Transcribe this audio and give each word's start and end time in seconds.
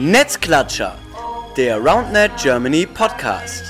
Netzklatscher, 0.00 0.96
der 1.56 1.78
RoundNet 1.78 2.30
Germany 2.40 2.86
Podcast. 2.86 3.64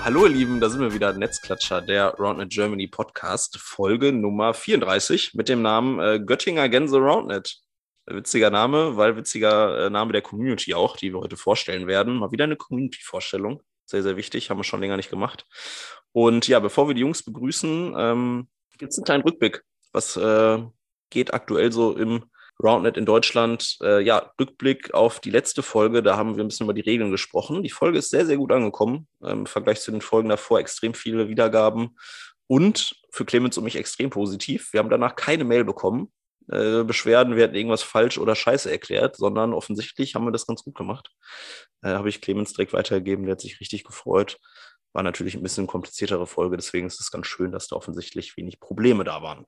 Hallo 0.00 0.26
ihr 0.26 0.30
Lieben, 0.30 0.58
da 0.58 0.68
sind 0.68 0.80
wir 0.80 0.92
wieder, 0.92 1.12
Netzklatscher, 1.12 1.80
der 1.80 2.16
RoundNet 2.18 2.50
Germany 2.50 2.88
Podcast, 2.88 3.56
Folge 3.58 4.12
Nummer 4.12 4.52
34 4.52 5.34
mit 5.34 5.48
dem 5.48 5.62
Namen 5.62 6.00
äh, 6.00 6.18
Göttinger 6.18 6.68
Gänse 6.68 6.98
RoundNet. 6.98 7.60
Witziger 8.10 8.50
Name, 8.50 8.96
weil 8.96 9.16
witziger 9.16 9.86
äh, 9.86 9.90
Name 9.90 10.12
der 10.12 10.22
Community 10.22 10.74
auch, 10.74 10.96
die 10.96 11.12
wir 11.12 11.20
heute 11.20 11.36
vorstellen 11.36 11.86
werden. 11.86 12.16
Mal 12.16 12.32
wieder 12.32 12.44
eine 12.44 12.56
Community-Vorstellung. 12.56 13.62
Sehr, 13.84 14.02
sehr 14.02 14.16
wichtig, 14.16 14.50
haben 14.50 14.58
wir 14.58 14.64
schon 14.64 14.80
länger 14.80 14.96
nicht 14.96 15.10
gemacht. 15.10 15.46
Und 16.12 16.48
ja, 16.48 16.60
bevor 16.60 16.88
wir 16.88 16.94
die 16.94 17.00
Jungs 17.02 17.22
begrüßen, 17.22 17.94
ähm, 17.96 18.48
gibt 18.78 18.92
es 18.92 18.98
einen 18.98 19.04
kleinen 19.04 19.22
Rückblick. 19.22 19.62
Was 19.92 20.16
äh, 20.16 20.58
geht 21.10 21.32
aktuell 21.34 21.72
so 21.72 21.96
im 21.96 22.24
RoundNet 22.62 22.96
in 22.96 23.06
Deutschland? 23.06 23.76
Äh, 23.82 24.02
ja, 24.02 24.32
Rückblick 24.40 24.94
auf 24.94 25.20
die 25.20 25.30
letzte 25.30 25.62
Folge, 25.62 26.02
da 26.02 26.16
haben 26.16 26.36
wir 26.36 26.44
ein 26.44 26.48
bisschen 26.48 26.64
über 26.66 26.74
die 26.74 26.82
Regeln 26.82 27.10
gesprochen. 27.10 27.62
Die 27.62 27.70
Folge 27.70 27.98
ist 27.98 28.10
sehr, 28.10 28.26
sehr 28.26 28.36
gut 28.36 28.52
angekommen. 28.52 29.06
Ähm, 29.22 29.40
Im 29.40 29.46
Vergleich 29.46 29.80
zu 29.80 29.90
den 29.90 30.00
Folgen 30.00 30.28
davor 30.28 30.60
extrem 30.60 30.94
viele 30.94 31.28
Wiedergaben. 31.28 31.98
Und 32.46 32.94
für 33.10 33.26
Clemens 33.26 33.58
und 33.58 33.64
mich 33.64 33.76
extrem 33.76 34.10
positiv. 34.10 34.72
Wir 34.72 34.80
haben 34.80 34.90
danach 34.90 35.16
keine 35.16 35.44
Mail 35.44 35.64
bekommen 35.64 36.10
äh, 36.50 36.84
Beschwerden, 36.84 37.36
wir 37.36 37.44
hätten 37.44 37.54
irgendwas 37.54 37.82
falsch 37.82 38.18
oder 38.18 38.34
scheiße 38.34 38.70
erklärt, 38.70 39.16
sondern 39.16 39.52
offensichtlich 39.52 40.14
haben 40.14 40.24
wir 40.24 40.32
das 40.32 40.46
ganz 40.46 40.64
gut 40.64 40.74
gemacht. 40.74 41.10
Äh, 41.82 41.90
Habe 41.90 42.08
ich 42.08 42.20
Clemens 42.20 42.52
direkt 42.52 42.72
weitergegeben, 42.72 43.24
der 43.24 43.32
hat 43.32 43.40
sich 43.40 43.60
richtig 43.60 43.84
gefreut. 43.84 44.38
War 44.92 45.02
natürlich 45.02 45.34
ein 45.34 45.42
bisschen 45.42 45.66
kompliziertere 45.66 46.26
Folge, 46.26 46.56
deswegen 46.56 46.86
ist 46.86 47.00
es 47.00 47.10
ganz 47.10 47.26
schön, 47.26 47.52
dass 47.52 47.68
da 47.68 47.76
offensichtlich 47.76 48.36
wenig 48.36 48.60
Probleme 48.60 49.04
da 49.04 49.22
waren. 49.22 49.44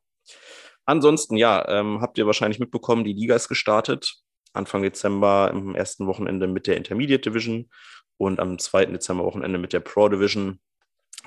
Ansonsten, 0.84 1.36
ja, 1.36 1.66
ähm, 1.68 2.00
habt 2.00 2.18
ihr 2.18 2.26
wahrscheinlich 2.26 2.58
mitbekommen, 2.58 3.04
die 3.04 3.12
Liga 3.12 3.34
ist 3.36 3.48
gestartet. 3.48 4.16
Anfang 4.52 4.82
Dezember 4.82 5.50
im 5.52 5.74
ersten 5.74 6.06
Wochenende 6.06 6.48
mit 6.48 6.66
der 6.66 6.76
Intermediate 6.76 7.30
Division 7.30 7.70
und 8.16 8.40
am 8.40 8.58
zweiten 8.58 8.92
Dezember 8.92 9.24
Wochenende 9.24 9.58
mit 9.58 9.72
der 9.72 9.80
Pro 9.80 10.08
Division. 10.08 10.60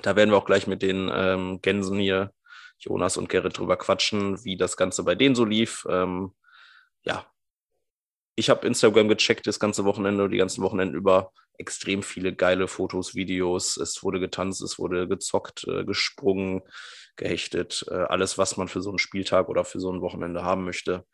Da 0.02 0.16
werden 0.16 0.32
wir 0.32 0.38
auch 0.38 0.46
gleich 0.46 0.68
mit 0.68 0.82
den 0.82 1.10
ähm, 1.14 1.60
Gänsen 1.62 2.00
hier 2.00 2.32
Jonas 2.84 3.18
und 3.18 3.30
Gerrit 3.30 3.58
drüber 3.58 3.78
quatschen, 3.78 4.44
wie 4.44 4.58
das 4.58 4.78
Ganze 4.78 5.04
bei 5.04 5.16
denen 5.16 5.36
so 5.36 5.46
lief. 5.46 5.86
Ähm, 5.90 6.34
ja, 7.04 7.26
ich 8.36 8.50
habe 8.50 8.66
Instagram 8.68 9.08
gecheckt 9.08 9.48
das 9.48 9.60
ganze 9.60 9.86
Wochenende, 9.86 10.30
die 10.30 10.38
ganzen 10.38 10.64
Wochenenden 10.64 10.96
über 10.96 11.32
extrem 11.58 12.02
viele 12.02 12.34
geile 12.34 12.68
Fotos, 12.68 13.16
Videos. 13.16 13.78
Es 13.78 14.02
wurde 14.04 14.20
getanzt, 14.20 14.62
es 14.62 14.80
wurde 14.80 15.08
gezockt, 15.08 15.66
äh, 15.68 15.84
gesprungen, 15.86 16.62
gehechtet. 17.16 17.86
Äh, 17.90 17.94
alles, 17.94 18.38
was 18.38 18.58
man 18.58 18.68
für 18.68 18.82
so 18.82 18.90
einen 18.90 19.00
Spieltag 19.00 19.50
oder 19.50 19.64
für 19.66 19.80
so 19.80 19.92
ein 19.92 20.02
Wochenende 20.02 20.44
haben 20.44 20.66
möchte. 20.66 21.06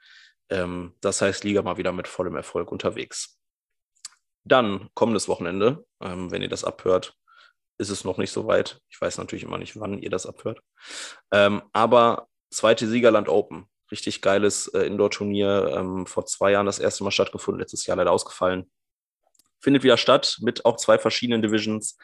Ähm, 0.50 0.95
das 1.02 1.22
heißt, 1.22 1.44
Liga 1.44 1.61
mal 1.61 1.78
wieder 1.78 1.92
mit 1.92 2.08
vollem 2.08 2.36
Erfolg 2.36 2.72
unterwegs. 2.72 3.38
Dann 4.45 4.89
kommendes 4.94 5.28
Wochenende, 5.28 5.86
ähm, 6.02 6.31
wenn 6.31 6.42
ihr 6.42 6.50
das 6.50 6.64
abhört, 6.64 7.19
ist 7.80 7.90
es 7.90 8.04
noch 8.04 8.18
nicht 8.18 8.32
so 8.32 8.46
weit. 8.46 8.80
Ich 8.90 9.02
weiß 9.02 9.18
natürlich 9.18 9.44
immer 9.44 9.58
nicht, 9.58 9.80
wann 9.80 9.98
ihr 9.98 10.10
das 10.10 10.26
abhört. 10.26 10.60
Ähm, 11.32 11.64
aber 11.74 12.28
zweite 12.52 12.88
Siegerland 12.88 13.30
Open. 13.30 13.66
Richtig 13.92 14.22
geiles 14.22 14.68
äh, 14.68 14.82
Indoor-Turnier. 14.82 15.74
Ähm, 15.76 16.06
vor 16.06 16.26
zwei 16.26 16.52
Jahren 16.52 16.66
das 16.66 16.80
erste 16.80 17.04
Mal 17.04 17.12
stattgefunden, 17.12 17.60
letztes 17.60 17.86
Jahr 17.86 17.98
leider 17.98 18.12
ausgefallen. 18.12 18.70
Findet 19.62 19.84
wieder 19.84 19.98
statt 19.98 20.38
mit 20.42 20.66
auch 20.66 20.78
zwei 20.78 21.00
verschiedenen 21.00 21.42
Divisions. 21.42 21.98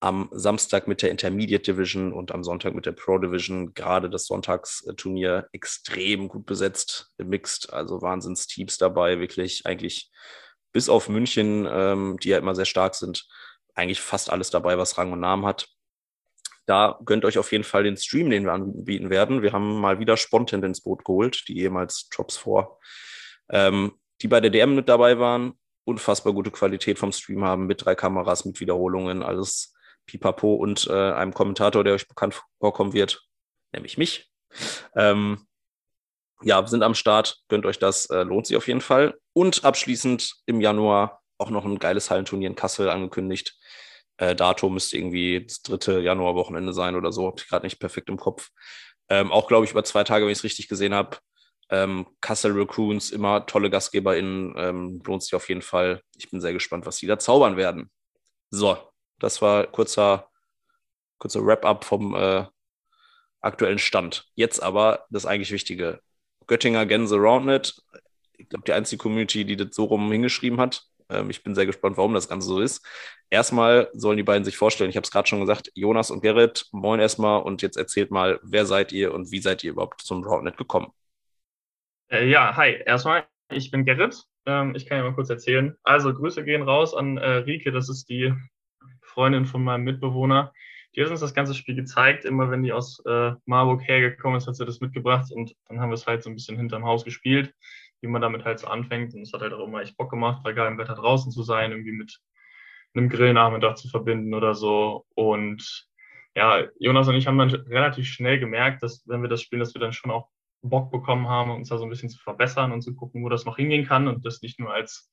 Am 0.00 0.28
Samstag 0.32 0.86
mit 0.86 1.00
der 1.00 1.10
Intermediate 1.10 1.72
Division 1.72 2.12
und 2.12 2.32
am 2.32 2.44
Sonntag 2.44 2.74
mit 2.74 2.84
der 2.84 2.92
Pro 2.92 3.16
Division. 3.18 3.72
Gerade 3.72 4.10
das 4.10 4.26
Sonntagsturnier 4.26 5.48
extrem 5.52 6.28
gut 6.28 6.44
besetzt, 6.44 7.12
mixed, 7.18 7.72
also 7.72 8.02
Wahnsinnsteams 8.02 8.76
dabei, 8.76 9.20
wirklich 9.20 9.64
eigentlich 9.64 10.10
bis 10.72 10.88
auf 10.88 11.08
München, 11.08 11.66
ähm, 11.70 12.18
die 12.20 12.30
ja 12.30 12.38
immer 12.38 12.54
sehr 12.54 12.64
stark 12.64 12.96
sind, 12.96 13.26
eigentlich 13.74 14.00
fast 14.00 14.30
alles 14.30 14.50
dabei, 14.50 14.78
was 14.78 14.98
Rang 14.98 15.12
und 15.12 15.20
Namen 15.20 15.44
hat. 15.44 15.68
Da 16.66 16.98
gönnt 17.04 17.24
euch 17.24 17.38
auf 17.38 17.52
jeden 17.52 17.64
Fall 17.64 17.84
den 17.84 17.96
Stream, 17.96 18.30
den 18.30 18.44
wir 18.44 18.52
anbieten 18.52 19.10
werden. 19.10 19.42
Wir 19.42 19.52
haben 19.52 19.80
mal 19.80 19.98
wieder 19.98 20.16
Spontan 20.16 20.62
ins 20.62 20.80
Boot 20.80 21.04
geholt, 21.04 21.44
die 21.48 21.58
ehemals 21.58 22.08
Drops 22.08 22.36
vor, 22.36 22.78
ähm, 23.50 23.92
die 24.22 24.28
bei 24.28 24.40
der 24.40 24.50
DM 24.50 24.74
mit 24.74 24.88
dabei 24.88 25.18
waren. 25.18 25.58
Unfassbar 25.84 26.32
gute 26.32 26.50
Qualität 26.50 26.98
vom 26.98 27.12
Stream 27.12 27.44
haben, 27.44 27.66
mit 27.66 27.84
drei 27.84 27.94
Kameras, 27.94 28.46
mit 28.46 28.58
Wiederholungen, 28.60 29.22
alles 29.22 29.74
pipapo 30.06 30.54
und 30.54 30.86
äh, 30.86 31.12
einem 31.12 31.34
Kommentator, 31.34 31.84
der 31.84 31.94
euch 31.94 32.08
bekannt 32.08 32.42
vorkommen 32.58 32.94
wird, 32.94 33.22
nämlich 33.72 33.98
mich. 33.98 34.30
Ähm, 34.94 35.46
ja, 36.42 36.66
sind 36.66 36.82
am 36.82 36.94
Start, 36.94 37.42
gönnt 37.48 37.66
euch 37.66 37.78
das, 37.78 38.06
äh, 38.06 38.22
lohnt 38.22 38.46
sich 38.46 38.56
auf 38.56 38.68
jeden 38.68 38.80
Fall. 38.80 39.18
Und 39.32 39.64
abschließend 39.64 40.34
im 40.46 40.60
Januar 40.60 41.22
auch 41.38 41.50
noch 41.50 41.64
ein 41.64 41.78
geiles 41.78 42.10
Hallenturnier 42.10 42.48
in 42.48 42.54
Kassel 42.56 42.88
angekündigt. 42.88 43.58
Äh, 44.16 44.34
Datum 44.34 44.74
müsste 44.74 44.96
irgendwie 44.96 45.44
das 45.44 45.62
dritte 45.62 46.00
Januarwochenende 46.00 46.72
sein 46.72 46.94
oder 46.96 47.12
so, 47.12 47.26
habe 47.26 47.36
ich 47.38 47.48
gerade 47.48 47.66
nicht 47.66 47.78
perfekt 47.78 48.08
im 48.08 48.16
Kopf. 48.16 48.50
Ähm, 49.08 49.32
auch, 49.32 49.48
glaube 49.48 49.64
ich, 49.64 49.72
über 49.72 49.84
zwei 49.84 50.04
Tage, 50.04 50.24
wenn 50.24 50.32
ich 50.32 50.38
es 50.38 50.44
richtig 50.44 50.68
gesehen 50.68 50.94
habe. 50.94 51.18
Ähm, 51.70 52.06
Kassel 52.20 52.52
Raccoons, 52.58 53.10
immer 53.10 53.46
tolle 53.46 53.70
GastgeberInnen, 53.70 54.54
ähm, 54.56 55.02
lohnt 55.04 55.22
sich 55.22 55.34
auf 55.34 55.48
jeden 55.48 55.62
Fall. 55.62 56.02
Ich 56.16 56.30
bin 56.30 56.40
sehr 56.40 56.52
gespannt, 56.52 56.86
was 56.86 56.98
die 56.98 57.06
da 57.06 57.18
zaubern 57.18 57.56
werden. 57.56 57.90
So, 58.50 58.76
das 59.18 59.42
war 59.42 59.66
kurzer, 59.66 60.28
kurzer 61.18 61.44
Wrap-up 61.44 61.84
vom 61.84 62.14
äh, 62.14 62.44
aktuellen 63.40 63.78
Stand. 63.78 64.26
Jetzt 64.34 64.62
aber 64.62 65.06
das 65.10 65.26
eigentlich 65.26 65.52
Wichtige. 65.52 66.00
Göttinger 66.46 66.86
Gänse 66.86 67.16
Roundnet. 67.16 67.82
Ich 68.36 68.48
glaube, 68.48 68.64
die 68.64 68.72
einzige 68.72 69.02
Community, 69.02 69.44
die 69.44 69.56
das 69.56 69.74
so 69.74 69.84
rum 69.84 70.10
hingeschrieben 70.12 70.60
hat. 70.60 70.84
Ähm, 71.08 71.30
ich 71.30 71.42
bin 71.42 71.54
sehr 71.54 71.66
gespannt, 71.66 71.96
warum 71.96 72.14
das 72.14 72.28
Ganze 72.28 72.48
so 72.48 72.60
ist. 72.60 72.84
Erstmal 73.30 73.88
sollen 73.92 74.16
die 74.16 74.22
beiden 74.22 74.44
sich 74.44 74.56
vorstellen. 74.56 74.90
Ich 74.90 74.96
habe 74.96 75.04
es 75.04 75.10
gerade 75.10 75.28
schon 75.28 75.40
gesagt, 75.40 75.70
Jonas 75.74 76.10
und 76.10 76.22
Gerrit, 76.22 76.66
moin 76.72 77.00
erstmal 77.00 77.42
und 77.42 77.62
jetzt 77.62 77.76
erzählt 77.76 78.10
mal, 78.10 78.38
wer 78.42 78.66
seid 78.66 78.92
ihr 78.92 79.12
und 79.12 79.30
wie 79.30 79.40
seid 79.40 79.64
ihr 79.64 79.72
überhaupt 79.72 80.02
zum 80.02 80.22
Broadnet 80.22 80.56
gekommen? 80.56 80.92
Äh, 82.10 82.28
ja, 82.28 82.56
hi, 82.56 82.80
erstmal, 82.86 83.24
ich 83.50 83.70
bin 83.70 83.84
Gerrit. 83.84 84.24
Ähm, 84.46 84.74
ich 84.74 84.86
kann 84.86 84.98
ja 84.98 85.04
mal 85.04 85.14
kurz 85.14 85.30
erzählen. 85.30 85.76
Also, 85.82 86.12
Grüße 86.12 86.44
gehen 86.44 86.62
raus 86.62 86.94
an 86.94 87.16
äh, 87.16 87.28
Rike, 87.38 87.72
das 87.72 87.88
ist 87.88 88.08
die 88.08 88.32
Freundin 89.00 89.46
von 89.46 89.64
meinem 89.64 89.84
Mitbewohner. 89.84 90.52
Die 90.94 91.02
hat 91.02 91.10
uns 91.10 91.20
das 91.20 91.34
ganze 91.34 91.54
Spiel 91.54 91.74
gezeigt. 91.74 92.24
Immer 92.24 92.50
wenn 92.50 92.62
die 92.62 92.72
aus 92.72 93.02
äh, 93.06 93.32
Marburg 93.46 93.82
hergekommen 93.82 94.36
ist, 94.38 94.46
hat 94.46 94.54
sie 94.54 94.66
das 94.66 94.80
mitgebracht 94.80 95.32
und 95.32 95.56
dann 95.66 95.80
haben 95.80 95.90
wir 95.90 95.94
es 95.94 96.06
halt 96.06 96.22
so 96.22 96.30
ein 96.30 96.36
bisschen 96.36 96.56
hinterm 96.56 96.84
Haus 96.84 97.04
gespielt 97.04 97.52
wie 98.04 98.08
man 98.08 98.20
damit 98.20 98.44
halt 98.44 98.58
so 98.58 98.66
anfängt. 98.66 99.14
Und 99.14 99.22
es 99.22 99.32
hat 99.32 99.40
halt 99.40 99.54
auch 99.54 99.66
immer 99.66 99.80
echt 99.80 99.96
Bock 99.96 100.10
gemacht, 100.10 100.42
bei 100.44 100.52
geilem 100.52 100.78
Wetter 100.78 100.94
draußen 100.94 101.32
zu 101.32 101.42
sein, 101.42 101.72
irgendwie 101.72 101.92
mit 101.92 102.20
einem 102.94 103.08
Grillnachmittag 103.08 103.76
zu 103.76 103.88
verbinden 103.88 104.34
oder 104.34 104.54
so. 104.54 105.06
Und 105.14 105.88
ja, 106.36 106.64
Jonas 106.78 107.08
und 107.08 107.14
ich 107.14 107.26
haben 107.26 107.38
dann 107.38 107.50
relativ 107.50 108.06
schnell 108.06 108.38
gemerkt, 108.38 108.82
dass 108.82 109.02
wenn 109.06 109.22
wir 109.22 109.28
das 109.30 109.40
spielen, 109.40 109.60
dass 109.60 109.74
wir 109.74 109.80
dann 109.80 109.94
schon 109.94 110.10
auch 110.10 110.28
Bock 110.62 110.90
bekommen 110.90 111.28
haben, 111.28 111.50
uns 111.50 111.70
da 111.70 111.78
so 111.78 111.84
ein 111.84 111.90
bisschen 111.90 112.10
zu 112.10 112.18
verbessern 112.18 112.72
und 112.72 112.82
zu 112.82 112.94
gucken, 112.94 113.24
wo 113.24 113.28
das 113.28 113.46
noch 113.46 113.56
hingehen 113.56 113.86
kann 113.86 114.06
und 114.06 114.24
das 114.26 114.42
nicht 114.42 114.60
nur 114.60 114.72
als 114.72 115.10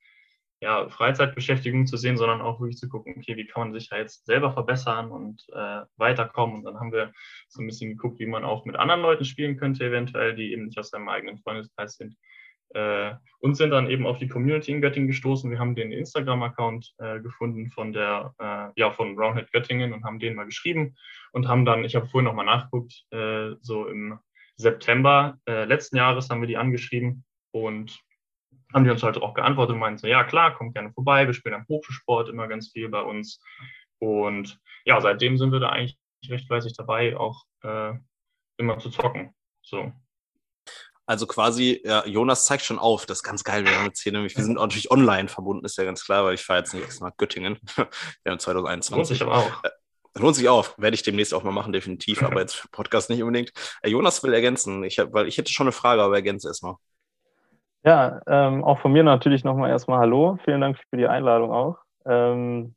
ja, 0.59 0.89
Freizeitbeschäftigung 0.89 1.87
zu 1.87 1.97
sehen, 1.97 2.17
sondern 2.17 2.41
auch 2.41 2.59
wirklich 2.59 2.77
zu 2.77 2.89
gucken, 2.89 3.15
okay, 3.17 3.35
wie 3.35 3.47
kann 3.47 3.69
man 3.69 3.73
sich 3.73 3.89
da 3.89 3.97
jetzt 3.97 4.25
selber 4.25 4.51
verbessern 4.51 5.11
und 5.11 5.43
äh, 5.53 5.81
weiterkommen. 5.95 6.57
Und 6.57 6.63
dann 6.65 6.79
haben 6.79 6.91
wir 6.91 7.11
so 7.47 7.61
ein 7.61 7.67
bisschen 7.67 7.91
geguckt, 7.91 8.19
wie 8.19 8.27
man 8.27 8.43
auch 8.43 8.65
mit 8.65 8.75
anderen 8.75 9.01
Leuten 9.01 9.25
spielen 9.25 9.57
könnte, 9.57 9.85
eventuell, 9.85 10.35
die 10.35 10.51
eben 10.51 10.65
nicht 10.65 10.77
aus 10.77 10.89
seinem 10.89 11.09
eigenen 11.09 11.39
Freundeskreis 11.39 11.95
sind 11.95 12.15
äh, 12.73 13.13
und 13.39 13.55
sind 13.55 13.71
dann 13.71 13.89
eben 13.89 14.05
auf 14.05 14.19
die 14.19 14.27
Community 14.27 14.71
in 14.71 14.81
Göttingen 14.81 15.07
gestoßen. 15.07 15.49
Wir 15.49 15.59
haben 15.59 15.75
den 15.75 15.91
Instagram-Account 15.91 16.93
äh, 16.99 17.19
gefunden 17.19 17.69
von 17.69 17.91
der, 17.93 18.33
äh, 18.39 18.79
ja, 18.79 18.91
von 18.91 19.17
Roundhead 19.17 19.51
Göttingen 19.51 19.93
und 19.93 20.03
haben 20.03 20.19
den 20.19 20.35
mal 20.35 20.45
geschrieben 20.45 20.95
und 21.31 21.47
haben 21.47 21.65
dann, 21.65 21.83
ich 21.83 21.95
habe 21.95 22.07
vorhin 22.07 22.25
nochmal 22.25 22.45
nachgeguckt, 22.45 23.05
äh, 23.11 23.51
so 23.61 23.87
im 23.87 24.19
September 24.57 25.39
äh, 25.47 25.65
letzten 25.65 25.97
Jahres 25.97 26.29
haben 26.29 26.41
wir 26.41 26.47
die 26.47 26.57
angeschrieben 26.57 27.23
und 27.51 27.99
haben 28.73 28.85
die 28.85 28.91
uns 28.91 29.03
halt 29.03 29.17
auch 29.17 29.33
geantwortet 29.33 29.73
und 29.73 29.79
meinten 29.79 29.97
so, 29.97 30.07
ja 30.07 30.23
klar, 30.23 30.53
kommt 30.53 30.75
gerne 30.75 30.93
vorbei, 30.93 31.25
wir 31.25 31.33
spielen 31.33 31.55
am 31.55 31.67
Hochschulsport 31.67 32.29
immer 32.29 32.47
ganz 32.47 32.71
viel 32.71 32.89
bei 32.89 33.01
uns. 33.01 33.41
Und 33.99 34.59
ja, 34.85 34.99
seitdem 35.01 35.37
sind 35.37 35.51
wir 35.51 35.59
da 35.59 35.69
eigentlich 35.69 35.97
recht 36.27 36.47
fleißig 36.47 36.73
dabei, 36.77 37.17
auch 37.17 37.43
äh, 37.63 37.93
immer 38.57 38.77
zu 38.79 38.89
zocken. 38.89 39.33
So. 39.61 39.91
Also 41.11 41.27
quasi, 41.27 41.81
ja, 41.83 42.05
Jonas 42.05 42.45
zeigt 42.45 42.63
schon 42.63 42.79
auf, 42.79 43.05
das 43.05 43.17
ist 43.17 43.23
ganz 43.23 43.43
geil. 43.43 43.65
Wir 43.65 43.77
haben 43.77 43.87
jetzt 43.87 44.01
hier 44.01 44.13
nämlich, 44.13 44.37
wir 44.37 44.45
sind 44.45 44.53
natürlich 44.53 44.91
online 44.91 45.27
verbunden, 45.27 45.65
ist 45.65 45.77
ja 45.77 45.83
ganz 45.83 46.05
klar, 46.05 46.23
weil 46.23 46.35
ich 46.35 46.41
fahre 46.41 46.59
jetzt 46.59 46.73
nicht 46.73 46.85
extra 46.85 47.09
nach 47.09 47.17
Göttingen. 47.17 47.59
wir 47.75 48.31
haben 48.31 48.39
2021. 48.39 48.95
Lohnt 48.95 49.07
sich 49.07 49.21
aber 49.21 49.37
auch. 49.37 49.63
Äh, 49.65 50.19
lohnt 50.21 50.35
sich 50.37 50.47
auch, 50.47 50.69
werde 50.77 50.95
ich 50.95 51.03
demnächst 51.03 51.33
auch 51.33 51.43
mal 51.43 51.51
machen, 51.51 51.73
definitiv, 51.73 52.23
aber 52.23 52.39
jetzt 52.39 52.55
für 52.55 52.69
Podcast 52.69 53.09
nicht 53.09 53.21
unbedingt. 53.21 53.51
Äh, 53.81 53.89
Jonas 53.89 54.23
will 54.23 54.33
ergänzen, 54.33 54.85
ich 54.85 54.99
hab, 54.99 55.11
weil 55.11 55.27
ich 55.27 55.37
hätte 55.37 55.51
schon 55.51 55.65
eine 55.65 55.73
Frage, 55.73 56.01
aber 56.01 56.15
ergänze 56.15 56.47
erstmal. 56.47 56.75
Ja, 57.83 58.21
ähm, 58.25 58.63
auch 58.63 58.79
von 58.79 58.93
mir 58.93 59.03
natürlich 59.03 59.43
nochmal 59.43 59.69
erstmal 59.69 59.99
Hallo. 59.99 60.39
Vielen 60.45 60.61
Dank 60.61 60.77
für 60.77 60.95
die 60.95 61.07
Einladung 61.07 61.51
auch. 61.51 61.77
Ähm, 62.05 62.73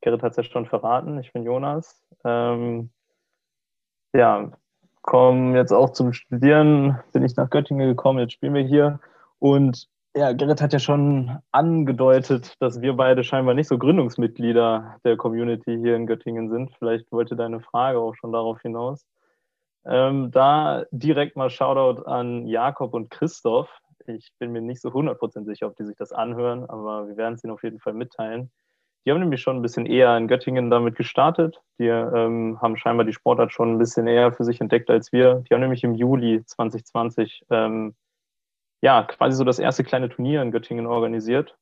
Gerrit 0.00 0.24
hat 0.24 0.32
es 0.32 0.36
ja 0.38 0.42
schon 0.42 0.66
verraten, 0.66 1.20
ich 1.20 1.32
bin 1.32 1.44
Jonas. 1.44 2.04
Ähm, 2.24 2.90
ja, 4.12 4.50
komme 5.02 5.56
jetzt 5.56 5.72
auch 5.72 5.90
zum 5.90 6.12
Studieren, 6.12 6.98
bin 7.12 7.24
ich 7.24 7.36
nach 7.36 7.50
Göttingen 7.50 7.88
gekommen, 7.88 8.20
jetzt 8.20 8.32
spielen 8.32 8.54
wir 8.54 8.62
hier. 8.62 9.00
Und 9.38 9.88
ja, 10.14 10.32
Gerrit 10.32 10.60
hat 10.60 10.72
ja 10.72 10.78
schon 10.78 11.38
angedeutet, 11.52 12.54
dass 12.60 12.80
wir 12.82 12.94
beide 12.94 13.24
scheinbar 13.24 13.54
nicht 13.54 13.68
so 13.68 13.78
Gründungsmitglieder 13.78 14.96
der 15.04 15.16
Community 15.16 15.78
hier 15.78 15.96
in 15.96 16.06
Göttingen 16.06 16.50
sind. 16.50 16.70
Vielleicht 16.78 17.10
wollte 17.10 17.34
deine 17.34 17.60
Frage 17.60 17.98
auch 17.98 18.14
schon 18.14 18.32
darauf 18.32 18.60
hinaus. 18.60 19.06
Ähm, 19.84 20.30
da 20.30 20.84
direkt 20.90 21.36
mal 21.36 21.50
Shoutout 21.50 22.02
an 22.04 22.46
Jakob 22.46 22.94
und 22.94 23.10
Christoph. 23.10 23.70
Ich 24.06 24.32
bin 24.38 24.52
mir 24.52 24.60
nicht 24.60 24.80
so 24.82 24.90
100% 24.90 25.44
sicher, 25.44 25.66
ob 25.66 25.76
die 25.76 25.84
sich 25.84 25.96
das 25.96 26.12
anhören, 26.12 26.68
aber 26.68 27.08
wir 27.08 27.16
werden 27.16 27.34
es 27.34 27.44
ihnen 27.44 27.52
auf 27.52 27.62
jeden 27.62 27.80
Fall 27.80 27.94
mitteilen. 27.94 28.50
Die 29.04 29.10
haben 29.10 29.18
nämlich 29.18 29.42
schon 29.42 29.56
ein 29.56 29.62
bisschen 29.62 29.86
eher 29.86 30.16
in 30.16 30.28
Göttingen 30.28 30.70
damit 30.70 30.94
gestartet. 30.94 31.60
Die 31.78 31.88
ähm, 31.88 32.58
haben 32.62 32.76
scheinbar 32.76 33.04
die 33.04 33.12
Sportart 33.12 33.52
schon 33.52 33.74
ein 33.74 33.78
bisschen 33.78 34.06
eher 34.06 34.32
für 34.32 34.44
sich 34.44 34.60
entdeckt 34.60 34.90
als 34.90 35.12
wir. 35.12 35.42
Die 35.48 35.54
haben 35.54 35.60
nämlich 35.60 35.82
im 35.82 35.94
Juli 35.94 36.44
2020 36.44 37.44
ähm, 37.50 37.94
ja 38.80 39.02
quasi 39.02 39.36
so 39.36 39.44
das 39.44 39.58
erste 39.58 39.82
kleine 39.82 40.08
Turnier 40.08 40.42
in 40.42 40.52
Göttingen 40.52 40.86
organisiert. 40.86 41.56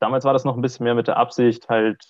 Damals 0.00 0.24
war 0.24 0.32
das 0.32 0.44
noch 0.44 0.54
ein 0.54 0.62
bisschen 0.62 0.84
mehr 0.84 0.94
mit 0.94 1.08
der 1.08 1.16
Absicht, 1.16 1.68
halt 1.68 2.04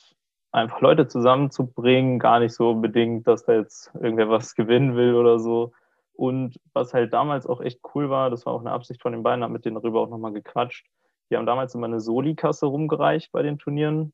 einfach 0.52 0.80
Leute 0.80 1.08
zusammenzubringen, 1.08 2.18
gar 2.18 2.40
nicht 2.40 2.54
so 2.54 2.70
unbedingt, 2.70 3.26
dass 3.26 3.44
da 3.44 3.54
jetzt 3.54 3.90
irgendwer 3.94 4.28
was 4.28 4.54
gewinnen 4.56 4.94
will 4.94 5.14
oder 5.14 5.38
so. 5.38 5.72
Und 6.12 6.58
was 6.74 6.92
halt 6.92 7.12
damals 7.12 7.46
auch 7.46 7.60
echt 7.60 7.80
cool 7.94 8.10
war, 8.10 8.28
das 8.28 8.44
war 8.44 8.52
auch 8.52 8.60
eine 8.60 8.72
Absicht 8.72 9.00
von 9.00 9.12
den 9.12 9.22
beiden, 9.22 9.42
habe 9.42 9.52
mit 9.52 9.64
denen 9.64 9.76
darüber 9.76 10.00
auch 10.00 10.08
nochmal 10.08 10.32
gequatscht. 10.32 10.86
Die 11.30 11.36
haben 11.36 11.46
damals 11.46 11.74
immer 11.74 11.86
eine 11.86 12.00
Soli-Kasse 12.00 12.66
rumgereicht 12.66 13.30
bei 13.32 13.42
den 13.42 13.58
Turnieren. 13.58 14.12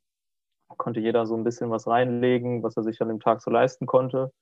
Konnte 0.69 1.01
jeder 1.01 1.27
so 1.27 1.37
ein 1.37 1.45
bisschen 1.45 1.71
was 1.71 1.87
reinlegen, 1.87 2.63
was 2.63 2.77
er 2.77 2.83
sich 2.83 3.01
an 3.01 3.09
dem 3.09 3.21
Tag 3.21 3.43
so 3.43 3.51
leisten 3.51 3.87
konnte. 3.87 4.33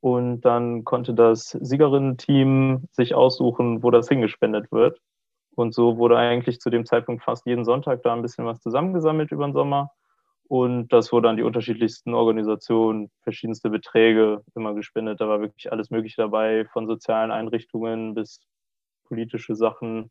Und 0.00 0.42
dann 0.42 0.84
konnte 0.84 1.14
das 1.14 1.50
Siegerinnen-Team 1.60 2.88
sich 2.90 3.14
aussuchen, 3.14 3.82
wo 3.82 3.90
das 3.90 4.08
hingespendet 4.08 4.72
wird. 4.72 5.00
Und 5.54 5.74
so 5.74 5.98
wurde 5.98 6.16
eigentlich 6.16 6.60
zu 6.60 6.70
dem 6.70 6.86
Zeitpunkt 6.86 7.22
fast 7.22 7.46
jeden 7.46 7.64
Sonntag 7.64 8.02
da 8.02 8.12
ein 8.12 8.22
bisschen 8.22 8.46
was 8.46 8.60
zusammengesammelt 8.60 9.30
über 9.32 9.46
den 9.46 9.52
Sommer. 9.52 9.90
Und 10.48 10.92
das 10.92 11.12
wurde 11.12 11.28
an 11.28 11.36
die 11.36 11.42
unterschiedlichsten 11.42 12.14
Organisationen, 12.14 13.10
verschiedenste 13.22 13.70
Beträge 13.70 14.42
immer 14.54 14.74
gespendet. 14.74 15.20
Da 15.20 15.28
war 15.28 15.40
wirklich 15.40 15.70
alles 15.70 15.90
Mögliche 15.90 16.20
dabei, 16.20 16.66
von 16.72 16.86
sozialen 16.86 17.30
Einrichtungen 17.30 18.14
bis 18.14 18.40
politische 19.04 19.54
Sachen. 19.54 20.10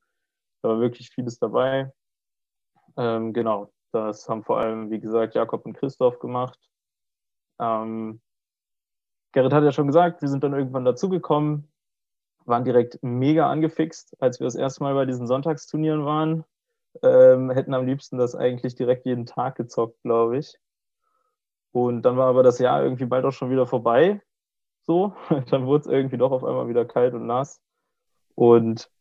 Da 0.61 0.69
war 0.69 0.79
wirklich 0.79 1.09
vieles 1.09 1.37
dabei. 1.37 1.91
Ähm, 2.97 3.33
genau, 3.33 3.71
das 3.91 4.27
haben 4.29 4.43
vor 4.43 4.59
allem, 4.59 4.89
wie 4.89 4.99
gesagt, 4.99 5.35
Jakob 5.35 5.65
und 5.65 5.73
Christoph 5.73 6.19
gemacht. 6.19 6.59
Ähm, 7.59 8.21
Gerrit 9.31 9.53
hat 9.53 9.63
ja 9.63 9.71
schon 9.71 9.88
gesagt, 9.88 10.21
wir 10.21 10.29
sind 10.29 10.43
dann 10.43 10.53
irgendwann 10.53 10.85
dazugekommen, 10.85 11.71
waren 12.45 12.65
direkt 12.65 12.99
mega 13.01 13.49
angefixt, 13.49 14.15
als 14.21 14.39
wir 14.39 14.45
das 14.45 14.55
erste 14.55 14.83
Mal 14.83 14.93
bei 14.93 15.05
diesen 15.05 15.27
Sonntagsturnieren 15.27 16.05
waren. 16.05 16.43
Ähm, 17.01 17.49
hätten 17.51 17.73
am 17.73 17.85
liebsten 17.85 18.17
das 18.17 18.35
eigentlich 18.35 18.75
direkt 18.75 19.05
jeden 19.05 19.25
Tag 19.25 19.55
gezockt, 19.55 20.01
glaube 20.01 20.37
ich. 20.37 20.57
Und 21.71 22.01
dann 22.01 22.17
war 22.17 22.27
aber 22.27 22.44
das 22.44 22.59
Jahr 22.59 22.83
irgendwie 22.83 23.05
bald 23.05 23.23
auch 23.23 23.31
schon 23.31 23.49
wieder 23.49 23.65
vorbei. 23.65 24.21
So, 24.83 25.13
dann 25.49 25.65
wurde 25.65 25.81
es 25.81 25.87
irgendwie 25.87 26.17
doch 26.17 26.31
auf 26.31 26.44
einmal 26.44 26.67
wieder 26.67 26.85
kalt 26.85 27.13
und 27.13 27.25
nass. 27.25 27.61
Und 28.35 28.91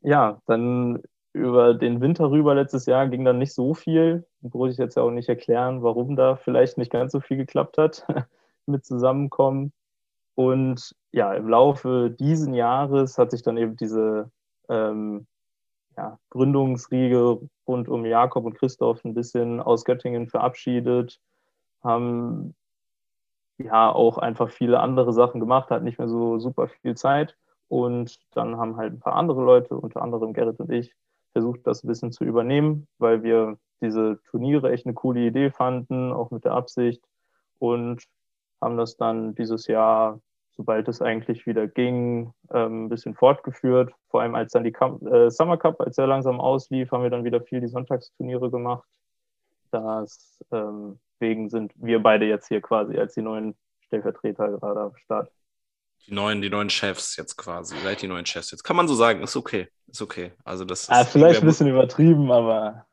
ja, 0.00 0.40
dann 0.46 1.02
über 1.32 1.74
den 1.74 2.00
Winter 2.00 2.30
rüber 2.30 2.54
letztes 2.54 2.86
Jahr 2.86 3.08
ging 3.08 3.24
dann 3.24 3.38
nicht 3.38 3.54
so 3.54 3.74
viel. 3.74 4.26
Brauche 4.42 4.70
ich 4.70 4.78
jetzt 4.78 4.96
ja 4.96 5.02
auch 5.02 5.10
nicht 5.10 5.28
erklären, 5.28 5.82
warum 5.82 6.16
da 6.16 6.36
vielleicht 6.36 6.78
nicht 6.78 6.90
ganz 6.90 7.12
so 7.12 7.20
viel 7.20 7.36
geklappt 7.36 7.78
hat 7.78 8.06
mit 8.66 8.84
Zusammenkommen. 8.84 9.72
Und 10.34 10.94
ja, 11.12 11.34
im 11.34 11.48
Laufe 11.48 12.10
diesen 12.10 12.54
Jahres 12.54 13.18
hat 13.18 13.30
sich 13.30 13.42
dann 13.42 13.56
eben 13.56 13.76
diese 13.76 14.30
ähm, 14.68 15.26
ja, 15.96 16.18
Gründungsriege 16.30 17.40
rund 17.66 17.88
um 17.88 18.06
Jakob 18.06 18.44
und 18.44 18.54
Christoph 18.54 19.04
ein 19.04 19.14
bisschen 19.14 19.60
aus 19.60 19.84
Göttingen 19.84 20.28
verabschiedet, 20.28 21.20
haben 21.82 22.54
ja 23.58 23.90
auch 23.90 24.18
einfach 24.18 24.50
viele 24.50 24.80
andere 24.80 25.12
Sachen 25.12 25.40
gemacht, 25.40 25.70
hat 25.70 25.82
nicht 25.82 25.98
mehr 25.98 26.08
so 26.08 26.38
super 26.38 26.68
viel 26.68 26.96
Zeit. 26.96 27.36
Und 27.66 28.18
dann 28.34 28.56
haben 28.56 28.76
halt 28.76 28.94
ein 28.94 29.00
paar 29.00 29.16
andere 29.16 29.42
Leute, 29.42 29.76
unter 29.76 30.00
anderem 30.02 30.32
Gerrit 30.32 30.60
und 30.60 30.70
ich, 30.70 30.94
versucht, 31.32 31.66
das 31.66 31.84
ein 31.84 31.88
bisschen 31.88 32.12
zu 32.12 32.24
übernehmen, 32.24 32.86
weil 32.98 33.22
wir 33.22 33.58
diese 33.80 34.18
Turniere 34.30 34.72
echt 34.72 34.86
eine 34.86 34.94
coole 34.94 35.20
Idee 35.20 35.50
fanden, 35.50 36.12
auch 36.12 36.30
mit 36.30 36.44
der 36.44 36.52
Absicht. 36.52 37.02
Und 37.58 38.02
haben 38.60 38.76
das 38.76 38.96
dann 38.96 39.34
dieses 39.34 39.66
Jahr 39.66 40.20
sobald 40.58 40.88
es 40.88 41.00
eigentlich 41.00 41.46
wieder 41.46 41.68
ging, 41.68 42.32
ähm, 42.52 42.86
ein 42.86 42.88
bisschen 42.88 43.14
fortgeführt. 43.14 43.94
Vor 44.10 44.22
allem 44.22 44.34
als 44.34 44.52
dann 44.52 44.64
die 44.64 44.72
Cup, 44.72 45.00
äh, 45.02 45.30
Summer 45.30 45.56
Cup, 45.56 45.80
als 45.80 45.96
er 45.98 46.08
langsam 46.08 46.40
auslief, 46.40 46.90
haben 46.90 47.04
wir 47.04 47.10
dann 47.10 47.24
wieder 47.24 47.40
viel 47.40 47.60
die 47.60 47.68
Sonntagsturniere 47.68 48.50
gemacht. 48.50 48.86
Deswegen 49.72 50.98
ähm, 51.20 51.48
sind 51.48 51.72
wir 51.76 52.02
beide 52.02 52.26
jetzt 52.26 52.48
hier 52.48 52.60
quasi 52.60 52.98
als 52.98 53.14
die 53.14 53.22
neuen 53.22 53.54
Stellvertreter 53.82 54.58
gerade 54.58 54.80
am 54.80 54.96
Start. 54.96 55.30
Die 56.06 56.14
neuen, 56.14 56.40
die 56.40 56.50
neuen 56.50 56.70
Chefs 56.70 57.16
jetzt 57.16 57.36
quasi. 57.36 57.74
Seid 57.82 58.02
die 58.02 58.08
neuen 58.08 58.26
Chefs 58.26 58.50
jetzt. 58.50 58.62
Kann 58.62 58.76
man 58.76 58.88
so 58.88 58.94
sagen, 58.94 59.22
ist 59.22 59.36
okay. 59.36 59.68
Ist 59.86 60.02
okay. 60.02 60.32
Also 60.44 60.64
das 60.64 60.88
ah, 60.88 61.04
vielleicht 61.04 61.40
ein 61.40 61.46
bisschen 61.46 61.68
übertrieben, 61.68 62.30
aber 62.30 62.86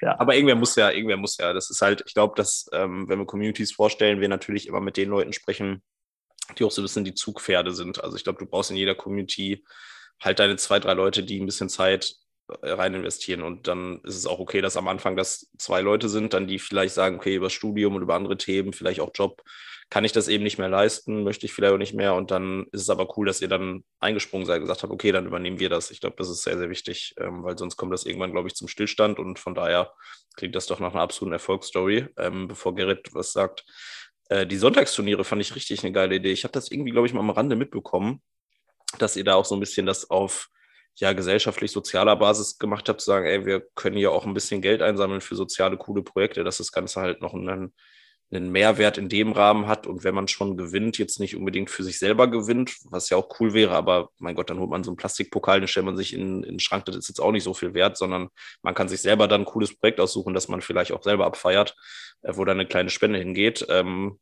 ja. 0.00 0.18
Aber 0.18 0.34
irgendwer 0.34 0.56
muss 0.56 0.76
ja, 0.76 0.90
irgendwer 0.90 1.16
muss 1.16 1.36
ja. 1.38 1.52
Das 1.52 1.70
ist 1.70 1.80
halt, 1.80 2.02
ich 2.06 2.14
glaube, 2.14 2.34
dass, 2.36 2.68
ähm, 2.72 3.08
wenn 3.08 3.18
wir 3.18 3.26
Communities 3.26 3.72
vorstellen, 3.72 4.20
wir 4.20 4.28
natürlich 4.28 4.66
immer 4.66 4.80
mit 4.80 4.96
den 4.96 5.08
Leuten 5.08 5.32
sprechen, 5.32 5.82
die 6.58 6.64
auch 6.64 6.70
so 6.70 6.80
ein 6.80 6.84
bisschen 6.84 7.04
die 7.04 7.14
Zugpferde 7.14 7.72
sind. 7.72 8.02
Also 8.02 8.16
ich 8.16 8.24
glaube, 8.24 8.38
du 8.38 8.46
brauchst 8.46 8.70
in 8.70 8.76
jeder 8.76 8.94
Community 8.94 9.64
halt 10.20 10.38
deine 10.38 10.56
zwei, 10.56 10.78
drei 10.78 10.94
Leute, 10.94 11.22
die 11.22 11.40
ein 11.40 11.46
bisschen 11.46 11.68
Zeit 11.68 12.14
äh, 12.62 12.70
rein 12.70 12.94
investieren. 12.94 13.42
Und 13.42 13.68
dann 13.68 14.00
ist 14.04 14.16
es 14.16 14.26
auch 14.26 14.38
okay, 14.38 14.60
dass 14.60 14.76
am 14.76 14.88
Anfang 14.88 15.16
das 15.16 15.50
zwei 15.58 15.80
Leute 15.80 16.08
sind, 16.08 16.32
dann 16.32 16.46
die 16.46 16.58
vielleicht 16.58 16.94
sagen, 16.94 17.16
okay, 17.16 17.34
über 17.34 17.50
Studium 17.50 17.94
und 17.94 18.02
über 18.02 18.14
andere 18.14 18.36
Themen, 18.36 18.72
vielleicht 18.72 19.00
auch 19.00 19.10
Job, 19.14 19.42
kann 19.88 20.04
ich 20.04 20.12
das 20.12 20.28
eben 20.28 20.42
nicht 20.42 20.58
mehr 20.58 20.68
leisten, 20.68 21.22
möchte 21.22 21.46
ich 21.46 21.52
vielleicht 21.52 21.72
auch 21.72 21.78
nicht 21.78 21.94
mehr. 21.94 22.14
Und 22.14 22.30
dann 22.30 22.66
ist 22.72 22.82
es 22.82 22.90
aber 22.90 23.16
cool, 23.16 23.26
dass 23.26 23.40
ihr 23.40 23.48
dann 23.48 23.84
eingesprungen 24.00 24.46
seid, 24.46 24.60
gesagt 24.60 24.82
habt, 24.82 24.92
okay, 24.92 25.12
dann 25.12 25.26
übernehmen 25.26 25.60
wir 25.60 25.68
das. 25.68 25.90
Ich 25.90 26.00
glaube, 26.00 26.16
das 26.18 26.28
ist 26.28 26.42
sehr, 26.42 26.58
sehr 26.58 26.70
wichtig, 26.70 27.14
ähm, 27.18 27.44
weil 27.44 27.56
sonst 27.56 27.76
kommt 27.76 27.92
das 27.92 28.04
irgendwann, 28.04 28.32
glaube 28.32 28.48
ich, 28.48 28.54
zum 28.54 28.66
Stillstand. 28.66 29.18
Und 29.18 29.38
von 29.38 29.54
daher 29.54 29.92
klingt 30.36 30.56
das 30.56 30.66
doch 30.66 30.80
nach 30.80 30.92
einer 30.92 31.02
absoluten 31.02 31.34
Erfolgsstory. 31.34 32.08
Ähm, 32.18 32.48
bevor 32.48 32.74
Gerrit 32.74 33.14
was 33.14 33.32
sagt, 33.32 33.64
äh, 34.28 34.46
die 34.46 34.56
Sonntagsturniere 34.56 35.24
fand 35.24 35.42
ich 35.42 35.54
richtig 35.54 35.84
eine 35.84 35.92
geile 35.92 36.16
Idee. 36.16 36.32
Ich 36.32 36.44
habe 36.44 36.52
das 36.52 36.70
irgendwie, 36.70 36.90
glaube 36.90 37.06
ich, 37.06 37.14
mal 37.14 37.20
am 37.20 37.30
Rande 37.30 37.54
mitbekommen, 37.54 38.22
dass 38.98 39.16
ihr 39.16 39.24
da 39.24 39.34
auch 39.34 39.44
so 39.44 39.54
ein 39.54 39.60
bisschen 39.60 39.86
das 39.86 40.10
auf 40.10 40.48
ja, 40.96 41.12
gesellschaftlich-sozialer 41.12 42.16
Basis 42.16 42.58
gemacht 42.58 42.88
habt, 42.88 43.02
zu 43.02 43.06
sagen, 43.06 43.26
ey, 43.26 43.44
wir 43.44 43.60
können 43.74 43.98
ja 43.98 44.10
auch 44.10 44.26
ein 44.26 44.34
bisschen 44.34 44.62
Geld 44.62 44.82
einsammeln 44.82 45.20
für 45.20 45.36
soziale, 45.36 45.76
coole 45.76 46.02
Projekte, 46.02 46.42
dass 46.42 46.58
das 46.58 46.72
Ganze 46.72 47.00
halt 47.00 47.20
noch 47.20 47.34
einen, 47.34 47.74
einen 48.30 48.50
Mehrwert 48.50 48.98
in 48.98 49.08
dem 49.08 49.32
Rahmen 49.32 49.68
hat 49.68 49.86
und 49.86 50.02
wenn 50.02 50.14
man 50.14 50.26
schon 50.26 50.56
gewinnt, 50.56 50.98
jetzt 50.98 51.20
nicht 51.20 51.36
unbedingt 51.36 51.70
für 51.70 51.84
sich 51.84 51.98
selber 51.98 52.28
gewinnt, 52.28 52.76
was 52.90 53.08
ja 53.08 53.16
auch 53.16 53.28
cool 53.38 53.54
wäre, 53.54 53.74
aber 53.74 54.10
mein 54.18 54.34
Gott, 54.34 54.50
dann 54.50 54.58
holt 54.58 54.70
man 54.70 54.82
so 54.82 54.90
einen 54.90 54.96
Plastikpokal, 54.96 55.60
den 55.60 55.68
stellt 55.68 55.86
man 55.86 55.96
sich 55.96 56.12
in, 56.12 56.42
in 56.42 56.54
den 56.54 56.60
Schrank, 56.60 56.84
das 56.86 56.96
ist 56.96 57.08
jetzt 57.08 57.20
auch 57.20 57.30
nicht 57.30 57.44
so 57.44 57.54
viel 57.54 57.72
wert, 57.74 57.96
sondern 57.96 58.28
man 58.62 58.74
kann 58.74 58.88
sich 58.88 59.00
selber 59.00 59.28
dann 59.28 59.42
ein 59.42 59.46
cooles 59.46 59.76
Projekt 59.78 60.00
aussuchen, 60.00 60.34
das 60.34 60.48
man 60.48 60.60
vielleicht 60.60 60.92
auch 60.92 61.02
selber 61.02 61.26
abfeiert, 61.26 61.76
äh, 62.22 62.36
wo 62.36 62.44
dann 62.44 62.58
eine 62.58 62.68
kleine 62.68 62.90
Spende 62.90 63.18
hingeht. 63.18 63.64
Ähm, 63.68 64.18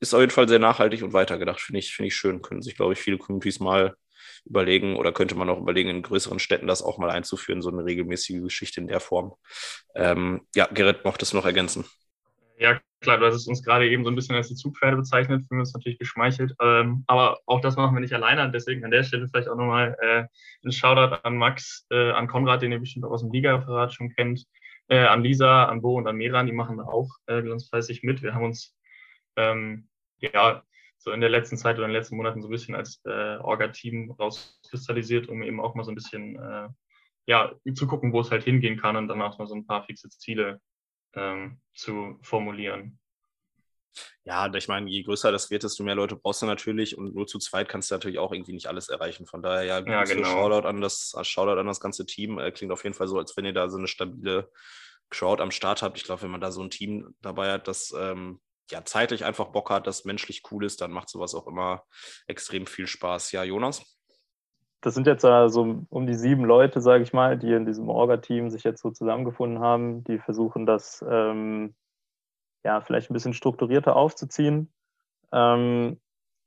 ist 0.00 0.14
auf 0.14 0.20
jeden 0.20 0.32
Fall 0.32 0.48
sehr 0.48 0.60
nachhaltig 0.60 1.02
und 1.02 1.12
weitergedacht, 1.12 1.60
finde 1.60 1.80
ich, 1.80 1.92
finde 1.92 2.08
ich 2.08 2.16
schön. 2.16 2.42
Können 2.42 2.62
sich, 2.62 2.76
glaube 2.76 2.92
ich, 2.92 3.00
viele 3.00 3.18
Communities 3.18 3.58
mal 3.58 3.96
überlegen 4.44 4.96
oder 4.96 5.12
könnte 5.12 5.34
man 5.34 5.50
auch 5.50 5.58
überlegen, 5.58 5.90
in 5.90 6.02
größeren 6.02 6.38
Städten 6.38 6.66
das 6.66 6.82
auch 6.82 6.98
mal 6.98 7.10
einzuführen, 7.10 7.62
so 7.62 7.70
eine 7.70 7.84
regelmäßige 7.84 8.42
Geschichte 8.42 8.80
in 8.80 8.86
der 8.86 9.00
Form. 9.00 9.34
Ähm, 9.94 10.46
ja, 10.54 10.66
Gerrit, 10.66 11.04
mochtest 11.04 11.32
du 11.32 11.36
noch 11.36 11.46
ergänzen? 11.46 11.84
Ja, 12.60 12.80
klar, 13.00 13.18
du 13.18 13.26
hast 13.26 13.36
es 13.36 13.46
uns 13.46 13.62
gerade 13.62 13.88
eben 13.88 14.02
so 14.02 14.10
ein 14.10 14.16
bisschen 14.16 14.34
als 14.34 14.48
die 14.48 14.56
Zugpferde 14.56 14.96
bezeichnet, 14.96 15.46
fühlen 15.46 15.58
wir 15.58 15.60
uns 15.60 15.74
natürlich 15.74 15.98
geschmeichelt. 15.98 16.54
Ähm, 16.60 17.04
aber 17.06 17.38
auch 17.46 17.60
das 17.60 17.76
machen 17.76 17.94
wir 17.94 18.00
nicht 18.00 18.12
alleine. 18.12 18.50
Deswegen 18.50 18.84
an 18.84 18.90
der 18.90 19.04
Stelle 19.04 19.28
vielleicht 19.28 19.48
auch 19.48 19.56
nochmal 19.56 19.96
äh, 20.00 20.24
ein 20.64 20.72
Shoutout 20.72 21.20
an 21.22 21.36
Max, 21.36 21.86
äh, 21.90 22.10
an 22.10 22.26
Konrad, 22.26 22.62
den 22.62 22.72
ihr 22.72 22.80
bestimmt 22.80 23.04
auch 23.04 23.12
aus 23.12 23.22
dem 23.22 23.30
Liga-Referat 23.30 23.94
schon 23.94 24.10
kennt, 24.10 24.44
äh, 24.88 24.98
an 25.04 25.22
Lisa, 25.22 25.66
an 25.66 25.82
Bo 25.82 25.96
und 25.98 26.08
an 26.08 26.16
Meran, 26.16 26.46
die 26.46 26.52
machen 26.52 26.80
auch 26.80 27.08
äh, 27.26 27.42
ganz 27.42 27.68
fleißig 27.68 28.02
mit. 28.02 28.22
Wir 28.22 28.34
haben 28.34 28.44
uns 28.44 28.76
ähm, 29.36 29.88
ja 30.18 30.64
so 30.96 31.12
in 31.12 31.20
der 31.20 31.30
letzten 31.30 31.56
Zeit 31.56 31.76
oder 31.76 31.84
in 31.84 31.92
den 31.92 32.00
letzten 32.00 32.16
Monaten 32.16 32.42
so 32.42 32.48
ein 32.48 32.50
bisschen 32.50 32.74
als 32.74 33.00
äh, 33.04 33.36
Orga-Team 33.36 34.10
rauskristallisiert, 34.18 35.28
um 35.28 35.44
eben 35.44 35.60
auch 35.60 35.76
mal 35.76 35.84
so 35.84 35.92
ein 35.92 35.94
bisschen 35.94 36.34
äh, 36.36 36.68
ja, 37.26 37.52
zu 37.74 37.86
gucken, 37.86 38.12
wo 38.12 38.20
es 38.20 38.32
halt 38.32 38.42
hingehen 38.42 38.80
kann 38.80 38.96
und 38.96 39.06
dann 39.06 39.22
auch 39.22 39.38
mal 39.38 39.46
so 39.46 39.54
ein 39.54 39.66
paar 39.66 39.84
fixe 39.84 40.08
Ziele 40.08 40.60
ähm, 41.14 41.60
zu 41.74 42.18
formulieren. 42.22 42.98
Ja, 44.24 44.52
ich 44.54 44.68
meine, 44.68 44.90
je 44.90 45.02
größer 45.02 45.32
das 45.32 45.50
wird, 45.50 45.62
desto 45.62 45.82
mehr 45.82 45.94
Leute 45.94 46.16
brauchst 46.16 46.42
du 46.42 46.46
natürlich 46.46 46.96
und 46.96 47.14
nur 47.14 47.26
zu 47.26 47.38
zweit 47.38 47.68
kannst 47.68 47.90
du 47.90 47.94
natürlich 47.94 48.18
auch 48.18 48.32
irgendwie 48.32 48.52
nicht 48.52 48.66
alles 48.66 48.88
erreichen. 48.88 49.26
Von 49.26 49.42
daher, 49.42 49.64
ja, 49.64 49.78
ja 49.80 50.04
genau. 50.04 50.28
Shoutout 50.28 50.68
an 50.68 50.80
das, 50.80 51.14
Shoutout 51.22 51.58
an 51.58 51.66
das 51.66 51.80
ganze 51.80 52.06
Team. 52.06 52.38
Äh, 52.38 52.52
klingt 52.52 52.72
auf 52.72 52.84
jeden 52.84 52.94
Fall 52.94 53.08
so, 53.08 53.18
als 53.18 53.36
wenn 53.36 53.46
ihr 53.46 53.54
da 53.54 53.68
so 53.68 53.78
eine 53.78 53.88
stabile 53.88 54.50
Crowd 55.10 55.42
am 55.42 55.50
Start 55.50 55.82
habt. 55.82 55.96
Ich 55.96 56.04
glaube, 56.04 56.22
wenn 56.22 56.30
man 56.30 56.40
da 56.40 56.52
so 56.52 56.62
ein 56.62 56.70
Team 56.70 57.14
dabei 57.22 57.52
hat, 57.52 57.68
das 57.68 57.94
ähm, 57.98 58.40
ja 58.70 58.84
zeitlich 58.84 59.24
einfach 59.24 59.48
Bock 59.48 59.70
hat, 59.70 59.86
das 59.86 60.04
menschlich 60.04 60.42
cool 60.50 60.64
ist, 60.64 60.80
dann 60.80 60.92
macht 60.92 61.08
sowas 61.08 61.34
auch 61.34 61.46
immer 61.46 61.84
extrem 62.26 62.66
viel 62.66 62.86
Spaß. 62.86 63.32
Ja, 63.32 63.44
Jonas? 63.44 63.97
Das 64.80 64.94
sind 64.94 65.06
jetzt 65.06 65.22
so 65.22 65.84
um 65.88 66.06
die 66.06 66.14
sieben 66.14 66.44
Leute, 66.44 66.80
sage 66.80 67.02
ich 67.02 67.12
mal, 67.12 67.36
die 67.36 67.52
in 67.52 67.66
diesem 67.66 67.88
Orga-Team 67.88 68.48
sich 68.50 68.62
jetzt 68.62 68.80
so 68.80 68.90
zusammengefunden 68.90 69.58
haben, 69.58 70.04
die 70.04 70.18
versuchen, 70.18 70.66
das 70.66 71.04
ähm, 71.08 71.74
ja 72.64 72.80
vielleicht 72.80 73.10
ein 73.10 73.14
bisschen 73.14 73.34
strukturierter 73.34 73.96
aufzuziehen. 73.96 74.72
Ähm, 75.32 75.98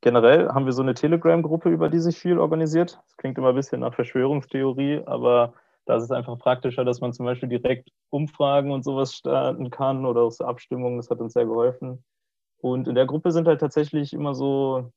generell 0.01 0.50
haben 0.50 0.65
wir 0.65 0.73
so 0.73 0.81
eine 0.81 0.93
Telegram-Gruppe, 0.93 1.69
über 1.69 1.89
die 1.89 2.00
sich 2.00 2.19
viel 2.19 2.39
organisiert. 2.39 3.00
Das 3.03 3.17
klingt 3.17 3.38
immer 3.38 3.50
ein 3.50 3.55
bisschen 3.55 3.81
nach 3.81 3.93
Verschwörungstheorie, 3.93 5.03
aber 5.05 5.53
da 5.85 5.97
ist 5.97 6.03
es 6.03 6.11
einfach 6.11 6.38
praktischer, 6.38 6.85
dass 6.85 7.01
man 7.01 7.11
zum 7.11 7.25
Beispiel 7.25 7.50
direkt 7.50 7.89
Umfragen 8.09 8.71
und 8.71 8.83
sowas 8.83 9.13
starten 9.13 9.69
kann 9.71 10.05
oder 10.05 10.21
auch 10.21 10.31
so 10.31 10.45
Abstimmungen. 10.45 10.97
Das 10.97 11.09
hat 11.09 11.19
uns 11.19 11.33
sehr 11.33 11.45
geholfen. 11.45 12.03
Und 12.59 12.88
in 12.88 12.95
der 12.95 13.07
Gruppe 13.07 13.31
sind 13.31 13.47
halt 13.47 13.59
tatsächlich 13.59 14.13
immer 14.13 14.35
so, 14.35 14.91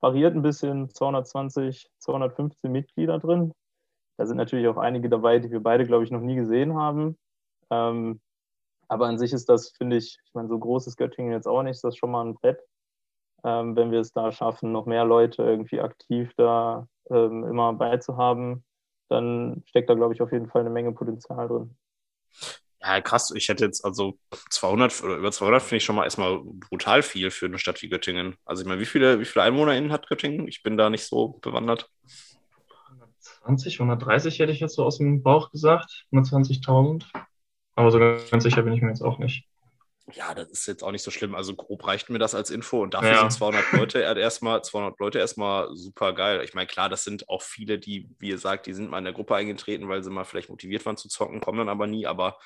variiert 0.00 0.34
ein 0.34 0.42
bisschen, 0.42 0.90
220, 0.90 1.90
215 1.98 2.70
Mitglieder 2.72 3.18
drin. 3.18 3.52
Da 4.16 4.26
sind 4.26 4.36
natürlich 4.36 4.68
auch 4.68 4.76
einige 4.76 5.08
dabei, 5.08 5.38
die 5.38 5.50
wir 5.50 5.60
beide, 5.62 5.86
glaube 5.86 6.04
ich, 6.04 6.10
noch 6.10 6.20
nie 6.20 6.36
gesehen 6.36 6.74
haben. 6.74 7.16
Ähm, 7.70 8.20
aber 8.88 9.06
an 9.06 9.18
sich 9.18 9.32
ist 9.32 9.48
das, 9.48 9.70
finde 9.70 9.96
ich, 9.96 10.18
ich 10.24 10.34
meine, 10.34 10.48
so 10.48 10.58
groß 10.58 10.86
ist 10.86 10.96
Göttingen 10.96 11.32
jetzt 11.32 11.46
auch 11.46 11.62
nicht, 11.62 11.76
ist 11.76 11.84
das 11.84 11.96
schon 11.96 12.10
mal 12.10 12.24
ein 12.24 12.34
Brett 12.34 12.60
ähm, 13.44 13.76
wenn 13.76 13.90
wir 13.90 14.00
es 14.00 14.12
da 14.12 14.32
schaffen, 14.32 14.72
noch 14.72 14.86
mehr 14.86 15.04
Leute 15.04 15.42
irgendwie 15.42 15.80
aktiv 15.80 16.32
da 16.36 16.86
ähm, 17.10 17.44
immer 17.44 17.72
beizuhaben, 17.72 18.64
dann 19.08 19.62
steckt 19.66 19.88
da, 19.90 19.94
glaube 19.94 20.14
ich, 20.14 20.22
auf 20.22 20.32
jeden 20.32 20.48
Fall 20.48 20.60
eine 20.60 20.70
Menge 20.70 20.92
Potenzial 20.92 21.48
drin. 21.48 21.76
Ja, 22.82 23.00
krass. 23.00 23.30
Ich 23.34 23.48
hätte 23.48 23.64
jetzt 23.64 23.84
also 23.84 24.18
200 24.48 25.02
oder 25.02 25.16
über 25.16 25.30
200 25.30 25.62
finde 25.62 25.76
ich 25.76 25.84
schon 25.84 25.96
mal 25.96 26.04
erstmal 26.04 26.40
brutal 26.42 27.02
viel 27.02 27.30
für 27.30 27.46
eine 27.46 27.58
Stadt 27.58 27.82
wie 27.82 27.88
Göttingen. 27.88 28.36
Also 28.44 28.62
ich 28.62 28.68
meine, 28.68 28.80
wie 28.80 28.86
viele, 28.86 29.20
wie 29.20 29.24
viele 29.26 29.44
EinwohnerInnen 29.44 29.92
hat 29.92 30.08
Göttingen? 30.08 30.48
Ich 30.48 30.62
bin 30.62 30.76
da 30.76 30.88
nicht 30.88 31.04
so 31.04 31.38
bewandert. 31.42 31.90
120, 33.42 33.80
130 33.80 34.38
hätte 34.38 34.52
ich 34.52 34.60
jetzt 34.60 34.76
so 34.76 34.84
aus 34.84 34.98
dem 34.98 35.22
Bauch 35.22 35.50
gesagt. 35.50 36.06
120.000. 36.12 37.04
Aber 37.74 37.90
so 37.90 37.98
ganz 37.98 38.42
sicher 38.42 38.62
bin 38.62 38.72
ich 38.72 38.82
mir 38.82 38.88
jetzt 38.88 39.02
auch 39.02 39.18
nicht 39.18 39.46
ja, 40.14 40.34
das 40.34 40.48
ist 40.48 40.66
jetzt 40.66 40.82
auch 40.82 40.92
nicht 40.92 41.02
so 41.02 41.10
schlimm. 41.10 41.34
Also 41.34 41.54
grob 41.54 41.86
reicht 41.86 42.10
mir 42.10 42.18
das 42.18 42.34
als 42.34 42.50
Info 42.50 42.82
und 42.82 42.94
dafür 42.94 43.12
ja. 43.12 43.20
sind 43.20 43.32
200 43.32 43.72
Leute 43.72 44.00
erstmal 44.00 44.62
200 44.62 44.98
Leute 44.98 45.18
erstmal 45.18 45.74
super 45.76 46.12
geil. 46.12 46.42
Ich 46.44 46.54
meine, 46.54 46.66
klar, 46.66 46.88
das 46.88 47.04
sind 47.04 47.28
auch 47.28 47.42
viele, 47.42 47.78
die, 47.78 48.08
wie 48.18 48.30
ihr 48.30 48.38
sagt, 48.38 48.66
die 48.66 48.72
sind 48.72 48.90
mal 48.90 48.98
in 48.98 49.04
der 49.04 49.12
Gruppe 49.12 49.34
eingetreten, 49.34 49.88
weil 49.88 50.02
sie 50.02 50.10
mal 50.10 50.24
vielleicht 50.24 50.50
motiviert 50.50 50.84
waren 50.86 50.96
zu 50.96 51.08
zocken, 51.08 51.40
kommen 51.40 51.58
dann 51.58 51.68
aber 51.68 51.86
nie. 51.86 52.06
Aber 52.06 52.38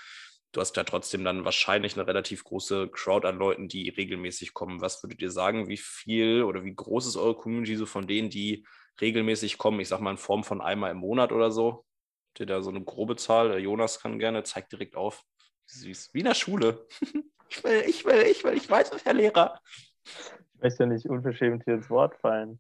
du 0.55 0.61
hast 0.61 0.77
ja 0.77 0.85
trotzdem 0.85 1.25
dann 1.25 1.45
wahrscheinlich 1.45 1.97
eine 1.97 2.07
relativ 2.07 2.45
große 2.45 2.89
Crowd 2.89 3.27
an 3.27 3.37
Leuten, 3.37 3.69
die 3.69 3.89
regelmäßig 3.89 4.55
kommen. 4.55 4.81
Was 4.81 5.03
würdet 5.03 5.21
ihr 5.21 5.31
sagen, 5.31 5.69
wie 5.69 5.77
viel 5.77 6.43
oder 6.43 6.65
wie 6.65 6.75
groß 6.75 7.07
ist 7.07 7.17
eure 7.17 7.35
Community 7.35 7.77
so 7.77 7.87
von 7.87 8.07
denen, 8.07 8.31
die 8.31 8.67
regelmäßig 9.01 9.59
kommen? 9.59 9.81
Ich 9.81 9.89
sag 9.89 10.01
mal 10.01 10.13
in 10.13 10.17
Form 10.17 10.45
von 10.45 10.61
einmal 10.61 10.93
im 10.93 10.99
Monat 10.99 11.33
oder 11.33 11.51
so. 11.51 11.85
Habt 12.29 12.41
ihr 12.41 12.47
da 12.47 12.63
so 12.63 12.71
eine 12.71 12.83
grobe 12.83 13.17
Zahl? 13.17 13.59
Jonas 13.59 14.01
kann 14.01 14.19
gerne, 14.19 14.45
zeigt 14.45 14.73
direkt 14.73 14.97
auf. 14.97 15.25
Süß. 15.67 16.11
Wie 16.13 16.21
in 16.21 16.27
der 16.27 16.35
Schule. 16.35 16.87
Ich 17.51 17.63
will, 17.63 17.85
ich 17.87 18.05
will, 18.05 18.23
ich 18.23 18.43
will, 18.43 18.55
ich 18.55 18.69
weiß 18.69 18.91
es, 18.93 19.05
Herr 19.05 19.13
Lehrer. 19.13 19.61
Ich 20.05 20.61
möchte 20.61 20.85
ja 20.85 20.87
nicht 20.89 21.07
unverschämt 21.07 21.63
hier 21.65 21.75
ins 21.75 21.91
Wort 21.91 22.17
fallen. 22.17 22.59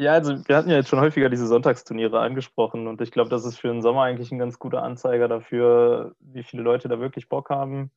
Ja, 0.00 0.12
also 0.14 0.32
wir 0.48 0.56
hatten 0.56 0.70
ja 0.70 0.76
jetzt 0.76 0.88
schon 0.88 1.00
häufiger 1.00 1.28
diese 1.28 1.46
Sonntagsturniere 1.46 2.20
angesprochen 2.20 2.86
und 2.88 3.02
ich 3.02 3.10
glaube, 3.10 3.28
das 3.28 3.44
ist 3.44 3.58
für 3.58 3.68
den 3.68 3.82
Sommer 3.82 4.02
eigentlich 4.04 4.32
ein 4.32 4.38
ganz 4.38 4.58
guter 4.58 4.82
Anzeiger 4.82 5.28
dafür, 5.28 6.14
wie 6.20 6.42
viele 6.42 6.62
Leute 6.62 6.88
da 6.88 7.00
wirklich 7.00 7.28
Bock 7.28 7.50
haben. 7.50 7.90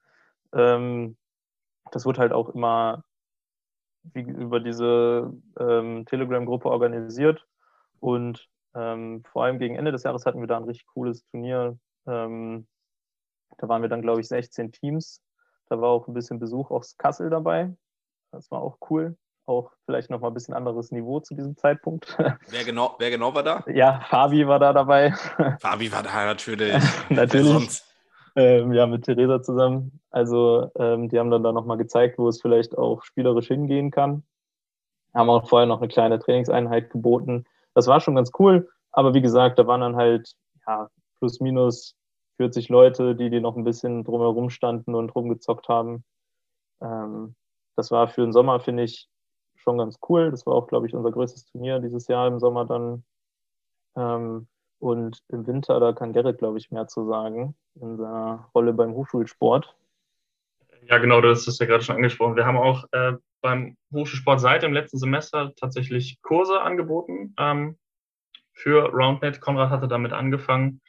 Ähm, 0.53 1.15
das 1.91 2.05
wird 2.05 2.17
halt 2.17 2.33
auch 2.33 2.49
immer 2.49 3.05
über 4.13 4.59
diese 4.59 5.31
ähm, 5.57 6.05
Telegram-Gruppe 6.05 6.69
organisiert 6.69 7.47
und 8.01 8.49
ähm, 8.75 9.23
vor 9.31 9.45
allem 9.45 9.59
gegen 9.59 9.75
Ende 9.75 9.93
des 9.93 10.03
Jahres 10.03 10.25
hatten 10.25 10.41
wir 10.41 10.47
da 10.47 10.57
ein 10.57 10.65
richtig 10.65 10.87
cooles 10.87 11.23
Turnier. 11.31 11.77
Ähm, 12.05 12.67
da 13.59 13.69
waren 13.69 13.81
wir 13.81 13.89
dann, 13.89 14.01
glaube 14.01 14.19
ich, 14.19 14.27
16 14.27 14.73
Teams 14.73 15.21
da 15.69 15.79
war 15.81 15.89
auch 15.89 16.07
ein 16.07 16.13
bisschen 16.13 16.39
Besuch 16.39 16.71
aus 16.71 16.97
Kassel 16.97 17.29
dabei. 17.29 17.75
Das 18.31 18.51
war 18.51 18.61
auch 18.61 18.77
cool. 18.89 19.17
Auch 19.45 19.71
vielleicht 19.85 20.09
nochmal 20.09 20.31
ein 20.31 20.33
bisschen 20.33 20.53
anderes 20.53 20.91
Niveau 20.91 21.19
zu 21.19 21.35
diesem 21.35 21.57
Zeitpunkt. 21.57 22.17
Wer 22.49 22.63
genau, 22.63 22.95
wer 22.97 23.09
genau 23.09 23.35
war 23.35 23.43
da? 23.43 23.63
Ja, 23.67 23.99
Fabi 24.09 24.47
war 24.47 24.59
da 24.59 24.71
dabei. 24.71 25.11
Fabi 25.59 25.91
war 25.91 26.03
da 26.03 26.25
natürlich. 26.25 26.81
natürlich. 27.09 27.83
Ähm, 28.35 28.73
ja, 28.73 28.87
mit 28.87 29.03
Theresa 29.03 29.41
zusammen. 29.41 29.99
Also 30.11 30.71
ähm, 30.75 31.09
die 31.09 31.19
haben 31.19 31.29
dann 31.29 31.43
da 31.43 31.51
nochmal 31.51 31.77
gezeigt, 31.77 32.17
wo 32.17 32.29
es 32.29 32.41
vielleicht 32.41 32.77
auch 32.77 33.03
spielerisch 33.03 33.47
hingehen 33.47 33.91
kann. 33.91 34.23
Haben 35.13 35.29
auch 35.29 35.47
vorher 35.47 35.67
noch 35.67 35.79
eine 35.79 35.89
kleine 35.89 36.19
Trainingseinheit 36.19 36.89
geboten. 36.89 37.45
Das 37.75 37.87
war 37.87 37.99
schon 37.99 38.15
ganz 38.15 38.31
cool. 38.39 38.69
Aber 38.91 39.13
wie 39.13 39.21
gesagt, 39.21 39.59
da 39.59 39.67
waren 39.67 39.81
dann 39.81 39.95
halt 39.95 40.33
ja, 40.65 40.89
plus 41.19 41.41
minus 41.41 41.95
40 42.37 42.69
Leute, 42.69 43.15
die, 43.15 43.29
die 43.29 43.39
noch 43.39 43.55
ein 43.55 43.63
bisschen 43.63 44.03
drumherum 44.03 44.49
standen 44.49 44.95
und 44.95 45.13
rumgezockt 45.13 45.67
haben. 45.67 46.03
Ähm, 46.81 47.35
das 47.75 47.91
war 47.91 48.07
für 48.07 48.21
den 48.21 48.33
Sommer, 48.33 48.59
finde 48.59 48.83
ich, 48.83 49.09
schon 49.63 49.77
ganz 49.77 49.97
cool. 50.07 50.29
Das 50.31 50.45
war 50.45 50.53
auch, 50.53 50.67
glaube 50.67 50.87
ich, 50.87 50.93
unser 50.93 51.11
größtes 51.11 51.45
Turnier 51.45 51.79
dieses 51.79 52.07
Jahr 52.07 52.27
im 52.27 52.39
Sommer 52.39 52.65
dann. 52.65 53.03
Ähm, 53.95 54.47
und 54.79 55.23
im 55.29 55.47
Winter, 55.47 55.79
da 55.79 55.93
kann 55.93 56.11
Gerrit, 56.11 56.39
glaube 56.39 56.57
ich, 56.57 56.69
mehr 56.69 56.87
zu 56.87 57.07
sagen, 57.07 57.55
in 57.75 57.97
seiner 57.97 58.49
Rolle 58.53 58.73
beim 58.73 58.93
Hochschulsport. 58.93 59.75
Ja, 60.89 60.97
genau, 60.97 61.21
das 61.21 61.47
ist 61.47 61.59
ja 61.61 61.65
gerade 61.65 61.83
schon 61.83 61.95
angesprochen. 61.95 62.35
Wir 62.35 62.45
haben 62.45 62.57
auch 62.57 62.83
äh, 62.91 63.13
beim 63.41 63.77
Hochschulsport 63.93 64.41
seit 64.41 64.63
dem 64.63 64.73
letzten 64.73 64.97
Semester 64.97 65.53
tatsächlich 65.55 66.21
Kurse 66.21 66.59
angeboten 66.61 67.33
ähm, 67.37 67.77
für 68.51 68.89
RoundNet. 68.91 69.39
Konrad 69.39 69.69
hatte 69.69 69.87
damit 69.87 70.11
angefangen. 70.11 70.81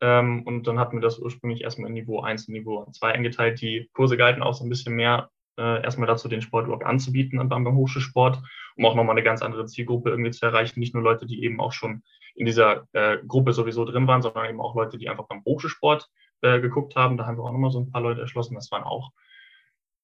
Ähm, 0.00 0.44
und 0.46 0.68
dann 0.68 0.78
hatten 0.78 0.98
wir 0.98 1.02
das 1.02 1.18
ursprünglich 1.18 1.62
erstmal 1.62 1.88
in 1.88 1.94
Niveau 1.94 2.20
1 2.20 2.46
und 2.46 2.54
Niveau 2.54 2.86
2 2.92 3.12
eingeteilt. 3.12 3.60
Die 3.60 3.90
Kurse 3.92 4.16
galten 4.16 4.42
auch 4.42 4.54
so 4.54 4.64
ein 4.64 4.70
bisschen 4.70 4.94
mehr 4.94 5.28
äh, 5.58 5.82
erstmal 5.82 6.06
dazu, 6.06 6.28
den 6.28 6.42
Sport 6.42 6.66
überhaupt 6.66 6.84
anzubieten 6.84 7.38
beim, 7.48 7.64
beim 7.64 7.76
Hochschulsport, 7.76 8.42
um 8.76 8.86
auch 8.86 8.94
nochmal 8.94 9.14
eine 9.14 9.22
ganz 9.22 9.42
andere 9.42 9.66
Zielgruppe 9.66 10.10
irgendwie 10.10 10.30
zu 10.30 10.44
erreichen. 10.46 10.80
Nicht 10.80 10.94
nur 10.94 11.02
Leute, 11.02 11.26
die 11.26 11.44
eben 11.44 11.60
auch 11.60 11.72
schon 11.72 12.02
in 12.34 12.46
dieser 12.46 12.86
äh, 12.92 13.18
Gruppe 13.26 13.52
sowieso 13.52 13.84
drin 13.84 14.06
waren, 14.06 14.22
sondern 14.22 14.48
eben 14.48 14.60
auch 14.60 14.74
Leute, 14.74 14.98
die 14.98 15.08
einfach 15.08 15.26
beim 15.26 15.44
Hochschulsport 15.44 16.08
äh, 16.42 16.60
geguckt 16.60 16.96
haben. 16.96 17.16
Da 17.16 17.26
haben 17.26 17.36
wir 17.36 17.44
auch 17.44 17.52
nochmal 17.52 17.70
so 17.70 17.80
ein 17.80 17.90
paar 17.90 18.00
Leute 18.00 18.20
erschlossen. 18.20 18.54
Das 18.54 18.70
waren 18.70 18.84
auch 18.84 19.10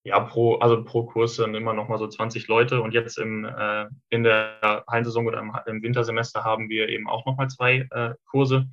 ja, 0.06 0.20
pro, 0.20 0.54
also 0.56 0.84
pro 0.84 1.04
Kurs 1.04 1.36
dann 1.36 1.54
immer 1.56 1.72
noch 1.72 1.88
mal 1.88 1.98
so 1.98 2.06
20 2.06 2.46
Leute. 2.46 2.80
Und 2.80 2.94
jetzt 2.94 3.18
im, 3.18 3.44
äh, 3.44 3.86
in 4.08 4.22
der 4.22 4.84
Hallensaison 4.88 5.26
oder 5.26 5.40
im, 5.40 5.52
im, 5.66 5.82
Wintersemester 5.82 6.44
haben 6.44 6.68
wir 6.68 6.88
eben 6.88 7.08
auch 7.08 7.26
noch 7.26 7.36
mal 7.36 7.48
zwei 7.48 7.88
äh, 7.90 8.14
Kurse, 8.24 8.68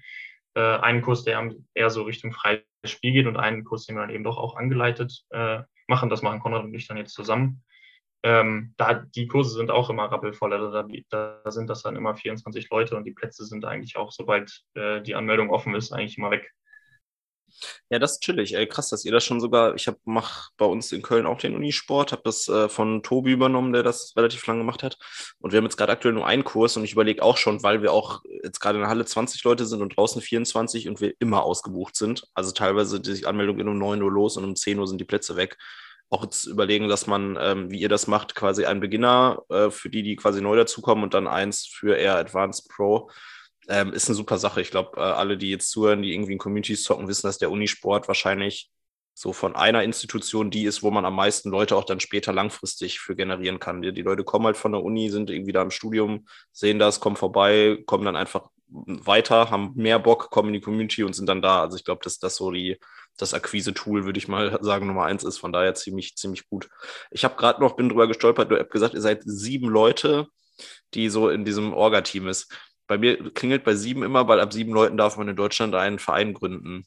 äh, 0.53 0.61
einen 0.61 1.01
Kurs, 1.01 1.23
der 1.23 1.51
eher 1.73 1.89
so 1.89 2.03
Richtung 2.03 2.33
freies 2.33 2.61
Spiel 2.85 3.13
geht 3.13 3.25
und 3.25 3.37
einen 3.37 3.63
Kurs, 3.63 3.85
den 3.85 3.95
wir 3.95 4.01
dann 4.01 4.11
eben 4.11 4.23
doch 4.23 4.37
auch 4.37 4.55
angeleitet 4.57 5.23
äh, 5.31 5.61
machen. 5.87 6.09
Das 6.09 6.21
machen 6.21 6.39
Konrad 6.39 6.63
und 6.63 6.73
ich 6.73 6.87
dann 6.87 6.97
jetzt 6.97 7.13
zusammen. 7.13 7.63
Ähm, 8.23 8.73
da, 8.77 8.93
die 8.93 9.27
Kurse 9.27 9.55
sind 9.55 9.69
auch 9.69 9.89
immer 9.89 10.05
rappelvoll. 10.05 10.53
Also 10.53 10.71
da, 10.71 10.87
da, 11.43 11.51
sind 11.51 11.69
das 11.69 11.81
dann 11.81 11.97
immer 11.97 12.15
24 12.15 12.69
Leute 12.69 12.95
und 12.95 13.03
die 13.03 13.11
Plätze 13.11 13.45
sind 13.45 13.65
eigentlich 13.65 13.97
auch, 13.97 14.11
sobald 14.11 14.63
äh, 14.75 15.01
die 15.01 15.15
Anmeldung 15.15 15.49
offen 15.49 15.75
ist, 15.75 15.91
eigentlich 15.91 16.17
immer 16.17 16.31
weg. 16.31 16.53
Ja, 17.89 17.99
das 17.99 18.13
ist 18.13 18.21
chillig. 18.21 18.55
Ey, 18.55 18.67
krass, 18.67 18.89
dass 18.89 19.05
ihr 19.05 19.11
das 19.11 19.23
schon 19.23 19.39
sogar. 19.39 19.75
Ich 19.75 19.89
mache 20.05 20.51
bei 20.57 20.65
uns 20.65 20.91
in 20.91 21.01
Köln 21.01 21.25
auch 21.25 21.37
den 21.37 21.55
Unisport, 21.55 22.11
habe 22.11 22.21
das 22.25 22.47
äh, 22.47 22.69
von 22.69 23.03
Tobi 23.03 23.31
übernommen, 23.31 23.73
der 23.73 23.83
das 23.83 24.13
relativ 24.15 24.45
lange 24.47 24.59
gemacht 24.59 24.83
hat. 24.83 24.97
Und 25.39 25.51
wir 25.51 25.57
haben 25.57 25.65
jetzt 25.65 25.77
gerade 25.77 25.91
aktuell 25.91 26.13
nur 26.13 26.27
einen 26.27 26.43
Kurs 26.43 26.77
und 26.77 26.83
ich 26.83 26.93
überlege 26.93 27.23
auch 27.23 27.37
schon, 27.37 27.63
weil 27.63 27.81
wir 27.81 27.93
auch 27.93 28.21
jetzt 28.43 28.59
gerade 28.59 28.77
in 28.77 28.81
der 28.81 28.89
Halle 28.89 29.05
20 29.05 29.43
Leute 29.43 29.65
sind 29.65 29.81
und 29.81 29.95
draußen 29.95 30.21
24 30.21 30.87
und 30.89 31.01
wir 31.01 31.13
immer 31.19 31.43
ausgebucht 31.43 31.95
sind. 31.95 32.27
Also 32.33 32.51
teilweise 32.51 32.99
die 32.99 33.25
Anmeldung 33.25 33.57
geht 33.57 33.67
um 33.67 33.77
9 33.77 34.01
Uhr 34.01 34.11
los 34.11 34.37
und 34.37 34.43
um 34.43 34.55
10 34.55 34.79
Uhr 34.79 34.87
sind 34.87 34.99
die 34.99 35.05
Plätze 35.05 35.35
weg. 35.35 35.57
Auch 36.09 36.23
jetzt 36.23 36.45
überlegen, 36.45 36.89
dass 36.89 37.07
man, 37.07 37.37
ähm, 37.41 37.71
wie 37.71 37.79
ihr 37.79 37.89
das 37.89 38.07
macht, 38.07 38.35
quasi 38.35 38.65
einen 38.65 38.81
Beginner 38.81 39.41
äh, 39.49 39.69
für 39.71 39.89
die, 39.89 40.03
die 40.03 40.15
quasi 40.15 40.41
neu 40.41 40.55
dazukommen 40.55 41.03
und 41.03 41.13
dann 41.13 41.27
eins 41.27 41.65
für 41.65 41.95
eher 41.95 42.17
Advanced 42.17 42.69
Pro 42.69 43.09
ähm, 43.67 43.93
ist 43.93 44.07
eine 44.07 44.15
super 44.15 44.37
Sache. 44.37 44.61
Ich 44.61 44.71
glaube, 44.71 44.97
äh, 44.97 45.01
alle, 45.01 45.37
die 45.37 45.49
jetzt 45.49 45.69
zuhören, 45.71 46.01
die 46.01 46.13
irgendwie 46.13 46.33
in 46.33 46.37
Communities 46.37 46.83
zocken, 46.83 47.07
wissen, 47.07 47.27
dass 47.27 47.37
der 47.37 47.51
Unisport 47.51 48.07
wahrscheinlich 48.07 48.69
so 49.15 49.31
von 49.31 49.55
einer 49.55 49.83
Institution 49.83 50.49
die 50.49 50.63
ist, 50.63 50.81
wo 50.81 50.89
man 50.89 51.05
am 51.05 51.15
meisten 51.15 51.49
Leute 51.49 51.75
auch 51.75 51.83
dann 51.83 51.99
später 51.99 52.33
langfristig 52.33 52.99
für 52.99 53.15
generieren 53.15 53.59
kann. 53.59 53.81
Die, 53.81 53.93
die 53.93 54.01
Leute 54.01 54.23
kommen 54.23 54.45
halt 54.45 54.57
von 54.57 54.71
der 54.71 54.83
Uni, 54.83 55.09
sind 55.09 55.29
irgendwie 55.29 55.51
da 55.51 55.61
im 55.61 55.71
Studium, 55.71 56.25
sehen 56.51 56.79
das, 56.79 56.99
kommen 56.99 57.15
vorbei, 57.15 57.81
kommen 57.85 58.05
dann 58.05 58.15
einfach 58.15 58.49
weiter, 58.67 59.51
haben 59.51 59.73
mehr 59.75 59.99
Bock, 59.99 60.31
kommen 60.31 60.49
in 60.49 60.55
die 60.55 60.61
Community 60.61 61.03
und 61.03 61.13
sind 61.13 61.29
dann 61.29 61.43
da. 61.43 61.61
Also 61.61 61.77
ich 61.77 61.83
glaube, 61.83 62.01
dass 62.03 62.17
das 62.17 62.37
so 62.37 62.49
die, 62.49 62.79
das 63.17 63.35
Akquise-Tool, 63.35 64.05
würde 64.05 64.17
ich 64.17 64.27
mal 64.27 64.57
sagen, 64.61 64.87
Nummer 64.87 65.03
eins 65.05 65.23
ist. 65.23 65.37
Von 65.37 65.53
daher 65.53 65.75
ziemlich, 65.75 66.15
ziemlich 66.15 66.49
gut. 66.49 66.69
Ich 67.11 67.23
habe 67.23 67.35
gerade 67.35 67.61
noch, 67.61 67.75
bin 67.75 67.89
drüber 67.89 68.07
gestolpert, 68.07 68.49
du 68.49 68.57
hast 68.57 68.71
gesagt, 68.71 68.95
ihr 68.95 69.01
seid 69.01 69.21
sieben 69.25 69.69
Leute, 69.69 70.27
die 70.95 71.09
so 71.09 71.29
in 71.29 71.45
diesem 71.45 71.73
Orga-Team 71.73 72.27
ist 72.27 72.51
bei 72.87 72.97
mir 72.97 73.33
klingelt 73.33 73.63
bei 73.63 73.75
sieben 73.75 74.03
immer, 74.03 74.27
weil 74.27 74.39
ab 74.39 74.53
sieben 74.53 74.73
Leuten 74.73 74.97
darf 74.97 75.17
man 75.17 75.29
in 75.29 75.35
Deutschland 75.35 75.75
einen 75.75 75.99
Verein 75.99 76.33
gründen. 76.33 76.85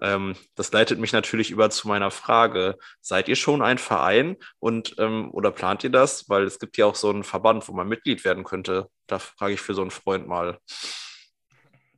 Ähm, 0.00 0.34
das 0.54 0.72
leitet 0.72 0.98
mich 0.98 1.12
natürlich 1.12 1.50
über 1.50 1.70
zu 1.70 1.88
meiner 1.88 2.10
Frage. 2.10 2.76
Seid 3.00 3.28
ihr 3.28 3.36
schon 3.36 3.62
ein 3.62 3.78
Verein 3.78 4.36
und 4.58 4.96
ähm, 4.98 5.30
oder 5.30 5.50
plant 5.50 5.84
ihr 5.84 5.90
das? 5.90 6.28
Weil 6.28 6.44
es 6.44 6.58
gibt 6.58 6.76
ja 6.76 6.86
auch 6.86 6.94
so 6.96 7.10
einen 7.10 7.24
Verband, 7.24 7.68
wo 7.68 7.72
man 7.72 7.88
Mitglied 7.88 8.24
werden 8.24 8.44
könnte. 8.44 8.88
Da 9.06 9.18
frage 9.18 9.54
ich 9.54 9.60
für 9.60 9.74
so 9.74 9.82
einen 9.82 9.90
Freund 9.90 10.26
mal. 10.26 10.58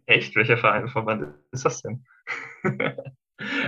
Echt? 0.06 0.36
Welcher 0.36 0.58
Verein, 0.58 0.88
Verband 0.88 1.34
ist 1.52 1.64
das 1.64 1.82
denn? 1.82 2.04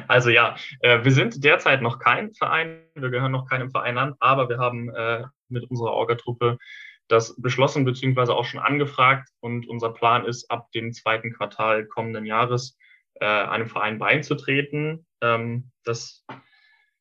also 0.09 0.31
ja, 0.31 0.57
äh, 0.81 1.05
wir 1.05 1.13
sind 1.13 1.43
derzeit 1.43 1.83
noch 1.83 1.99
kein 1.99 2.33
Verein, 2.35 2.85
wir 2.95 3.11
gehören 3.11 3.33
noch 3.33 3.49
keinem 3.49 3.71
Verein 3.71 3.99
an, 3.99 4.15
aber 4.21 4.49
wir 4.49 4.59
haben 4.59 4.91
äh, 4.95 5.25
mit 5.49 5.65
unserer 5.71 5.93
Orga-Truppe 5.93 6.59
das 7.09 7.41
beschlossen 7.41 7.85
bzw. 7.85 8.33
auch 8.33 8.45
schon 8.45 8.61
angefragt 8.61 9.29
und 9.41 9.69
unser 9.69 9.91
Plan 9.91 10.25
ist, 10.25 10.50
ab 10.50 10.71
dem 10.73 10.93
zweiten 10.93 11.33
Quartal 11.33 11.87
kommenden 11.87 12.27
Jahres 12.27 12.79
äh, 13.15 13.27
einem 13.27 13.69
Verein 13.69 13.99
beizutreten. 13.99 15.07
Ähm, 15.21 15.71
das 15.85 16.25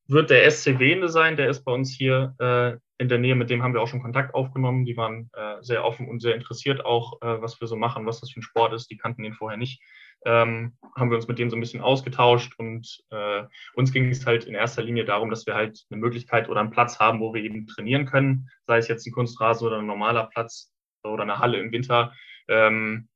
wird 0.07 0.29
der 0.29 0.49
SC 0.49 0.79
Wende 0.79 1.09
sein, 1.09 1.37
der 1.37 1.49
ist 1.49 1.63
bei 1.63 1.71
uns 1.71 1.91
hier 1.91 2.35
äh, 2.39 2.77
in 2.99 3.09
der 3.09 3.19
Nähe, 3.19 3.35
mit 3.35 3.49
dem 3.49 3.61
haben 3.61 3.73
wir 3.73 3.81
auch 3.81 3.87
schon 3.87 4.01
Kontakt 4.01 4.33
aufgenommen. 4.33 4.85
Die 4.85 4.97
waren 4.97 5.29
äh, 5.33 5.61
sehr 5.61 5.85
offen 5.85 6.07
und 6.07 6.21
sehr 6.21 6.35
interessiert 6.35 6.83
auch, 6.83 7.21
äh, 7.21 7.41
was 7.41 7.61
wir 7.61 7.67
so 7.67 7.75
machen, 7.75 8.05
was 8.05 8.21
das 8.21 8.31
für 8.31 8.39
ein 8.39 8.43
Sport 8.43 8.73
ist. 8.73 8.89
Die 8.89 8.97
kannten 8.97 9.23
ihn 9.23 9.33
vorher 9.33 9.57
nicht. 9.57 9.81
Ähm, 10.25 10.77
haben 10.95 11.11
wir 11.11 11.15
uns 11.15 11.27
mit 11.27 11.37
denen 11.37 11.51
so 11.51 11.55
ein 11.55 11.59
bisschen 11.59 11.81
ausgetauscht 11.81 12.53
und 12.57 12.99
äh, 13.11 13.43
uns 13.75 13.91
ging 13.91 14.09
es 14.09 14.25
halt 14.25 14.45
in 14.45 14.55
erster 14.55 14.81
Linie 14.81 15.05
darum, 15.05 15.29
dass 15.29 15.45
wir 15.45 15.53
halt 15.53 15.85
eine 15.91 15.99
Möglichkeit 15.99 16.49
oder 16.49 16.59
einen 16.59 16.71
Platz 16.71 16.99
haben, 16.99 17.19
wo 17.19 17.35
wir 17.35 17.43
eben 17.43 17.67
trainieren 17.67 18.07
können, 18.07 18.49
sei 18.65 18.79
es 18.79 18.87
jetzt 18.87 19.05
ein 19.05 19.13
Kunstrasen 19.13 19.67
oder 19.67 19.77
ein 19.77 19.85
normaler 19.85 20.27
Platz 20.33 20.73
oder 21.03 21.21
eine 21.21 21.37
Halle 21.37 21.59
im 21.59 21.71
Winter. 21.71 22.13
Ähm, 22.47 23.09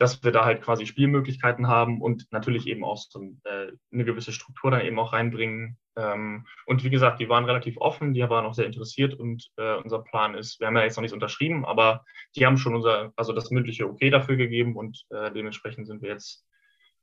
dass 0.00 0.24
wir 0.24 0.32
da 0.32 0.46
halt 0.46 0.62
quasi 0.62 0.86
Spielmöglichkeiten 0.86 1.68
haben 1.68 2.00
und 2.00 2.26
natürlich 2.32 2.66
eben 2.66 2.84
auch 2.84 2.96
so 2.96 3.20
äh, 3.44 3.72
eine 3.92 4.04
gewisse 4.06 4.32
Struktur 4.32 4.70
dann 4.70 4.80
eben 4.80 4.98
auch 4.98 5.12
reinbringen. 5.12 5.76
Ähm, 5.94 6.46
und 6.64 6.82
wie 6.82 6.88
gesagt, 6.88 7.20
die 7.20 7.28
waren 7.28 7.44
relativ 7.44 7.76
offen, 7.76 8.14
die 8.14 8.22
waren 8.22 8.46
auch 8.46 8.54
sehr 8.54 8.64
interessiert 8.64 9.12
und 9.12 9.50
äh, 9.58 9.74
unser 9.74 9.98
Plan 9.98 10.34
ist, 10.34 10.58
wir 10.58 10.68
haben 10.68 10.76
ja 10.76 10.84
jetzt 10.84 10.96
noch 10.96 11.02
nichts 11.02 11.12
unterschrieben, 11.12 11.66
aber 11.66 12.02
die 12.34 12.46
haben 12.46 12.56
schon 12.56 12.74
unser, 12.74 13.12
also 13.14 13.34
das 13.34 13.50
mündliche 13.50 13.86
Okay 13.86 14.08
dafür 14.08 14.36
gegeben 14.36 14.74
und 14.74 15.04
äh, 15.10 15.30
dementsprechend 15.32 15.86
sind 15.86 16.02
wir 16.02 16.08
jetzt 16.10 16.46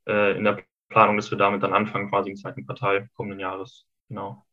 in 0.10 0.46
der 0.46 0.63
Planung, 0.88 1.18
dass 1.18 1.32
wir 1.32 1.38
damit 1.38 1.63
dann 1.63 1.74
anfangen, 1.74 2.10
quasi 2.10 2.30
im 2.30 2.38
zweiten 2.38 2.66
Quartal 2.66 3.10
kommenden 3.13 3.42
Jahres. 3.42 3.86
Genau. 4.08 4.46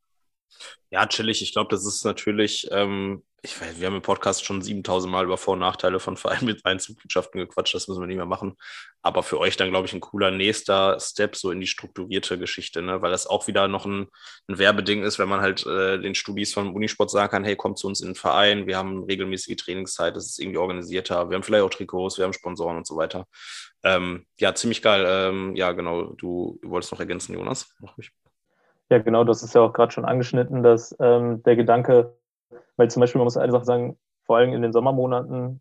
Ja, 0.91 1.07
chillig. 1.07 1.43
Ich 1.43 1.53
glaube, 1.53 1.69
das 1.71 1.87
ist 1.87 2.05
natürlich 2.05 2.67
ähm, 2.73 3.23
ich 3.45 3.61
weiß, 3.61 3.79
wir 3.79 3.87
haben 3.87 3.97
im 3.97 4.03
Podcast 4.03 4.43
schon 4.43 4.63
7000 4.63 5.13
Mal 5.13 5.25
über 5.25 5.37
Vor- 5.37 5.53
und 5.53 5.61
Nachteile 5.61 6.01
von 6.01 6.17
Vereinen 6.17 6.47
mit 6.47 6.63
Vereinsmitgliedschaften 6.63 7.39
gequatscht, 7.39 7.75
das 7.75 7.89
müssen 7.89 8.01
wir 8.01 8.07
nicht 8.07 8.17
mehr 8.17 8.25
machen. 8.25 8.57
Aber 9.03 9.23
für 9.23 9.39
euch 9.39 9.59
dann, 9.59 9.69
glaube 9.69 9.87
ich, 9.87 9.93
ein 9.93 10.01
cooler 10.01 10.31
nächster 10.31 10.99
Step 10.99 11.37
so 11.37 11.51
in 11.51 11.61
die 11.61 11.67
strukturierte 11.67 12.39
Geschichte, 12.39 12.81
ne? 12.81 13.03
weil 13.03 13.11
das 13.11 13.27
auch 13.27 13.47
wieder 13.47 13.69
noch 13.69 13.85
ein, 13.85 14.09
ein 14.49 14.59
Werbeding 14.59 15.03
ist, 15.03 15.19
wenn 15.19 15.29
man 15.29 15.43
halt 15.43 15.67
äh, 15.67 16.01
den 16.01 16.15
Studis 16.15 16.55
vom 16.55 16.75
Unisport 16.75 17.11
sagen 17.11 17.31
kann, 17.31 17.45
hey, 17.45 17.55
kommt 17.55 17.79
zu 17.79 17.87
uns 17.87 18.01
in 18.01 18.09
den 18.09 18.15
Verein, 18.15 18.67
wir 18.67 18.79
haben 18.79 19.05
regelmäßige 19.05 19.57
Trainingszeit, 19.57 20.17
das 20.17 20.25
ist 20.25 20.39
irgendwie 20.39 20.59
organisierter, 20.59 21.29
wir 21.29 21.35
haben 21.35 21.43
vielleicht 21.43 21.65
auch 21.65 21.71
Trikots, 21.71 22.17
wir 22.17 22.25
haben 22.25 22.33
Sponsoren 22.33 22.79
und 22.79 22.87
so 22.87 22.97
weiter. 22.97 23.27
Ähm, 23.83 24.25
ja, 24.41 24.55
ziemlich 24.55 24.81
geil. 24.81 25.05
Ähm, 25.07 25.55
ja, 25.55 25.73
genau, 25.73 26.15
du, 26.15 26.59
wolltest 26.63 26.93
noch 26.93 27.01
ergänzen, 27.01 27.35
Jonas? 27.35 27.75
Ja, 28.91 28.99
genau, 28.99 29.25
das 29.25 29.43
ist 29.43 29.55
ja 29.55 29.61
auch 29.61 29.73
gerade 29.75 29.93
schon 29.93 30.05
angeschnitten, 30.07 30.63
dass 30.63 30.97
ähm, 30.99 31.43
der 31.43 31.57
Gedanke, 31.57 32.17
weil 32.77 32.91
zum 32.91 33.01
Beispiel, 33.01 33.19
man 33.19 33.27
muss 33.27 33.37
eine 33.37 33.53
Sache 33.53 33.65
sagen, 33.65 33.99
vor 34.25 34.37
allem 34.37 34.53
in 34.53 34.63
den 34.63 34.73
Sommermonaten 34.73 35.61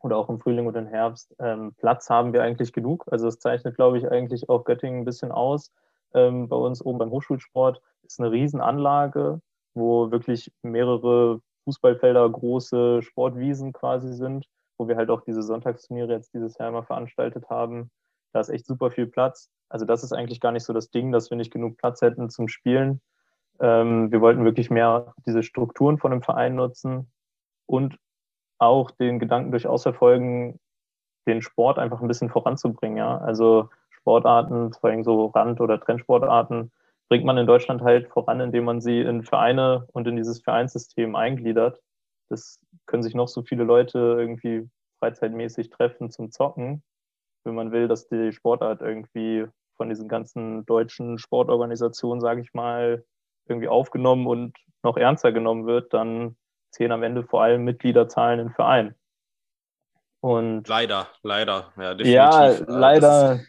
oder 0.00 0.16
auch 0.16 0.28
im 0.28 0.38
Frühling 0.38 0.66
oder 0.66 0.80
im 0.80 0.86
Herbst, 0.86 1.34
ähm, 1.38 1.74
Platz 1.76 2.08
haben 2.08 2.32
wir 2.32 2.42
eigentlich 2.42 2.72
genug. 2.72 3.04
Also 3.10 3.26
das 3.26 3.38
zeichnet, 3.38 3.76
glaube 3.76 3.98
ich, 3.98 4.10
eigentlich 4.10 4.48
auch 4.48 4.64
Göttingen 4.64 5.00
ein 5.00 5.04
bisschen 5.04 5.32
aus. 5.32 5.72
Ähm, 6.14 6.48
bei 6.48 6.56
uns 6.56 6.84
oben 6.84 6.98
beim 6.98 7.10
Hochschulsport 7.10 7.80
ist 8.02 8.20
eine 8.20 8.30
Riesenanlage, 8.30 9.40
wo 9.74 10.10
wirklich 10.10 10.52
mehrere 10.62 11.40
Fußballfelder, 11.64 12.28
große 12.28 13.02
Sportwiesen 13.02 13.72
quasi 13.72 14.12
sind, 14.14 14.46
wo 14.78 14.86
wir 14.86 14.96
halt 14.96 15.10
auch 15.10 15.22
diese 15.22 15.42
Sonntagsturniere 15.42 16.12
jetzt 16.12 16.32
dieses 16.32 16.56
Jahr 16.58 16.68
immer 16.68 16.84
veranstaltet 16.84 17.50
haben. 17.50 17.90
Da 18.32 18.40
ist 18.40 18.48
echt 18.48 18.66
super 18.66 18.90
viel 18.90 19.06
Platz. 19.06 19.50
Also 19.68 19.84
das 19.84 20.04
ist 20.04 20.12
eigentlich 20.12 20.40
gar 20.40 20.52
nicht 20.52 20.64
so 20.64 20.72
das 20.72 20.90
Ding, 20.90 21.10
dass 21.10 21.30
wir 21.30 21.36
nicht 21.36 21.52
genug 21.52 21.76
Platz 21.76 22.00
hätten 22.02 22.30
zum 22.30 22.48
Spielen. 22.48 23.00
Ähm, 23.60 24.10
wir 24.12 24.20
wollten 24.20 24.44
wirklich 24.44 24.70
mehr 24.70 25.14
diese 25.26 25.42
Strukturen 25.42 25.98
von 25.98 26.10
dem 26.10 26.22
Verein 26.22 26.54
nutzen 26.54 27.10
und 27.66 27.98
auch 28.58 28.90
den 28.90 29.18
Gedanken 29.18 29.50
durchaus 29.50 29.82
verfolgen, 29.82 30.58
den 31.26 31.42
Sport 31.42 31.78
einfach 31.78 32.00
ein 32.00 32.08
bisschen 32.08 32.30
voranzubringen. 32.30 32.98
Ja? 32.98 33.18
Also 33.18 33.68
Sportarten, 33.90 34.72
vor 34.72 34.90
allem 34.90 35.04
so 35.04 35.26
Rand- 35.26 35.60
oder 35.60 35.80
Trendsportarten, 35.80 36.70
bringt 37.08 37.24
man 37.24 37.38
in 37.38 37.46
Deutschland 37.46 37.82
halt 37.82 38.08
voran, 38.08 38.40
indem 38.40 38.64
man 38.64 38.80
sie 38.80 39.00
in 39.00 39.22
Vereine 39.22 39.86
und 39.92 40.06
in 40.06 40.16
dieses 40.16 40.40
Vereinssystem 40.40 41.14
eingliedert. 41.14 41.80
Das 42.28 42.60
können 42.86 43.02
sich 43.02 43.14
noch 43.14 43.28
so 43.28 43.42
viele 43.42 43.64
Leute 43.64 43.98
irgendwie 43.98 44.68
freizeitmäßig 44.98 45.70
treffen 45.70 46.10
zum 46.10 46.30
Zocken. 46.30 46.82
Wenn 47.44 47.54
man 47.54 47.70
will, 47.70 47.86
dass 47.86 48.08
die 48.08 48.32
Sportart 48.32 48.80
irgendwie 48.80 49.46
von 49.76 49.88
diesen 49.88 50.08
ganzen 50.08 50.66
deutschen 50.66 51.18
Sportorganisationen, 51.18 52.20
sage 52.20 52.40
ich 52.40 52.54
mal, 52.54 53.04
irgendwie 53.48 53.68
aufgenommen 53.68 54.26
und 54.26 54.56
noch 54.82 54.96
ernster 54.96 55.32
genommen 55.32 55.66
wird, 55.66 55.92
dann 55.92 56.36
zählen 56.70 56.92
am 56.92 57.02
Ende 57.02 57.24
vor 57.24 57.42
allem 57.42 57.64
Mitgliederzahlen 57.64 58.40
im 58.40 58.50
Verein. 58.52 58.94
Und 60.20 60.66
leider, 60.68 61.08
leider, 61.22 61.72
ja, 61.76 61.94
definitiv. 61.94 62.14
Ja, 62.14 62.48
leider. 62.66 63.36
Das 63.36 63.46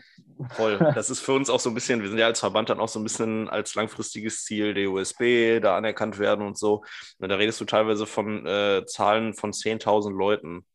voll. 0.51 0.77
Das 0.95 1.10
ist 1.10 1.19
für 1.21 1.33
uns 1.33 1.49
auch 1.49 1.60
so 1.60 1.69
ein 1.69 1.73
bisschen, 1.73 2.01
wir 2.01 2.10
sind 2.10 2.19
ja 2.19 2.27
als 2.27 2.39
Verband 2.39 2.69
dann 2.69 2.79
auch 2.79 2.88
so 2.88 2.99
ein 2.99 3.03
bisschen 3.03 3.49
als 3.49 3.75
langfristiges 3.75 4.43
Ziel 4.43 4.73
der 4.73 4.89
USB 4.89 5.60
da 5.62 5.77
anerkannt 5.77 6.19
werden 6.19 6.45
und 6.45 6.57
so. 6.57 6.83
Und 7.19 7.29
da 7.29 7.36
redest 7.36 7.60
du 7.62 7.65
teilweise 7.65 8.05
von 8.05 8.45
äh, 8.45 8.86
Zahlen 8.86 9.33
von 9.33 9.51
10.000 9.51 10.15
Leuten 10.15 10.65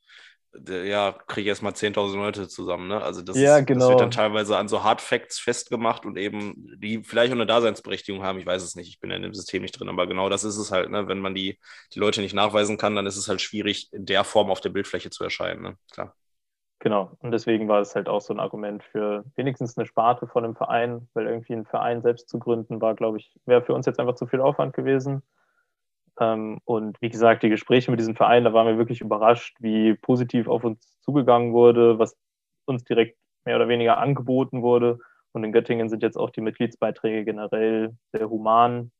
ja, 0.68 1.12
kriege 1.26 1.42
ich 1.42 1.46
erstmal 1.48 1.72
10.000 1.72 2.16
Leute 2.16 2.48
zusammen. 2.48 2.88
Ne? 2.88 3.02
Also 3.02 3.22
das, 3.22 3.38
ja, 3.38 3.60
genau. 3.60 3.80
das, 3.80 3.88
wird 3.90 4.00
dann 4.00 4.10
teilweise 4.10 4.56
an 4.56 4.68
so 4.68 4.84
Hard 4.84 5.00
Facts 5.00 5.38
festgemacht 5.38 6.04
und 6.04 6.18
eben, 6.18 6.76
die 6.76 7.02
vielleicht 7.02 7.32
auch 7.32 7.36
eine 7.36 7.46
Daseinsberechtigung 7.46 8.22
haben. 8.22 8.38
Ich 8.38 8.46
weiß 8.46 8.62
es 8.62 8.76
nicht, 8.76 8.88
ich 8.88 9.00
bin 9.00 9.10
ja 9.10 9.16
in 9.16 9.22
dem 9.22 9.34
System 9.34 9.62
nicht 9.62 9.78
drin, 9.78 9.88
aber 9.88 10.06
genau 10.06 10.28
das 10.28 10.44
ist 10.44 10.58
es 10.58 10.70
halt. 10.70 10.90
Ne? 10.90 11.08
Wenn 11.08 11.20
man 11.20 11.34
die, 11.34 11.58
die 11.94 11.98
Leute 11.98 12.20
nicht 12.20 12.34
nachweisen 12.34 12.76
kann, 12.76 12.94
dann 12.94 13.06
ist 13.06 13.16
es 13.16 13.28
halt 13.28 13.40
schwierig, 13.40 13.92
in 13.92 14.04
der 14.04 14.24
Form 14.24 14.50
auf 14.50 14.60
der 14.60 14.70
Bildfläche 14.70 15.10
zu 15.10 15.24
erscheinen. 15.24 15.62
Ne? 15.62 15.76
Klar. 15.90 16.14
Genau, 16.80 17.16
und 17.20 17.30
deswegen 17.30 17.68
war 17.68 17.80
es 17.80 17.94
halt 17.94 18.08
auch 18.08 18.20
so 18.20 18.34
ein 18.34 18.40
Argument 18.40 18.82
für 18.82 19.24
wenigstens 19.36 19.78
eine 19.78 19.86
Sparte 19.86 20.26
von 20.26 20.44
einem 20.44 20.56
Verein, 20.56 21.08
weil 21.14 21.28
irgendwie 21.28 21.52
einen 21.52 21.64
Verein 21.64 22.02
selbst 22.02 22.28
zu 22.28 22.40
gründen 22.40 22.80
war, 22.80 22.96
glaube 22.96 23.18
ich, 23.18 23.38
wäre 23.46 23.62
für 23.62 23.72
uns 23.72 23.86
jetzt 23.86 24.00
einfach 24.00 24.16
zu 24.16 24.26
viel 24.26 24.40
Aufwand 24.40 24.74
gewesen. 24.74 25.22
Ähm, 26.20 26.60
und 26.64 27.00
wie 27.00 27.08
gesagt, 27.08 27.42
die 27.42 27.48
Gespräche 27.48 27.90
mit 27.90 28.00
diesem 28.00 28.16
Verein, 28.16 28.44
da 28.44 28.52
waren 28.52 28.66
wir 28.66 28.78
wirklich 28.78 29.00
überrascht, 29.00 29.56
wie 29.60 29.94
positiv 29.94 30.48
auf 30.48 30.64
uns 30.64 30.98
zugegangen 31.00 31.52
wurde, 31.52 31.98
was 31.98 32.16
uns 32.66 32.84
direkt 32.84 33.18
mehr 33.44 33.56
oder 33.56 33.68
weniger 33.68 33.98
angeboten 33.98 34.62
wurde. 34.62 34.98
Und 35.32 35.44
in 35.44 35.52
Göttingen 35.52 35.88
sind 35.88 36.02
jetzt 36.02 36.16
auch 36.16 36.30
die 36.30 36.42
Mitgliedsbeiträge 36.42 37.24
generell 37.24 37.96
sehr 38.12 38.28
human. 38.28 38.92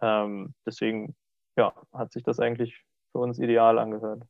Ähm, 0.00 0.54
deswegen 0.66 1.14
ja, 1.56 1.74
hat 1.92 2.12
sich 2.12 2.22
das 2.22 2.40
eigentlich 2.40 2.82
für 3.12 3.18
uns 3.18 3.38
ideal 3.38 3.78
angehört. 3.78 4.24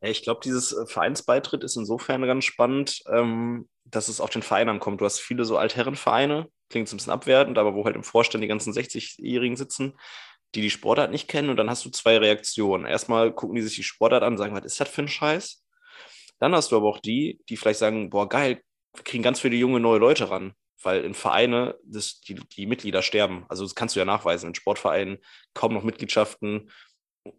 Ich 0.00 0.22
glaube, 0.22 0.40
dieses 0.42 0.72
äh, 0.72 0.86
Vereinsbeitritt 0.86 1.64
ist 1.64 1.76
insofern 1.76 2.22
ganz 2.22 2.44
spannend, 2.44 3.02
ähm, 3.08 3.68
dass 3.84 4.08
es 4.08 4.20
auf 4.20 4.30
den 4.30 4.42
Verein 4.42 4.68
ankommt. 4.68 5.00
Du 5.00 5.04
hast 5.04 5.20
viele 5.20 5.44
so 5.44 5.56
Altherrenvereine, 5.56 6.48
klingt 6.70 6.90
ein 6.92 6.96
bisschen 6.96 7.12
abwertend, 7.12 7.58
aber 7.58 7.74
wo 7.74 7.84
halt 7.84 7.96
im 7.96 8.02
Vorstand 8.02 8.42
die 8.42 8.48
ganzen 8.48 8.72
60-Jährigen 8.72 9.56
sitzen 9.56 9.94
die 10.54 10.60
die 10.60 10.70
Sportart 10.70 11.10
nicht 11.10 11.28
kennen 11.28 11.50
und 11.50 11.56
dann 11.56 11.70
hast 11.70 11.84
du 11.84 11.90
zwei 11.90 12.18
Reaktionen. 12.18 12.86
Erstmal 12.86 13.32
gucken 13.32 13.56
die 13.56 13.62
sich 13.62 13.76
die 13.76 13.82
Sportart 13.82 14.22
an 14.22 14.34
und 14.34 14.38
sagen, 14.38 14.54
was 14.54 14.64
ist 14.64 14.80
das 14.80 14.88
für 14.88 15.02
ein 15.02 15.08
Scheiß? 15.08 15.64
Dann 16.38 16.54
hast 16.54 16.72
du 16.72 16.76
aber 16.76 16.88
auch 16.88 16.98
die, 16.98 17.40
die 17.48 17.56
vielleicht 17.56 17.78
sagen, 17.78 18.10
boah, 18.10 18.28
geil, 18.28 18.60
wir 18.94 19.04
kriegen 19.04 19.22
ganz 19.22 19.40
viele 19.40 19.56
junge 19.56 19.80
neue 19.80 19.98
Leute 19.98 20.30
ran, 20.30 20.54
weil 20.82 21.04
in 21.04 21.14
Vereine 21.14 21.76
das, 21.84 22.20
die, 22.20 22.34
die 22.34 22.66
Mitglieder 22.66 23.02
sterben. 23.02 23.44
Also 23.48 23.64
das 23.64 23.74
kannst 23.74 23.96
du 23.96 24.00
ja 24.00 24.04
nachweisen. 24.04 24.48
In 24.48 24.54
Sportvereinen 24.54 25.18
kaum 25.54 25.74
noch 25.74 25.82
Mitgliedschaften. 25.82 26.70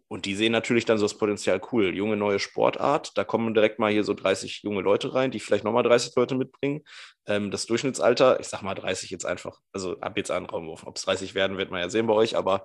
Und 0.08 0.24
die 0.24 0.34
sehen 0.34 0.50
natürlich 0.50 0.84
dann 0.84 0.98
so 0.98 1.04
das 1.04 1.16
Potenzial 1.16 1.60
cool. 1.70 1.94
Junge 1.94 2.16
neue 2.16 2.40
Sportart, 2.40 3.16
da 3.16 3.22
kommen 3.22 3.54
direkt 3.54 3.78
mal 3.78 3.92
hier 3.92 4.02
so 4.02 4.14
30 4.14 4.62
junge 4.64 4.80
Leute 4.80 5.14
rein, 5.14 5.30
die 5.30 5.38
vielleicht 5.38 5.62
nochmal 5.62 5.84
30 5.84 6.12
Leute 6.16 6.34
mitbringen. 6.34 6.82
Ähm, 7.26 7.52
das 7.52 7.66
Durchschnittsalter, 7.66 8.40
ich 8.40 8.48
sag 8.48 8.62
mal 8.62 8.74
30 8.74 9.10
jetzt 9.10 9.24
einfach, 9.24 9.60
also 9.72 10.00
ab 10.00 10.16
jetzt 10.16 10.32
einen 10.32 10.46
Raum, 10.46 10.68
ob 10.68 10.96
es 10.96 11.02
30 11.02 11.36
werden, 11.36 11.56
wird 11.56 11.70
man 11.70 11.80
ja 11.80 11.88
sehen 11.88 12.08
bei 12.08 12.14
euch, 12.14 12.36
aber 12.36 12.64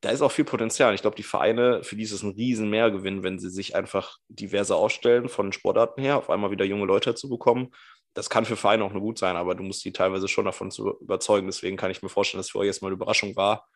da 0.00 0.10
ist 0.10 0.22
auch 0.22 0.32
viel 0.32 0.44
Potenzial. 0.44 0.94
Ich 0.94 1.02
glaube, 1.02 1.16
die 1.16 1.22
Vereine, 1.22 1.84
für 1.84 1.96
die 1.96 2.04
ist 2.04 2.12
es 2.12 2.22
ein 2.22 2.32
riesen 2.32 2.70
Mehrgewinn, 2.70 3.22
wenn 3.22 3.38
sie 3.38 3.50
sich 3.50 3.76
einfach 3.76 4.16
diverser 4.28 4.76
aufstellen, 4.76 5.28
von 5.28 5.52
Sportarten 5.52 6.02
her, 6.02 6.16
auf 6.16 6.30
einmal 6.30 6.50
wieder 6.50 6.64
junge 6.64 6.86
Leute 6.86 7.14
zu 7.14 7.28
bekommen. 7.28 7.70
Das 8.14 8.30
kann 8.30 8.44
für 8.44 8.56
Vereine 8.56 8.84
auch 8.84 8.92
nur 8.92 9.02
gut 9.02 9.18
sein, 9.18 9.36
aber 9.36 9.54
du 9.54 9.62
musst 9.62 9.84
die 9.84 9.92
teilweise 9.92 10.26
schon 10.26 10.46
davon 10.46 10.70
zu 10.70 10.98
überzeugen. 11.00 11.46
Deswegen 11.46 11.76
kann 11.76 11.90
ich 11.90 12.02
mir 12.02 12.08
vorstellen, 12.08 12.40
dass 12.40 12.50
für 12.50 12.58
euch 12.58 12.66
jetzt 12.66 12.82
mal 12.82 12.88
eine 12.88 12.96
Überraschung 12.96 13.36
war, 13.36 13.68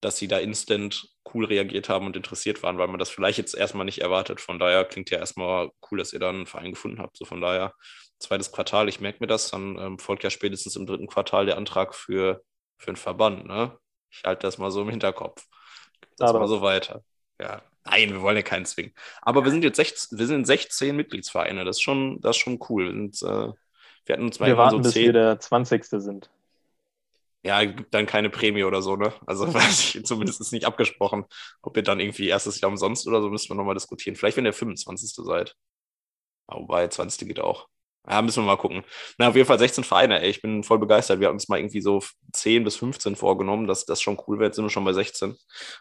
dass 0.00 0.16
sie 0.16 0.28
da 0.28 0.38
instant 0.38 1.08
cool 1.34 1.44
reagiert 1.44 1.88
haben 1.88 2.06
und 2.06 2.16
interessiert 2.16 2.62
waren, 2.62 2.78
weil 2.78 2.88
man 2.88 2.98
das 2.98 3.10
vielleicht 3.10 3.38
jetzt 3.38 3.54
erstmal 3.54 3.84
nicht 3.84 4.00
erwartet. 4.00 4.40
Von 4.40 4.58
daher 4.58 4.84
klingt 4.84 5.10
ja 5.10 5.18
erstmal 5.18 5.70
cool, 5.90 5.98
dass 5.98 6.12
ihr 6.12 6.20
da 6.20 6.30
einen 6.30 6.46
Verein 6.46 6.70
gefunden 6.70 7.00
habt. 7.00 7.16
So 7.16 7.24
von 7.24 7.40
daher, 7.40 7.74
zweites 8.20 8.52
Quartal, 8.52 8.88
ich 8.88 9.00
merke 9.00 9.18
mir 9.20 9.26
das, 9.26 9.50
dann 9.50 9.76
ähm, 9.78 9.98
folgt 9.98 10.22
ja 10.22 10.30
spätestens 10.30 10.76
im 10.76 10.86
dritten 10.86 11.08
Quartal 11.08 11.46
der 11.46 11.56
Antrag 11.56 11.94
für, 11.94 12.42
für 12.78 12.88
einen 12.88 12.96
Verband. 12.96 13.46
Ne? 13.46 13.76
Ich 14.10 14.22
halte 14.24 14.46
das 14.46 14.58
mal 14.58 14.70
so 14.70 14.82
im 14.82 14.90
Hinterkopf. 14.90 15.44
Das 16.16 16.30
Aber. 16.30 16.40
mal 16.40 16.48
so 16.48 16.62
weiter. 16.62 17.02
Ja, 17.40 17.62
nein, 17.84 18.12
wir 18.12 18.22
wollen 18.22 18.36
ja 18.36 18.42
keinen 18.42 18.66
zwingen. 18.66 18.92
Aber 19.22 19.44
wir 19.44 19.50
sind 19.50 19.64
jetzt 19.64 19.76
16, 19.76 20.18
wir 20.18 20.26
sind 20.26 20.46
16 20.46 20.94
Mitgliedsvereine. 20.94 21.64
Das 21.64 21.76
ist 21.76 21.82
schon, 21.82 22.20
das 22.20 22.36
ist 22.36 22.42
schon 22.42 22.58
cool. 22.68 22.84
Wir, 22.84 22.92
sind, 22.92 23.22
äh, 23.22 23.52
wir 24.06 24.12
hatten 24.12 24.24
uns 24.24 24.40
wir 24.40 24.56
warten, 24.56 24.76
so 24.76 24.82
bis 24.82 24.92
10. 24.92 25.06
wir 25.06 25.12
der 25.12 25.40
20. 25.40 25.84
sind. 25.84 26.30
Ja, 27.42 27.62
gibt 27.62 27.92
dann 27.92 28.06
keine 28.06 28.30
Prämie 28.30 28.64
oder 28.64 28.80
so, 28.80 28.96
ne? 28.96 29.12
Also 29.26 29.46
weiß 29.54 29.94
ich, 29.94 30.04
zumindest 30.06 30.40
ist 30.40 30.52
nicht 30.52 30.64
abgesprochen. 30.64 31.24
Ob 31.60 31.76
ihr 31.76 31.82
dann 31.82 32.00
irgendwie 32.00 32.28
erstes 32.28 32.60
Jahr 32.60 32.70
umsonst 32.70 33.06
oder 33.06 33.20
so, 33.20 33.28
müssen 33.28 33.50
wir 33.50 33.56
nochmal 33.56 33.74
diskutieren. 33.74 34.16
Vielleicht, 34.16 34.36
wenn 34.36 34.46
ihr 34.46 34.52
25. 34.52 35.12
seid. 35.24 35.54
Aber 36.46 36.62
wobei, 36.62 36.88
20. 36.88 37.28
geht 37.28 37.40
auch. 37.40 37.68
Ja, 38.08 38.20
müssen 38.20 38.42
wir 38.42 38.46
mal 38.46 38.56
gucken. 38.56 38.84
Na, 39.16 39.28
auf 39.28 39.36
jeden 39.36 39.46
Fall 39.46 39.58
16 39.58 39.82
Vereine, 39.82 40.20
ey. 40.20 40.28
Ich 40.28 40.42
bin 40.42 40.62
voll 40.62 40.78
begeistert. 40.78 41.20
Wir 41.20 41.28
hatten 41.28 41.36
uns 41.36 41.48
mal 41.48 41.58
irgendwie 41.58 41.80
so 41.80 42.02
10 42.32 42.62
bis 42.64 42.76
15 42.76 43.16
vorgenommen, 43.16 43.66
dass 43.66 43.86
das 43.86 44.02
schon 44.02 44.20
cool 44.26 44.38
wird. 44.38 44.48
Jetzt 44.48 44.56
sind 44.56 44.66
wir 44.66 44.70
schon 44.70 44.84
bei 44.84 44.92
16. 44.92 45.34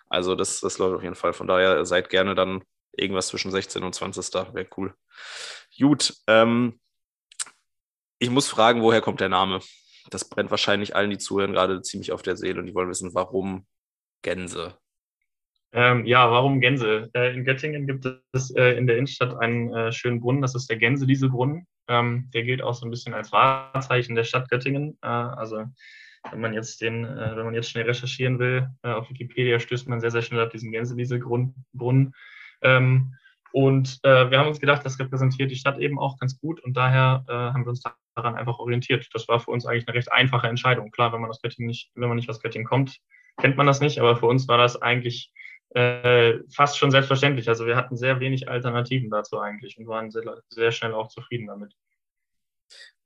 Also, 0.07 0.35
das, 0.35 0.61
das 0.61 0.77
läuft 0.77 0.95
auf 0.95 1.03
jeden 1.03 1.15
Fall. 1.15 1.33
Von 1.33 1.47
daher 1.47 1.85
seid 1.85 2.09
gerne 2.09 2.33
dann 2.33 2.63
irgendwas 2.93 3.27
zwischen 3.27 3.51
16 3.51 3.83
und 3.83 3.93
20. 3.93 4.33
Wäre 4.53 4.67
cool. 4.77 4.93
Gut. 5.77 6.13
Ähm, 6.27 6.79
ich 8.19 8.29
muss 8.29 8.47
fragen, 8.47 8.81
woher 8.81 9.01
kommt 9.01 9.19
der 9.19 9.29
Name? 9.29 9.59
Das 10.09 10.29
brennt 10.29 10.51
wahrscheinlich 10.51 10.95
allen, 10.95 11.09
die 11.09 11.17
zuhören, 11.17 11.53
gerade 11.53 11.81
ziemlich 11.81 12.13
auf 12.13 12.21
der 12.21 12.37
Seele 12.37 12.59
und 12.59 12.67
die 12.67 12.75
wollen 12.75 12.89
wissen, 12.89 13.13
warum 13.13 13.65
Gänse? 14.21 14.77
Ähm, 15.73 16.05
ja, 16.05 16.29
warum 16.29 16.61
Gänse? 16.61 17.09
Äh, 17.13 17.33
in 17.33 17.45
Göttingen 17.45 17.87
gibt 17.87 18.07
es 18.31 18.51
äh, 18.51 18.77
in 18.77 18.87
der 18.87 18.97
Innenstadt 18.97 19.35
einen 19.39 19.73
äh, 19.73 19.91
schönen 19.91 20.21
Brunnen, 20.21 20.41
das 20.41 20.55
ist 20.55 20.69
der 20.69 20.77
Gänselieselbrunnen. 20.77 21.67
Ähm, 21.87 22.29
der 22.33 22.43
gilt 22.43 22.61
auch 22.61 22.73
so 22.73 22.85
ein 22.85 22.91
bisschen 22.91 23.13
als 23.13 23.31
Wahrzeichen 23.31 24.15
der 24.15 24.23
Stadt 24.23 24.49
Göttingen. 24.49 24.97
Äh, 25.01 25.07
also 25.07 25.65
wenn 26.31 26.39
man 26.39 26.53
jetzt 26.53 26.81
den, 26.81 27.05
äh, 27.05 27.35
wenn 27.35 27.45
man 27.45 27.53
jetzt 27.53 27.69
schnell 27.69 27.85
recherchieren 27.85 28.39
will, 28.39 28.69
äh, 28.83 28.91
auf 28.91 29.09
Wikipedia 29.09 29.59
stößt 29.59 29.89
man 29.89 29.99
sehr, 29.99 30.11
sehr 30.11 30.21
schnell 30.21 30.45
auf 30.45 30.51
diesen 30.51 30.71
Gänselieselbrunnen. 30.71 32.13
Ähm, 32.61 33.13
und 33.51 33.99
wir 34.03 34.39
haben 34.39 34.47
uns 34.47 34.59
gedacht, 34.59 34.83
das 34.83 34.97
repräsentiert 34.97 35.51
die 35.51 35.55
Stadt 35.55 35.77
eben 35.77 35.99
auch 35.99 36.17
ganz 36.17 36.39
gut 36.39 36.59
und 36.63 36.75
daher 36.75 37.23
haben 37.27 37.63
wir 37.65 37.69
uns 37.69 37.83
daran 38.15 38.33
einfach 38.33 38.57
orientiert. 38.57 39.07
Das 39.13 39.27
war 39.27 39.39
für 39.39 39.51
uns 39.51 39.67
eigentlich 39.67 39.87
eine 39.87 39.95
recht 39.95 40.11
einfache 40.11 40.47
Entscheidung. 40.47 40.89
Klar, 40.89 41.13
wenn 41.13 41.21
man 41.21 41.29
aus 41.29 41.39
Göttingen 41.39 41.67
nicht, 41.67 41.91
wenn 41.93 42.07
man 42.07 42.15
nicht 42.15 42.31
aus 42.31 42.41
Göttingen 42.41 42.67
kommt, 42.67 42.97
kennt 43.37 43.55
man 43.55 43.67
das 43.67 43.79
nicht, 43.79 43.99
aber 43.99 44.15
für 44.15 44.25
uns 44.25 44.47
war 44.47 44.57
das 44.57 44.81
eigentlich 44.81 45.31
äh, 45.75 46.39
fast 46.53 46.77
schon 46.77 46.91
selbstverständlich. 46.91 47.49
Also 47.49 47.65
wir 47.65 47.75
hatten 47.75 47.97
sehr 47.97 48.19
wenig 48.19 48.49
Alternativen 48.49 49.09
dazu 49.09 49.39
eigentlich 49.39 49.77
und 49.77 49.87
waren 49.87 50.11
sehr, 50.11 50.23
sehr 50.49 50.71
schnell 50.71 50.93
auch 50.93 51.07
zufrieden 51.07 51.47
damit. 51.47 51.73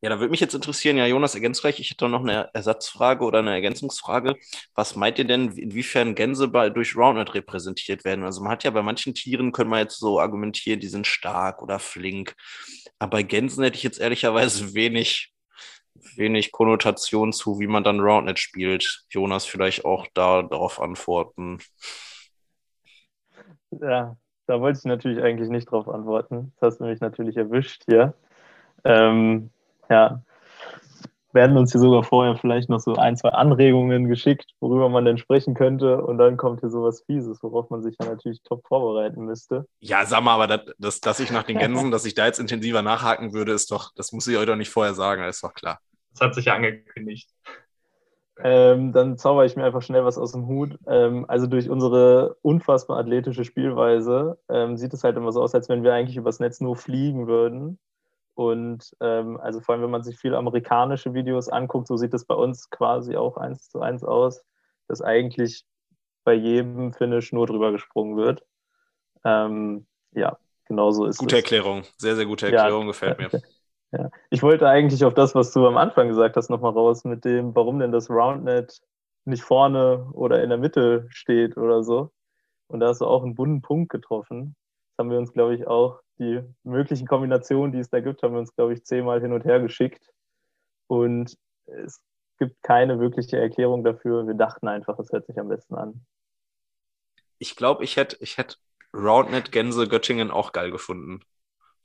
Ja, 0.02 0.10
da 0.12 0.20
würde 0.20 0.30
mich 0.30 0.40
jetzt 0.40 0.54
interessieren, 0.54 0.98
ja, 0.98 1.08
Jonas, 1.08 1.34
ergänzt 1.34 1.62
gleich. 1.62 1.80
Ich 1.80 1.90
hätte 1.90 2.08
noch 2.08 2.22
eine 2.22 2.52
Ersatzfrage 2.54 3.26
oder 3.26 3.40
eine 3.40 3.54
Ergänzungsfrage. 3.54 4.36
Was 4.76 4.96
meint 4.96 5.18
ihr 5.18 5.26
denn, 5.26 5.52
inwiefern 5.58 6.14
Gänse 6.14 6.48
bei, 6.48 6.70
durch 6.70 6.96
Roundnet 6.96 7.34
repräsentiert 7.34 8.06
werden? 8.06 8.24
Also 8.24 8.42
man 8.44 8.52
hat 8.52 8.64
ja 8.64 8.70
bei 8.70 8.84
manchen 8.84 9.16
Tieren, 9.16 9.52
können 9.52 9.72
wir 9.72 9.80
jetzt 9.80 9.98
so 9.98 10.20
argumentieren, 10.20 10.80
die 10.80 10.88
sind 10.88 11.08
stark 11.08 11.64
oder 11.64 11.80
flink. 11.80 12.36
Aber 13.00 13.10
bei 13.10 13.24
Gänsen 13.24 13.64
hätte 13.64 13.78
ich 13.78 13.84
jetzt 13.84 14.00
ehrlicherweise 14.00 14.76
wenig, 14.76 15.34
wenig 16.16 16.52
Konnotation 16.52 17.34
zu, 17.34 17.60
wie 17.60 17.68
man 17.68 17.84
dann 17.84 18.00
Roundnet 18.00 18.38
spielt. 18.38 19.06
Jonas, 19.10 19.46
vielleicht 19.46 19.84
auch 19.84 20.06
da 20.14 20.44
darauf 20.44 20.80
antworten. 20.80 21.58
Ja, 23.82 24.16
da 24.48 24.62
wollte 24.62 24.80
ich 24.80 24.86
natürlich 24.86 25.22
eigentlich 25.22 25.50
nicht 25.50 25.72
drauf 25.72 25.88
antworten. 25.88 26.54
Das 26.60 26.74
hast 26.74 26.80
du 26.80 26.86
mich 26.86 27.00
natürlich 27.02 27.38
erwischt 27.38 27.84
hier. 27.86 28.14
Ähm, 28.84 29.50
ja, 29.90 30.22
werden 31.34 31.58
uns 31.58 31.72
hier 31.72 31.82
sogar 31.82 32.04
vorher 32.04 32.36
vielleicht 32.36 32.70
noch 32.70 32.80
so 32.80 32.96
ein, 32.96 33.16
zwei 33.16 33.30
Anregungen 33.30 34.08
geschickt, 34.08 34.52
worüber 34.60 34.90
man 34.90 35.06
denn 35.06 35.18
sprechen 35.18 35.54
könnte. 35.54 36.02
Und 36.02 36.18
dann 36.18 36.38
kommt 36.38 36.62
hier 36.62 36.70
sowas 36.70 37.04
Fieses, 37.06 37.44
worauf 37.44 37.70
man 37.70 37.84
sich 37.84 37.96
ja 38.02 38.08
natürlich 38.08 38.42
top 38.44 38.66
vorbereiten 38.68 39.26
müsste. 39.26 39.66
Ja, 39.80 40.06
sag 40.06 40.24
mal, 40.24 40.34
aber 40.34 40.48
das, 40.48 40.76
das, 40.78 41.00
dass 41.02 41.20
ich 41.20 41.32
nach 41.32 41.44
den 41.44 41.60
Gänsen, 41.60 41.92
dass 41.92 42.06
ich 42.06 42.16
da 42.16 42.26
jetzt 42.26 42.40
intensiver 42.40 42.82
nachhaken 42.82 43.34
würde, 43.34 43.52
ist 43.52 43.72
doch, 43.72 43.92
das 43.96 44.12
muss 44.12 44.28
ich 44.28 44.38
euch 44.38 44.46
doch 44.46 44.56
nicht 44.56 44.70
vorher 44.70 44.94
sagen, 44.94 45.22
das 45.24 45.38
ist 45.38 45.44
doch 45.44 45.54
klar. 45.54 45.80
Das 46.12 46.22
hat 46.22 46.36
sich 46.36 46.46
ja 46.46 46.56
angekündigt. 46.56 47.30
Ähm, 48.44 48.94
dann 48.94 49.18
zauber 49.18 49.46
ich 49.46 49.56
mir 49.56 49.64
einfach 49.64 49.82
schnell 49.82 50.06
was 50.06 50.18
aus 50.18 50.32
dem 50.32 50.48
Hut. 50.48 50.78
Ähm, 50.88 51.26
also 51.28 51.48
durch 51.48 51.70
unsere 51.70 52.38
unfassbar 52.42 53.00
athletische 53.00 53.44
Spielweise 53.44 54.38
ähm, 54.50 54.78
sieht 54.78 54.94
es 54.94 55.04
halt 55.04 55.18
immer 55.18 55.32
so 55.32 55.42
aus, 55.42 55.56
als 55.56 55.70
wenn 55.70 55.84
wir 55.84 55.94
eigentlich 55.94 56.18
übers 56.18 56.40
Netz 56.40 56.62
nur 56.62 56.76
fliegen 56.76 57.28
würden. 57.28 57.80
Und 58.36 58.96
ähm, 59.02 59.40
also 59.40 59.60
vor 59.62 59.74
allem, 59.74 59.84
wenn 59.84 59.90
man 59.90 60.04
sich 60.04 60.18
viele 60.18 60.38
amerikanische 60.38 61.16
Videos 61.16 61.50
anguckt, 61.50 61.88
so 61.88 61.98
sieht 61.98 62.14
es 62.14 62.26
bei 62.26 62.36
uns 62.36 62.70
quasi 62.70 63.16
auch 63.16 63.38
eins 63.38 63.70
zu 63.70 63.82
eins 63.82 64.04
aus, 64.04 64.44
dass 64.88 65.02
eigentlich 65.02 65.66
bei 66.24 66.34
jedem 66.34 66.94
Finish 66.94 67.34
nur 67.34 67.48
drüber 67.48 67.72
gesprungen 67.72 68.16
wird. 68.16 68.46
Ähm, 69.24 69.88
ja, 70.12 70.38
genau 70.66 70.92
so 70.92 71.06
ist 71.06 71.18
Gute 71.18 71.38
es. 71.38 71.42
Erklärung, 71.42 71.84
sehr, 71.98 72.16
sehr 72.16 72.26
gute 72.26 72.46
Erklärung, 72.52 72.82
ja, 72.82 72.88
gefällt 72.88 73.18
mir. 73.18 73.32
Ja. 73.92 74.10
Ich 74.30 74.44
wollte 74.44 74.68
eigentlich 74.68 75.06
auf 75.06 75.14
das, 75.14 75.34
was 75.34 75.52
du 75.54 75.66
am 75.66 75.78
Anfang 75.78 76.10
gesagt 76.10 76.36
hast, 76.36 76.50
nochmal 76.50 76.74
raus, 76.74 77.04
mit 77.06 77.24
dem, 77.26 77.56
warum 77.56 77.80
denn 77.80 77.92
das 77.92 78.10
Roundnet 78.10 78.80
nicht 79.26 79.44
vorne 79.44 80.10
oder 80.14 80.44
in 80.44 80.50
der 80.50 80.58
Mitte 80.58 81.08
steht 81.10 81.58
oder 81.58 81.84
so. 81.84 82.12
Und 82.68 82.80
da 82.80 82.88
hast 82.88 83.02
du 83.02 83.06
auch 83.06 83.24
einen 83.24 83.36
bunten 83.36 83.62
Punkt 83.62 83.90
getroffen. 83.90 84.56
Das 84.92 85.04
haben 85.04 85.12
wir 85.12 85.18
uns, 85.18 85.32
glaube 85.32 85.56
ich, 85.56 85.68
auch, 85.68 86.02
die 86.20 86.42
möglichen 86.64 87.08
Kombinationen, 87.08 87.72
die 87.72 87.80
es 87.80 87.90
da 87.90 88.00
gibt, 88.00 88.24
haben 88.24 88.34
wir 88.34 88.40
uns, 88.40 88.56
glaube 88.56 88.74
ich, 88.74 88.84
zehnmal 88.84 89.22
hin 89.22 89.34
und 89.34 89.46
her 89.46 89.60
geschickt. 89.60 90.10
Und 90.88 91.38
es 91.66 92.02
gibt 92.40 92.62
keine 92.64 93.00
wirkliche 93.00 93.38
Erklärung 93.38 93.84
dafür. 93.84 94.26
Wir 94.26 94.34
dachten 94.34 94.68
einfach, 94.68 94.98
es 95.00 95.12
hört 95.12 95.28
sich 95.28 95.40
am 95.40 95.50
besten 95.50 95.76
an. 95.76 96.06
Ich 97.38 97.56
glaube, 97.56 97.84
ich 97.84 97.98
hätte 97.98 98.18
ich 98.20 98.38
hätt 98.38 98.58
Roundnet 98.94 99.52
Gänse 99.52 99.88
Göttingen 99.88 100.32
auch 100.32 100.54
geil 100.54 100.72
gefunden. 100.72 101.22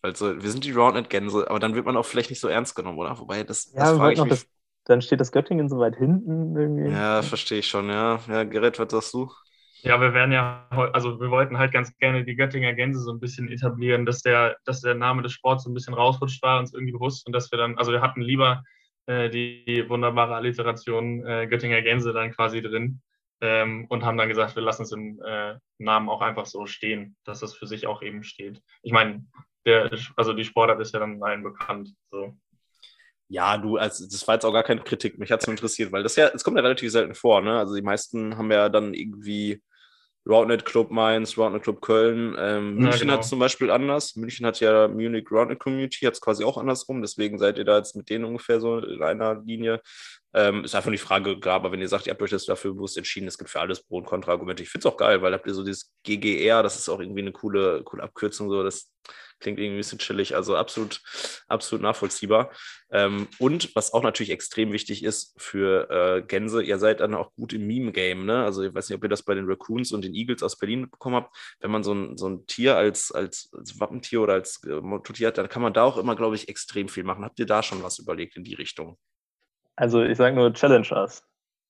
Also, 0.02 0.42
wir 0.42 0.50
sind 0.50 0.64
die 0.64 0.72
Roundnet-Gänse, 0.72 1.48
aber 1.48 1.60
dann 1.60 1.74
wird 1.74 1.86
man 1.86 1.96
auch 1.96 2.04
vielleicht 2.04 2.30
nicht 2.30 2.40
so 2.40 2.48
ernst 2.48 2.74
genommen, 2.74 2.98
oder? 2.98 3.18
Wobei, 3.18 3.44
das, 3.44 3.72
ja, 3.72 3.80
das 3.80 3.96
frage 3.96 4.14
ich 4.14 4.20
mich. 4.20 4.28
Das, 4.30 4.46
dann 4.84 5.00
steht 5.00 5.20
das 5.20 5.30
Göttingen 5.30 5.68
so 5.68 5.78
weit 5.78 5.96
hinten 5.96 6.56
irgendwie. 6.56 6.90
Ja, 6.90 7.22
verstehe 7.22 7.60
ich 7.60 7.68
schon, 7.68 7.88
ja. 7.88 8.18
Ja, 8.28 8.42
Gerrit, 8.42 8.78
was 8.78 8.90
sagst 8.90 9.14
du? 9.14 9.30
Ja, 9.82 10.00
wir 10.00 10.14
werden 10.14 10.30
ja, 10.30 10.68
also 10.92 11.20
wir 11.20 11.30
wollten 11.30 11.58
halt 11.58 11.72
ganz 11.72 11.96
gerne 11.98 12.24
die 12.24 12.36
Göttinger 12.36 12.72
Gänse 12.72 13.00
so 13.00 13.12
ein 13.12 13.18
bisschen 13.18 13.48
etablieren, 13.48 14.06
dass 14.06 14.22
der, 14.22 14.56
dass 14.64 14.80
der 14.80 14.94
Name 14.94 15.22
des 15.22 15.32
Sports 15.32 15.64
so 15.64 15.70
ein 15.70 15.74
bisschen 15.74 15.94
rausrutscht 15.94 16.40
war, 16.42 16.60
uns 16.60 16.72
irgendwie 16.72 16.92
bewusst 16.92 17.26
und 17.26 17.32
dass 17.32 17.50
wir 17.50 17.58
dann, 17.58 17.76
also 17.78 17.90
wir 17.90 18.00
hatten 18.00 18.22
lieber 18.22 18.62
äh, 19.06 19.28
die 19.28 19.84
wunderbare 19.88 20.36
Alliteration 20.36 21.26
äh, 21.26 21.48
Göttinger 21.48 21.82
Gänse 21.82 22.12
dann 22.12 22.30
quasi 22.30 22.62
drin 22.62 23.02
ähm, 23.40 23.86
und 23.88 24.04
haben 24.04 24.16
dann 24.16 24.28
gesagt, 24.28 24.54
wir 24.54 24.62
lassen 24.62 24.84
es 24.84 24.92
im 24.92 25.20
äh, 25.24 25.54
Namen 25.78 26.08
auch 26.08 26.20
einfach 26.20 26.46
so 26.46 26.66
stehen, 26.66 27.16
dass 27.24 27.42
es 27.42 27.54
für 27.54 27.66
sich 27.66 27.88
auch 27.88 28.02
eben 28.02 28.22
steht. 28.22 28.62
Ich 28.82 28.92
meine, 28.92 29.26
der, 29.64 29.90
also 30.16 30.32
die 30.32 30.44
Sportart 30.44 30.80
ist 30.80 30.92
ja 30.92 31.00
dann 31.00 31.22
allen 31.22 31.42
bekannt. 31.42 31.90
So. 32.10 32.36
Ja, 33.28 33.56
du, 33.56 33.76
also 33.76 34.04
das 34.04 34.26
war 34.28 34.34
jetzt 34.34 34.44
auch 34.44 34.52
gar 34.52 34.62
keine 34.62 34.82
Kritik. 34.82 35.18
Mich 35.18 35.32
hat 35.32 35.42
es 35.42 35.48
interessiert, 35.48 35.92
weil 35.92 36.02
das 36.02 36.16
ja, 36.16 36.28
es 36.28 36.44
kommt 36.44 36.56
ja 36.56 36.62
relativ 36.62 36.90
selten 36.92 37.14
vor, 37.14 37.40
ne? 37.40 37.58
Also 37.58 37.74
die 37.74 37.82
meisten 37.82 38.36
haben 38.36 38.50
ja 38.50 38.68
dann 38.68 38.92
irgendwie 38.92 39.62
Roundnet 40.26 40.64
Club 40.64 40.90
Mainz, 40.90 41.36
Roundnet 41.36 41.62
Club 41.62 41.80
Köln. 41.80 42.36
Ähm, 42.38 42.74
München 42.74 42.92
ja, 42.92 42.98
genau. 42.98 43.12
hat 43.14 43.20
es 43.22 43.28
zum 43.28 43.38
Beispiel 43.38 43.70
anders. 43.70 44.16
München 44.16 44.46
hat 44.46 44.60
ja 44.60 44.86
Munich 44.86 45.30
Roundnet 45.30 45.58
Community, 45.58 46.04
hat 46.04 46.14
es 46.14 46.20
quasi 46.20 46.44
auch 46.44 46.58
andersrum. 46.58 47.00
Deswegen 47.00 47.38
seid 47.38 47.58
ihr 47.58 47.64
da 47.64 47.78
jetzt 47.78 47.96
mit 47.96 48.08
denen 48.10 48.24
ungefähr 48.24 48.60
so 48.60 48.78
in 48.78 49.02
einer 49.02 49.42
Linie. 49.42 49.80
Ähm, 50.34 50.64
ist 50.64 50.74
einfach 50.74 50.90
die 50.90 50.98
Frage, 50.98 51.38
aber 51.50 51.72
wenn 51.72 51.80
ihr 51.80 51.88
sagt, 51.88 52.06
ihr 52.06 52.12
habt 52.12 52.22
euch 52.22 52.30
das 52.30 52.46
dafür 52.46 52.72
bewusst 52.72 52.96
entschieden, 52.96 53.28
es 53.28 53.38
gibt 53.38 53.50
für 53.50 53.60
alles 53.60 53.82
Pro- 53.82 53.98
und 53.98 54.06
Kontra-Argumente. 54.06 54.62
Ich 54.62 54.70
finde 54.70 54.88
es 54.88 54.92
auch 54.92 54.96
geil, 54.96 55.20
weil 55.22 55.32
habt 55.34 55.46
ihr 55.46 55.54
so 55.54 55.64
dieses 55.64 55.92
GGR, 56.04 56.62
das 56.62 56.78
ist 56.78 56.88
auch 56.88 57.00
irgendwie 57.00 57.20
eine 57.20 57.32
coole, 57.32 57.82
coole 57.84 58.02
Abkürzung, 58.02 58.48
so 58.48 58.62
das 58.62 58.90
klingt 59.42 59.58
irgendwie 59.58 59.76
ein 59.76 59.80
bisschen 59.80 59.98
chillig, 59.98 60.34
also 60.34 60.56
absolut, 60.56 61.02
absolut 61.48 61.82
nachvollziehbar. 61.82 62.50
Ähm, 62.90 63.28
und 63.38 63.74
was 63.74 63.92
auch 63.92 64.02
natürlich 64.02 64.30
extrem 64.30 64.72
wichtig 64.72 65.02
ist 65.04 65.34
für 65.36 65.90
äh, 65.90 66.22
Gänse, 66.22 66.62
ihr 66.62 66.78
seid 66.78 67.00
dann 67.00 67.14
auch 67.14 67.34
gut 67.34 67.52
im 67.52 67.66
Meme-Game, 67.66 68.24
ne? 68.24 68.44
Also 68.44 68.62
ich 68.62 68.74
weiß 68.74 68.88
nicht, 68.88 68.96
ob 68.96 69.04
ihr 69.04 69.08
das 69.08 69.24
bei 69.24 69.34
den 69.34 69.46
Raccoons 69.46 69.92
und 69.92 70.04
den 70.04 70.14
Eagles 70.14 70.42
aus 70.42 70.56
Berlin 70.58 70.90
bekommen 70.90 71.16
habt. 71.16 71.36
Wenn 71.60 71.70
man 71.70 71.82
so 71.82 71.92
ein, 71.92 72.16
so 72.16 72.28
ein 72.28 72.46
Tier 72.46 72.76
als, 72.76 73.12
als, 73.12 73.50
als 73.52 73.78
Wappentier 73.80 74.22
oder 74.22 74.34
als 74.34 74.62
äh, 74.64 74.80
Mottotier 74.80 75.28
hat, 75.28 75.38
dann 75.38 75.48
kann 75.48 75.62
man 75.62 75.72
da 75.74 75.82
auch 75.82 75.98
immer, 75.98 76.16
glaube 76.16 76.36
ich, 76.36 76.48
extrem 76.48 76.88
viel 76.88 77.04
machen. 77.04 77.24
Habt 77.24 77.38
ihr 77.38 77.46
da 77.46 77.62
schon 77.62 77.82
was 77.82 77.98
überlegt 77.98 78.36
in 78.36 78.44
die 78.44 78.54
Richtung? 78.54 78.98
Also 79.76 80.02
ich 80.02 80.16
sage 80.18 80.36
nur 80.36 80.52
Challenge 80.52 80.88
Us. 80.92 81.24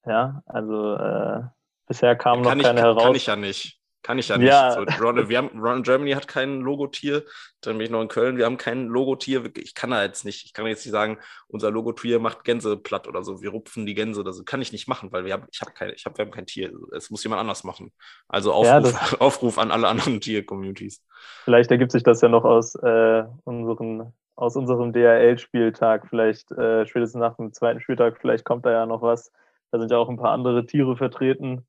Ja, 0.07 0.43
also 0.47 0.95
äh, 0.95 1.43
bisher 1.87 2.17
kam 2.17 2.43
noch 2.43 2.51
keine 2.51 2.63
ich, 2.63 2.69
heraus. 2.69 3.03
Kann 3.03 3.15
ich 3.15 3.27
ja 3.27 3.37
nicht. 3.37 3.79
Kann 4.03 4.19
ich 4.19 4.29
ja 4.29 4.37
nicht. 4.37 4.49
Ja. 4.49 4.73
So, 4.73 4.81
Ron, 5.01 5.29
wir 5.29 5.39
haben, 5.39 5.61
Ron 5.61 5.85
Germany 5.85 6.11
hat 6.11 6.27
kein 6.27 6.61
Logotier. 6.61 7.23
Dann 7.61 7.79
bin 7.79 7.85
ich 7.85 7.91
noch 7.93 8.03
in 8.03 8.09
Köln. 8.09 8.37
Wir 8.37 8.47
haben 8.47 8.57
kein 8.57 8.89
Logotier. 8.89 9.45
Ich 9.57 9.77
kann 9.77 9.91
da 9.91 10.03
jetzt 10.03 10.25
nicht. 10.25 10.45
Ich 10.45 10.53
kann 10.53 10.67
jetzt 10.67 10.85
nicht 10.85 10.91
sagen, 10.91 11.19
unser 11.47 11.71
Logotier 11.71 12.19
macht 12.19 12.43
Gänse 12.43 12.77
platt 12.77 13.07
oder 13.07 13.23
so. 13.23 13.43
Wir 13.43 13.51
rupfen 13.51 13.87
die 13.87 13.95
Gänse 13.95 14.19
oder 14.19 14.33
so. 14.33 14.43
Kann 14.43 14.61
ich 14.61 14.73
nicht 14.73 14.89
machen, 14.89 15.13
weil 15.13 15.25
wir 15.25 15.35
haben, 15.35 15.47
ich 15.53 15.61
habe 15.61 15.71
keine, 15.71 15.93
ich 15.93 16.05
habe, 16.05 16.19
wir 16.19 16.25
haben 16.25 16.33
kein 16.33 16.47
Tier. 16.47 16.73
Es 16.97 17.11
muss 17.11 17.23
jemand 17.23 17.41
anders 17.41 17.63
machen. 17.63 17.93
Also 18.27 18.53
Aufruf, 18.53 18.67
Ja, 18.67 18.81
das- 18.81 19.15
Aufruf 19.21 19.59
an 19.59 19.71
alle 19.71 19.87
anderen 19.87 20.21
Tier-Communities. 20.21 21.05
Vielleicht 21.45 21.71
ergibt 21.71 21.93
sich 21.93 22.03
das 22.03 22.21
ja 22.23 22.29
noch 22.29 22.45
aus, 22.45 22.75
äh, 22.75 23.23
unseren, 23.45 24.13
aus 24.37 24.57
unserem 24.57 24.93
DRL-Spieltag. 24.93 26.07
Vielleicht 26.09 26.51
äh, 26.53 26.87
spätestens 26.87 27.21
nach 27.21 27.37
dem 27.37 27.53
zweiten 27.53 27.81
Spieltag, 27.81 28.19
vielleicht 28.21 28.45
kommt 28.45 28.65
da 28.67 28.73
ja 28.73 28.87
noch 28.87 29.03
was. 29.03 29.31
Da 29.71 29.79
sind 29.79 29.91
ja 29.91 29.99
auch 29.99 30.09
ein 30.09 30.17
paar 30.17 30.33
andere 30.33 30.67
Tiere 30.67 30.97
vertreten. 30.97 31.67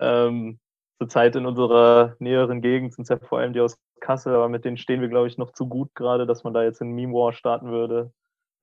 Ähm, 0.00 0.58
zurzeit 0.98 1.36
in 1.36 1.46
unserer 1.46 2.16
näheren 2.18 2.60
Gegend 2.60 2.94
sind 2.94 3.02
es 3.04 3.08
ja 3.08 3.18
vor 3.18 3.38
allem 3.38 3.52
die 3.52 3.60
aus 3.60 3.76
Kassel, 4.00 4.34
aber 4.34 4.48
mit 4.48 4.64
denen 4.64 4.76
stehen 4.76 5.00
wir, 5.00 5.08
glaube 5.08 5.28
ich, 5.28 5.38
noch 5.38 5.52
zu 5.52 5.68
gut 5.68 5.94
gerade, 5.94 6.26
dass 6.26 6.44
man 6.44 6.54
da 6.54 6.62
jetzt 6.62 6.80
in 6.80 6.92
Meme 6.92 7.12
War 7.12 7.32
starten 7.32 7.70
würde. 7.70 8.12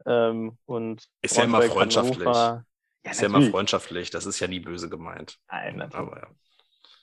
Ähm, 0.06 0.58
und 0.66 1.08
Ist 1.22 1.38
ja 1.38 1.44
immer 1.46 1.62
freundschaftlich. 1.62 2.26
Hannover- 2.28 2.66
Ja, 3.06 3.12
ist 3.12 3.22
ja 3.22 3.28
immer 3.28 3.42
freundschaftlich. 3.42 4.10
Das 4.12 4.26
ist 4.26 4.40
ja 4.40 4.48
nie 4.48 4.60
böse 4.60 4.90
gemeint. 4.90 5.38
Nein, 5.50 5.78
natürlich. 5.78 6.08
Aber 6.08 6.18
ja. 6.18 6.28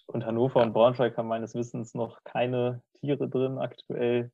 Und 0.06 0.26
Hannover 0.26 0.60
und 0.60 0.72
Braunschweig 0.72 1.16
haben 1.16 1.28
meines 1.28 1.54
Wissens 1.54 1.94
noch 1.94 2.22
keine 2.24 2.82
Tiere 3.00 3.28
drin 3.28 3.58
aktuell. 3.58 4.30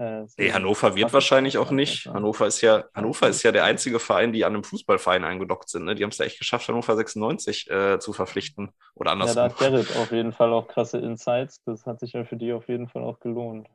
Äh, 0.00 0.24
Nee, 0.38 0.52
Hannover 0.52 0.96
wird 0.96 1.12
wahrscheinlich 1.12 1.58
auch 1.58 1.70
nicht. 1.70 2.06
Hannover 2.06 2.46
ist 2.46 2.62
ja, 2.62 2.84
Hannover 2.94 3.28
ist 3.28 3.42
ja 3.42 3.52
der 3.52 3.64
einzige 3.64 3.98
Verein, 4.00 4.32
die 4.32 4.44
an 4.46 4.54
einem 4.54 4.64
Fußballverein 4.64 5.24
eingedockt 5.24 5.68
sind. 5.68 5.84
Ne? 5.84 5.94
Die 5.94 6.02
haben 6.02 6.10
es 6.10 6.18
ja 6.18 6.24
echt 6.24 6.38
geschafft, 6.38 6.66
Hannover 6.68 6.96
96 6.96 7.70
äh, 7.70 7.98
zu 7.98 8.14
verpflichten. 8.14 8.70
Oder 8.94 9.10
Ja, 9.10 9.16
da 9.16 9.20
andersrum. 9.20 9.44
hat 9.44 9.58
Gerrit 9.58 9.96
auf 9.96 10.10
jeden 10.10 10.32
Fall 10.32 10.52
auch 10.52 10.68
krasse 10.68 10.98
Insights. 10.98 11.62
Das 11.64 11.84
hat 11.84 12.00
sich 12.00 12.14
ja 12.14 12.24
für 12.24 12.36
die 12.36 12.52
auf 12.52 12.66
jeden 12.68 12.88
Fall 12.88 13.02
auch 13.02 13.20
gelohnt. 13.20 13.68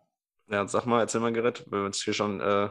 Ja, 0.49 0.67
sag 0.67 0.85
mal, 0.85 1.01
erzähl 1.01 1.21
mal, 1.21 1.31
Gerrit, 1.31 1.65
wenn 1.69 1.79
wir 1.81 1.85
uns 1.85 2.01
hier 2.03 2.13
schon 2.13 2.41
äh, 2.41 2.69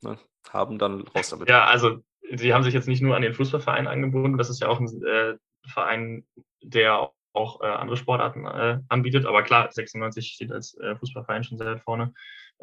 ne, 0.00 0.18
haben, 0.50 0.78
dann 0.78 1.02
raus 1.02 1.28
damit. 1.30 1.48
Ja, 1.50 1.66
also 1.66 1.98
sie 2.32 2.54
haben 2.54 2.64
sich 2.64 2.74
jetzt 2.74 2.88
nicht 2.88 3.02
nur 3.02 3.16
an 3.16 3.22
den 3.22 3.34
Fußballverein 3.34 3.86
angebunden, 3.86 4.38
das 4.38 4.50
ist 4.50 4.60
ja 4.60 4.68
auch 4.68 4.80
ein 4.80 5.02
äh, 5.04 5.34
Verein, 5.66 6.26
der 6.62 7.10
auch 7.32 7.60
äh, 7.62 7.66
andere 7.66 7.96
Sportarten 7.96 8.46
äh, 8.46 8.78
anbietet, 8.88 9.26
aber 9.26 9.42
klar, 9.42 9.68
96 9.70 10.28
steht 10.28 10.52
als 10.52 10.74
äh, 10.78 10.96
Fußballverein 10.96 11.44
schon 11.44 11.58
sehr 11.58 11.66
weit 11.66 11.80
vorne. 11.82 12.14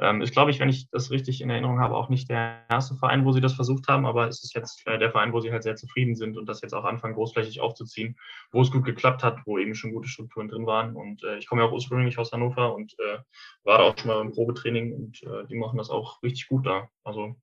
Ähm, 0.02 0.22
ist, 0.22 0.34
glaube 0.34 0.52
ich, 0.52 0.60
wenn 0.60 0.70
ich 0.70 0.90
das 0.90 1.12
richtig 1.12 1.42
in 1.42 1.50
Erinnerung 1.50 1.80
habe, 1.80 1.96
auch 1.96 2.10
nicht 2.10 2.30
der 2.30 2.66
erste 2.70 2.96
Verein, 2.96 3.24
wo 3.24 3.32
sie 3.32 3.42
das 3.42 3.54
versucht 3.54 3.88
haben, 3.88 4.06
aber 4.06 4.28
es 4.28 4.44
ist 4.44 4.56
jetzt 4.56 4.86
äh, 4.88 4.98
der 4.98 5.12
Verein, 5.12 5.32
wo 5.32 5.40
sie 5.40 5.52
halt 5.52 5.64
sehr 5.64 5.76
zufrieden 5.76 6.16
sind 6.16 6.38
und 6.38 6.48
das 6.48 6.62
jetzt 6.62 6.74
auch 6.74 6.86
anfangen, 6.86 7.14
großflächig 7.14 7.62
aufzuziehen, 7.62 8.18
wo 8.52 8.62
es 8.62 8.72
gut 8.72 8.84
geklappt 8.84 9.24
hat, 9.24 9.38
wo 9.46 9.60
eben 9.60 9.76
schon 9.76 9.94
gute 9.94 10.10
Strukturen 10.10 10.48
drin 10.48 10.66
waren. 10.66 10.96
Und 10.96 11.24
äh, 11.24 11.38
ich 11.38 11.48
komme 11.48 11.62
ja 11.62 11.68
auch 11.68 11.72
ursprünglich 11.72 12.18
aus 12.18 12.32
Hannover 12.32 12.74
und 12.74 12.94
äh, 13.00 13.20
war 13.64 13.78
da 13.78 13.84
auch 13.84 13.98
schon 13.98 14.08
mal 14.08 14.22
im 14.22 14.32
Probetraining 14.32 14.94
und 14.94 15.22
äh, 15.24 15.46
die 15.48 15.56
machen 15.56 15.78
das 15.78 15.92
auch 15.92 16.22
richtig 16.24 16.48
gut 16.48 16.66
da. 16.66 16.90
Also 17.04 17.36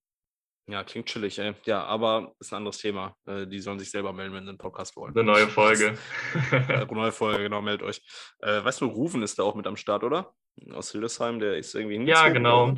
Ja, 0.71 0.85
klingt 0.85 1.07
chillig, 1.07 1.39
ey. 1.39 1.55
Ja, 1.65 1.83
aber 1.85 2.35
ist 2.41 2.53
ein 2.53 2.57
anderes 2.59 2.77
Thema. 2.79 3.17
Äh, 3.27 3.47
die 3.47 3.59
sollen 3.59 3.79
sich 3.79 3.91
selber 3.91 4.13
melden, 4.13 4.35
wenn 4.35 4.45
sie 4.45 4.51
einen 4.51 4.59
Podcast 4.59 4.95
wollen. 4.97 5.15
eine 5.17 5.25
neue 5.25 5.49
Folge. 5.49 5.97
Äh, 6.53 6.85
neue 6.95 7.13
Folge, 7.13 7.45
genau, 7.45 7.63
meldet 7.63 7.87
euch. 7.87 8.03
Äh, 8.41 8.63
weißt 8.63 8.83
du, 8.83 8.87
Rufen 8.87 9.23
ist 9.23 9.39
da 9.39 9.45
auch 9.45 9.55
mit 9.55 9.67
am 9.67 9.77
Start, 9.77 10.05
oder? 10.05 10.35
Aus 10.75 10.93
Hildesheim, 10.93 11.39
der 11.39 11.57
ist 11.57 11.75
irgendwie 11.75 11.97
Ja, 12.07 12.29
genau. 12.29 12.75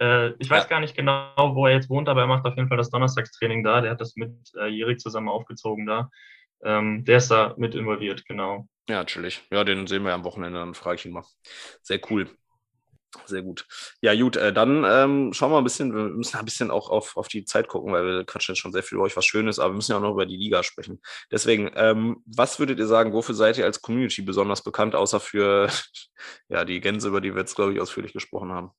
Äh, 0.00 0.30
ich 0.38 0.48
weiß 0.48 0.62
Ja. 0.64 0.68
gar 0.70 0.80
nicht 0.80 0.96
genau, 0.96 1.54
wo 1.54 1.66
er 1.66 1.74
jetzt 1.74 1.90
wohnt, 1.90 2.08
aber 2.08 2.22
er 2.22 2.26
macht 2.26 2.46
auf 2.46 2.56
jeden 2.56 2.68
Fall 2.68 2.78
das 2.78 2.88
Donnerstagstraining 2.90 3.62
da. 3.64 3.82
Der 3.82 3.90
hat 3.90 4.00
das 4.00 4.16
mit 4.16 4.32
äh, 4.58 4.68
Jerik 4.68 4.98
zusammen 4.98 5.28
aufgezogen 5.28 5.84
da. 5.86 6.08
Ähm, 6.62 7.04
der 7.04 7.18
ist 7.18 7.30
da 7.30 7.54
mit 7.58 7.74
involviert, 7.74 8.24
genau. 8.26 8.66
Ja, 8.88 9.04
chillig. 9.04 9.42
Ja, 9.50 9.62
den 9.64 9.86
sehen 9.86 10.04
wir 10.04 10.14
am 10.14 10.24
Wochenende, 10.24 10.58
dann 10.58 10.74
frage 10.74 10.96
ich 10.96 11.04
ihn 11.06 11.12
mal. 11.12 11.24
Sehr 11.82 12.00
cool. 12.10 12.30
Sehr 13.26 13.42
gut. 13.42 13.66
Ja, 14.02 14.14
gut, 14.14 14.36
äh, 14.36 14.52
dann 14.52 14.84
ähm, 14.86 15.32
schauen 15.32 15.50
wir 15.50 15.58
ein 15.58 15.64
bisschen, 15.64 15.94
wir 15.94 16.04
müssen 16.04 16.36
ein 16.36 16.44
bisschen 16.44 16.70
auch 16.70 16.90
auf, 16.90 17.16
auf 17.16 17.26
die 17.28 17.44
Zeit 17.44 17.66
gucken, 17.66 17.92
weil 17.92 18.04
wir 18.04 18.24
quatschen 18.24 18.54
jetzt 18.54 18.60
schon 18.60 18.72
sehr 18.72 18.84
viel 18.84 18.96
über 18.96 19.04
euch, 19.04 19.16
was 19.16 19.26
Schönes, 19.26 19.58
aber 19.58 19.72
wir 19.72 19.76
müssen 19.76 19.92
ja 19.92 19.98
auch 19.98 20.02
noch 20.02 20.12
über 20.12 20.26
die 20.26 20.36
Liga 20.36 20.62
sprechen. 20.62 21.00
Deswegen, 21.30 21.70
ähm, 21.74 22.22
was 22.24 22.58
würdet 22.60 22.78
ihr 22.78 22.86
sagen, 22.86 23.12
wofür 23.12 23.34
seid 23.34 23.58
ihr 23.58 23.64
als 23.64 23.82
Community 23.82 24.22
besonders 24.22 24.62
bekannt, 24.62 24.94
außer 24.94 25.18
für 25.20 25.68
ja, 26.48 26.64
die 26.64 26.80
Gänse, 26.80 27.08
über 27.08 27.20
die 27.20 27.34
wir 27.34 27.40
jetzt, 27.40 27.56
glaube 27.56 27.72
ich, 27.72 27.80
ausführlich 27.80 28.12
gesprochen 28.12 28.52
haben? 28.52 28.70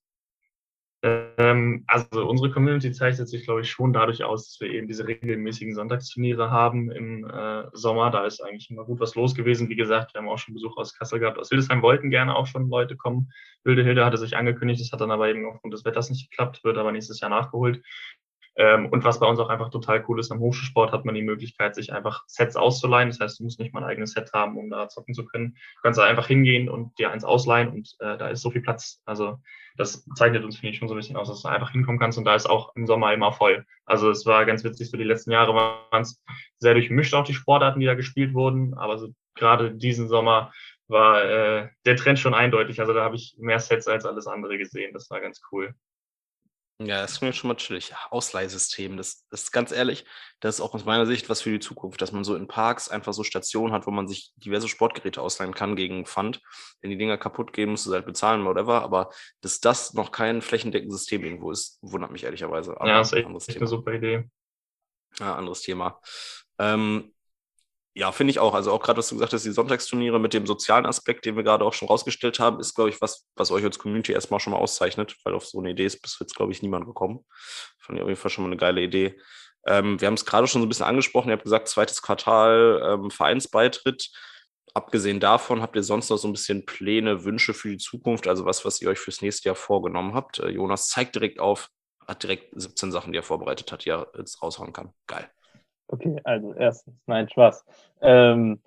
Ähm, 1.04 1.84
also 1.88 2.28
unsere 2.28 2.52
Community 2.52 2.92
zeichnet 2.92 3.28
sich, 3.28 3.44
glaube 3.44 3.62
ich, 3.62 3.72
schon 3.72 3.92
dadurch 3.92 4.24
aus, 4.24 4.46
dass 4.46 4.62
wir 4.62 4.70
eben 4.70 4.88
diese 4.88 5.08
regelmäßigen 5.08 5.74
Sonntagsturniere 5.74 6.52
haben 6.52 6.92
im 6.92 7.26
äh, 7.26 7.64
Sommer. 7.74 8.12
Da 8.12 8.26
ist 8.26 8.42
eigentlich 8.42 8.70
immer 8.70 8.86
gut 8.86 9.00
was 9.00 9.16
los 9.16 9.34
gewesen. 9.34 9.70
Wie 9.70 9.76
gesagt, 9.76 10.14
wir 10.14 10.22
haben 10.22 10.30
auch 10.30 10.38
schon 10.38 10.54
Besuch 10.54 10.78
aus 10.78 10.94
Kassel 10.94 11.20
gehabt. 11.20 11.40
Aus 11.40 11.50
Hildesheim 11.50 11.82
wollten 11.82 12.12
gerne 12.12 12.36
auch 12.36 12.46
schon 12.46 12.70
Leute 12.70 12.96
kommen. 12.96 13.32
Wilde 13.64 13.84
Hilde 13.84 14.06
hatte 14.06 14.18
sich 14.18 14.38
angekündigt, 14.38 14.82
das 14.82 14.92
hat 14.92 15.02
dann 15.02 15.12
aber 15.12 15.30
eben 15.30 15.46
aufgrund 15.46 15.74
des 15.74 15.86
Wetters 15.86 16.10
nicht 16.10 16.30
geklappt, 16.30 16.64
wird 16.64 16.78
aber 16.78 16.92
nächstes 16.92 17.20
Jahr 17.20 17.30
nachgeholt. 17.30 17.82
Ähm, 18.58 18.90
und 18.90 19.04
was 19.04 19.20
bei 19.20 19.28
uns 19.28 19.40
auch 19.40 19.50
einfach 19.50 19.70
total 19.70 20.04
cool 20.08 20.20
ist, 20.20 20.32
am 20.32 20.40
Hochschulsport 20.40 20.92
hat 20.92 21.06
man 21.06 21.16
die 21.16 21.22
Möglichkeit, 21.22 21.76
sich 21.76 21.94
einfach 21.94 22.24
Sets 22.28 22.56
auszuleihen. 22.56 23.10
Das 23.10 23.20
heißt, 23.20 23.40
du 23.40 23.44
musst 23.44 23.60
nicht 23.60 23.74
mal 23.74 23.84
ein 23.84 23.90
eigenes 23.90 24.12
Set 24.12 24.32
haben, 24.34 24.58
um 24.58 24.70
da 24.70 24.90
zocken 24.90 25.14
zu 25.14 25.26
können. 25.26 25.54
Du 25.54 25.82
kannst 25.84 26.00
da 26.00 26.04
einfach 26.04 26.28
hingehen 26.28 26.70
und 26.70 26.98
dir 27.00 27.12
eins 27.12 27.24
ausleihen 27.24 27.70
und 27.70 27.96
äh, 28.00 28.18
da 28.18 28.28
ist 28.28 28.42
so 28.42 28.52
viel 28.52 28.62
Platz. 28.62 29.02
Also 29.06 29.38
das 29.78 30.06
zeichnet 30.16 30.44
uns, 30.44 30.58
finde 30.58 30.74
ich, 30.74 30.80
schon 30.80 30.90
so 30.90 30.94
ein 30.94 30.98
bisschen 30.98 31.16
aus, 31.16 31.30
dass 31.30 31.44
du 31.44 31.48
einfach 31.48 31.72
hinkommen 31.72 32.00
kannst 32.00 32.18
und 32.18 32.26
da 32.26 32.36
ist 32.36 32.50
auch 32.50 32.76
im 32.76 32.86
Sommer 32.88 33.14
immer 33.14 33.32
voll. 33.32 33.66
Also 33.86 34.10
es 34.10 34.26
war 34.26 34.46
ganz 34.46 34.64
witzig, 34.64 34.90
so 34.90 34.98
die 34.98 35.04
letzten 35.04 35.32
Jahre 35.32 35.56
waren 35.56 36.02
es 36.02 36.22
sehr 36.60 36.74
durchmischt, 36.74 37.14
auch 37.14 37.24
die 37.24 37.34
Sportarten, 37.34 37.80
die 37.80 37.86
da 37.86 37.96
gespielt 37.96 38.34
wurden, 38.34 38.74
aber 38.74 38.98
so 38.98 39.10
gerade 39.36 39.72
diesen 39.74 40.10
Sommer 40.10 40.52
war 40.88 41.24
äh, 41.24 41.70
der 41.86 41.96
Trend 41.96 42.20
schon 42.20 42.34
eindeutig. 42.34 42.82
Also 42.82 42.94
da 42.94 43.04
habe 43.04 43.16
ich 43.16 43.36
mehr 43.40 43.60
Sets 43.60 43.88
als 43.88 44.06
alles 44.06 44.28
andere 44.28 44.58
gesehen. 44.58 44.94
Das 44.94 45.10
war 45.10 45.22
ganz 45.22 45.42
cool. 45.52 45.74
Ja, 46.86 47.02
das 47.02 47.20
klingt 47.20 47.36
schon 47.36 47.48
mal 47.48 47.56
chillig. 47.56 47.94
Ausleihsystem, 48.10 48.98
das, 48.98 49.28
das 49.30 49.44
ist 49.44 49.52
ganz 49.52 49.72
ehrlich, 49.72 50.06
das 50.40 50.56
ist 50.56 50.62
auch 50.62 50.74
aus 50.74 50.86
meiner 50.86 51.06
Sicht 51.06 51.30
was 51.30 51.42
für 51.42 51.52
die 51.52 51.60
Zukunft, 51.60 52.02
dass 52.02 52.12
man 52.12 52.24
so 52.24 52.36
in 52.36 52.48
Parks 52.48 52.90
einfach 52.90 53.14
so 53.14 53.24
Stationen 53.24 53.74
hat, 53.74 53.88
wo 53.88 53.92
man 53.92 54.08
sich 54.08 54.32
diverse 54.36 54.68
Sportgeräte 54.68 55.22
ausleihen 55.22 55.54
kann 55.54 55.76
gegen 55.76 56.06
Pfand. 56.06 56.42
Wenn 56.82 56.90
die 56.90 56.98
Dinger 56.98 57.18
kaputt 57.18 57.54
gehen, 57.54 57.70
musst 57.70 57.86
du 57.86 57.94
halt 57.94 58.06
bezahlen, 58.06 58.46
whatever. 58.46 58.82
Aber 58.82 59.10
dass 59.42 59.60
das 59.60 59.94
noch 59.94 60.12
kein 60.12 60.42
flächendeckendes 60.42 61.00
System 61.00 61.24
irgendwo 61.24 61.52
ist, 61.52 61.80
wundert 61.82 62.12
mich 62.12 62.24
ehrlicherweise. 62.24 62.80
Aber 62.80 62.90
ja, 62.90 62.98
das 62.98 63.12
ist 63.12 63.18
echt, 63.18 63.50
echt 63.50 63.58
eine 63.58 63.68
super 63.68 63.94
Idee. 63.94 64.30
Ja, 65.20 65.36
anderes 65.36 65.62
Thema. 65.62 66.00
Ähm, 66.58 67.14
ja, 67.94 68.12
finde 68.12 68.32
ich 68.32 68.40
auch. 68.40 68.54
Also 68.54 68.72
auch 68.72 68.82
gerade, 68.82 69.00
was 69.00 69.10
du 69.10 69.16
gesagt 69.16 69.34
hast, 69.34 69.44
die 69.44 69.52
Sonntagsturniere 69.52 70.20
mit 70.20 70.34
dem 70.34 70.46
sozialen 70.46 70.86
Aspekt, 70.86 71.26
den 71.26 71.36
wir 71.36 71.44
gerade 71.44 71.66
auch 71.66 71.74
schon 71.74 71.90
rausgestellt 71.90 72.40
haben, 72.40 72.60
ist, 72.60 72.74
glaube 72.74 72.90
ich, 72.90 73.02
was, 73.02 73.28
was 73.36 73.52
euch 73.52 73.66
als 73.66 73.80
Community 73.80 74.14
erstmal 74.14 74.40
schon 74.40 74.54
mal 74.54 74.60
auszeichnet, 74.60 75.18
weil 75.26 75.34
auf 75.34 75.46
so 75.46 75.60
eine 75.60 75.72
Idee 75.72 75.86
ist 75.86 76.02
bis 76.02 76.18
jetzt, 76.20 76.36
glaube 76.36 76.54
ich, 76.54 76.62
niemand 76.62 76.86
gekommen. 76.86 77.26
Fand 77.80 78.00
ich 78.00 78.04
auf 78.04 78.10
jeden 78.10 78.20
Fall 78.20 78.32
schon 78.32 78.46
mal 78.46 78.50
eine 78.50 78.58
geile 78.58 78.82
Idee. 78.82 79.20
Ähm, 79.68 80.00
wir 80.00 80.08
haben 80.08 80.14
es 80.14 80.26
gerade 80.26 80.48
schon 80.48 80.62
so 80.62 80.66
ein 80.66 80.70
bisschen 80.70 80.86
angesprochen. 80.86 81.30
Ihr 81.30 81.34
habt 81.34 81.44
gesagt, 81.44 81.68
zweites 81.68 82.02
Quartal 82.02 82.82
ähm, 82.84 83.12
Vereinsbeitritt. 83.12 84.10
Abgesehen 84.74 85.20
davon, 85.20 85.62
habt 85.62 85.76
ihr 85.76 85.84
sonst 85.84 86.10
noch 86.10 86.18
so 86.18 86.30
ein 86.30 86.34
bisschen 86.34 86.66
Pläne, 86.66 87.26
Wünsche 87.26 87.54
für 87.54 87.70
die 87.70 87.78
Zukunft, 87.78 88.26
also 88.26 88.46
was, 88.46 88.64
was 88.64 88.82
ihr 88.82 88.90
euch 88.90 89.00
fürs 89.00 89.22
nächste 89.22 89.50
Jahr 89.50 89.56
vorgenommen 89.56 90.14
habt? 90.14 90.40
Äh, 90.40 90.50
Jonas 90.50 90.88
zeigt 90.88 91.16
direkt 91.16 91.42
auf, 91.42 91.68
hat 92.08 92.24
direkt 92.24 92.54
17 92.56 92.92
Sachen, 92.92 93.12
die 93.12 93.20
er 93.20 93.24
vorbereitet 93.24 93.70
hat, 93.72 93.84
die 93.84 93.90
er 93.90 94.10
jetzt 94.18 94.42
raushauen 94.42 94.72
kann. 94.72 94.94
Geil. 95.08 95.30
Okay, 95.92 96.20
also 96.24 96.54
erstens, 96.54 96.96
nein, 97.06 97.28
Spaß. 97.28 97.66
Ähm, 98.02 98.62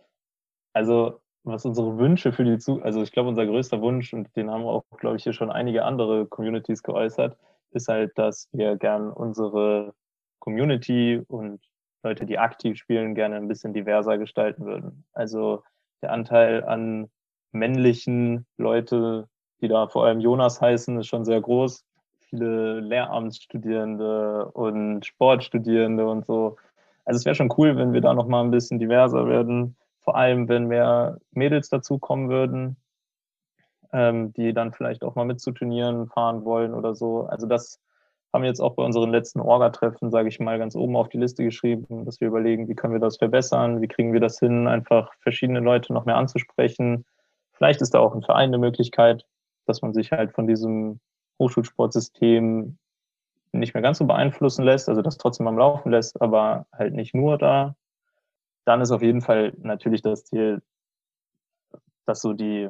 also 0.74 1.20
was 1.44 1.64
unsere 1.64 1.98
Wünsche 1.98 2.32
für 2.32 2.44
die 2.44 2.58
Zukunft, 2.58 2.87
also 2.87 3.02
ich 3.02 3.12
glaube, 3.12 3.30
unser 3.30 3.46
größter 3.46 3.80
Wunsch, 3.80 4.12
und 4.12 4.34
den 4.37 4.50
haben 4.50 4.64
auch, 4.64 4.84
glaube 4.98 5.16
ich, 5.16 5.24
hier 5.24 5.32
schon 5.32 5.50
einige 5.50 5.84
andere 5.84 6.26
Communities 6.26 6.82
geäußert, 6.82 7.37
ist 7.72 7.88
halt, 7.88 8.16
dass 8.18 8.48
wir 8.52 8.76
gern 8.76 9.10
unsere 9.10 9.94
Community 10.38 11.22
und 11.28 11.60
Leute, 12.02 12.26
die 12.26 12.38
aktiv 12.38 12.76
spielen, 12.76 13.14
gerne 13.14 13.37
ein 13.37 13.48
bisschen 13.48 13.72
diverser 13.72 14.18
gestalten 14.18 14.66
würden. 14.66 15.04
Also 15.14 15.62
der 16.02 16.12
Anteil 16.12 16.64
an 16.64 17.10
männlichen 17.52 18.46
Leute, 18.58 19.28
die 19.62 19.68
da 19.68 19.88
vor 19.88 20.04
allem 20.04 20.20
Jonas 20.20 20.60
heißen, 20.60 20.98
ist 20.98 21.06
schon 21.06 21.24
sehr 21.24 21.40
groß. 21.40 21.84
Viele 22.20 22.80
Lehramtsstudierende 22.80 24.50
und 24.52 25.06
Sportstudierende 25.06 26.06
und 26.06 26.26
so. 26.26 26.56
Also 27.05 27.19
es 27.19 27.25
wäre 27.25 27.35
schon 27.35 27.53
cool, 27.59 27.77
wenn 27.77 27.93
wir 27.93 28.01
da 28.01 28.14
noch 28.14 28.27
mal 28.27 28.43
ein 28.43 28.51
bisschen 28.51 28.79
diverser 28.79 29.27
werden. 29.29 29.77
Vor 30.01 30.17
allem, 30.17 30.49
wenn 30.49 30.67
mehr 30.67 31.19
Mädels 31.33 31.69
dazukommen 31.69 32.29
würden, 32.29 32.77
ähm, 33.93 34.33
die 34.33 34.53
dann 34.53 34.73
vielleicht 34.73 35.05
auch 35.05 35.14
mal 35.14 35.25
mit 35.25 35.40
zu 35.40 35.53
Turnieren 35.53 36.09
fahren 36.09 36.45
wollen 36.45 36.75
oder 36.75 36.95
so. 36.95 37.27
Also 37.27 37.47
das 37.47 37.81
haben 38.33 38.43
wir 38.43 38.49
jetzt 38.49 38.61
auch 38.61 38.75
bei 38.75 38.83
unseren 38.83 39.11
letzten 39.11 39.40
Orga-Treffen, 39.40 40.11
sage 40.11 40.29
ich 40.29 40.40
mal, 40.40 40.59
ganz 40.59 40.75
oben 40.75 40.97
auf 40.97 41.09
die 41.09 41.19
Liste 41.19 41.45
geschrieben, 41.45 42.05
dass 42.05 42.21
wir 42.21 42.29
überlegen, 42.29 42.69
wie 42.69 42.75
können 42.75 42.93
wir 42.93 43.01
das 43.01 43.19
verbessern, 43.19 43.81
wie 43.81 43.87
kriegen 43.87 44.12
wir 44.12 44.21
das 44.21 44.40
hin, 44.40 44.67
einfach 44.67 45.12
verschiedene 45.21 45.61
Leute 45.61 45.93
noch 45.93 46.05
mehr 46.05 46.17
anzusprechen. 46.17 47.05
Vielleicht 47.53 47.81
ist 47.81 47.95
da 47.95 48.01
auch 48.01 48.12
ein 48.12 48.23
Verein 48.23 48.49
eine 48.49 48.59
Möglichkeit, 48.59 49.25
dass 49.67 49.83
man 49.83 49.95
sich 49.95 50.11
halt 50.11 50.33
von 50.33 50.49
diesem 50.49 50.99
Hochschulsportsystem 51.38 52.77
nicht 53.59 53.75
mehr 53.75 53.83
ganz 53.83 53.99
so 53.99 54.07
beeinflussen 54.07 54.64
lässt, 54.64 54.88
also 54.88 55.03
das 55.03 55.19
trotzdem 55.19 55.47
am 55.47 55.59
Laufen 55.59 55.90
lässt, 55.90 56.21
aber 56.21 56.67
halt 56.73 56.95
nicht 56.95 57.14
nur 57.14 57.38
da. 57.38 57.77
Dann 58.64 58.81
ist 58.81 58.90
auf 58.90 59.03
jeden 59.03 59.21
Fall 59.21 59.53
natürlich 59.59 60.03
das 60.03 60.25
Ziel, 60.25 60.62
dass 62.07 62.21
so 62.21 62.33
die 62.33 62.69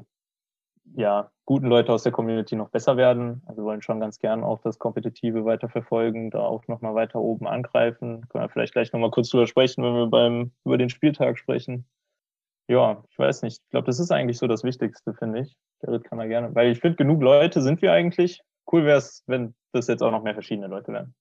ja, 0.94 1.30
guten 1.44 1.66
Leute 1.66 1.92
aus 1.92 2.02
der 2.02 2.12
Community 2.12 2.56
noch 2.56 2.68
besser 2.68 2.96
werden. 2.96 3.42
Also 3.46 3.62
wir 3.62 3.66
wollen 3.66 3.82
schon 3.82 4.00
ganz 4.00 4.18
gern 4.18 4.44
auch 4.44 4.60
das 4.62 4.78
Kompetitive 4.78 5.44
weiter 5.44 5.68
verfolgen, 5.68 6.30
da 6.30 6.40
auch 6.40 6.66
nochmal 6.68 6.94
weiter 6.94 7.20
oben 7.20 7.46
angreifen. 7.46 8.26
Können 8.28 8.44
wir 8.44 8.48
vielleicht 8.48 8.72
gleich 8.72 8.92
nochmal 8.92 9.10
kurz 9.10 9.30
drüber 9.30 9.46
sprechen, 9.46 9.82
wenn 9.82 9.94
wir 9.94 10.06
beim, 10.06 10.52
über 10.64 10.78
den 10.78 10.90
Spieltag 10.90 11.38
sprechen. 11.38 11.86
Ja, 12.68 13.02
ich 13.10 13.18
weiß 13.18 13.42
nicht. 13.42 13.62
Ich 13.62 13.70
glaube, 13.70 13.86
das 13.86 14.00
ist 14.00 14.10
eigentlich 14.10 14.38
so 14.38 14.46
das 14.46 14.64
Wichtigste, 14.64 15.14
finde 15.14 15.40
ich. 15.40 15.56
Gerrit 15.80 16.04
kann 16.04 16.18
da 16.18 16.26
gerne, 16.26 16.54
weil 16.54 16.70
ich 16.70 16.80
finde, 16.80 16.96
genug 16.96 17.22
Leute 17.22 17.60
sind 17.60 17.82
wir 17.82 17.92
eigentlich. 17.92 18.42
Cool 18.70 18.84
wäre 18.84 18.98
es, 18.98 19.22
wenn 19.26 19.54
das 19.74 19.86
jetzt 19.86 20.02
auch 20.02 20.10
noch 20.10 20.22
mehr 20.22 20.34
verschiedene 20.34 20.68
Leute 20.68 20.92
wären. 20.92 21.14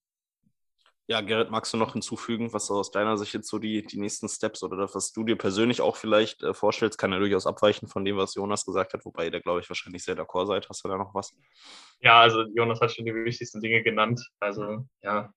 Ja, 1.08 1.20
Gerrit, 1.20 1.52
magst 1.52 1.74
du 1.74 1.78
noch 1.78 1.94
hinzufügen, 1.94 2.54
was 2.54 2.72
aus 2.72 2.90
deiner 2.90 3.18
Sicht 3.18 3.34
jetzt 3.34 3.50
so 3.50 3.60
die, 3.60 3.84
die 3.84 4.00
nächsten 4.00 4.30
Steps 4.30 4.64
oder 4.64 4.78
das, 4.78 4.96
was 4.96 5.12
du 5.12 5.26
dir 5.26 5.36
persönlich 5.36 5.82
auch 5.82 5.98
vielleicht 5.98 6.42
äh, 6.44 6.54
vorstellst, 6.54 6.98
kann 6.98 7.12
ja 7.12 7.20
durchaus 7.20 7.46
abweichen 7.46 7.90
von 7.90 8.06
dem, 8.06 8.16
was 8.16 8.36
Jonas 8.36 8.66
gesagt 8.66 8.94
hat, 8.94 9.04
wobei 9.04 9.26
ihr 9.26 9.32
da, 9.32 9.40
glaube 9.40 9.60
ich, 9.60 9.70
wahrscheinlich 9.70 10.06
sehr 10.06 10.16
d'accord 10.16 10.48
seid. 10.48 10.70
Hast 10.70 10.84
du 10.86 10.88
da 10.88 10.98
noch 10.98 11.14
was? 11.14 11.38
Ja, 12.00 12.22
also 12.22 12.46
Jonas 12.56 12.80
hat 12.80 12.94
schon 12.94 13.06
die 13.06 13.14
wichtigsten 13.14 13.60
Dinge 13.60 13.84
genannt. 13.84 14.26
Also, 14.40 14.88
ja, 15.02 15.34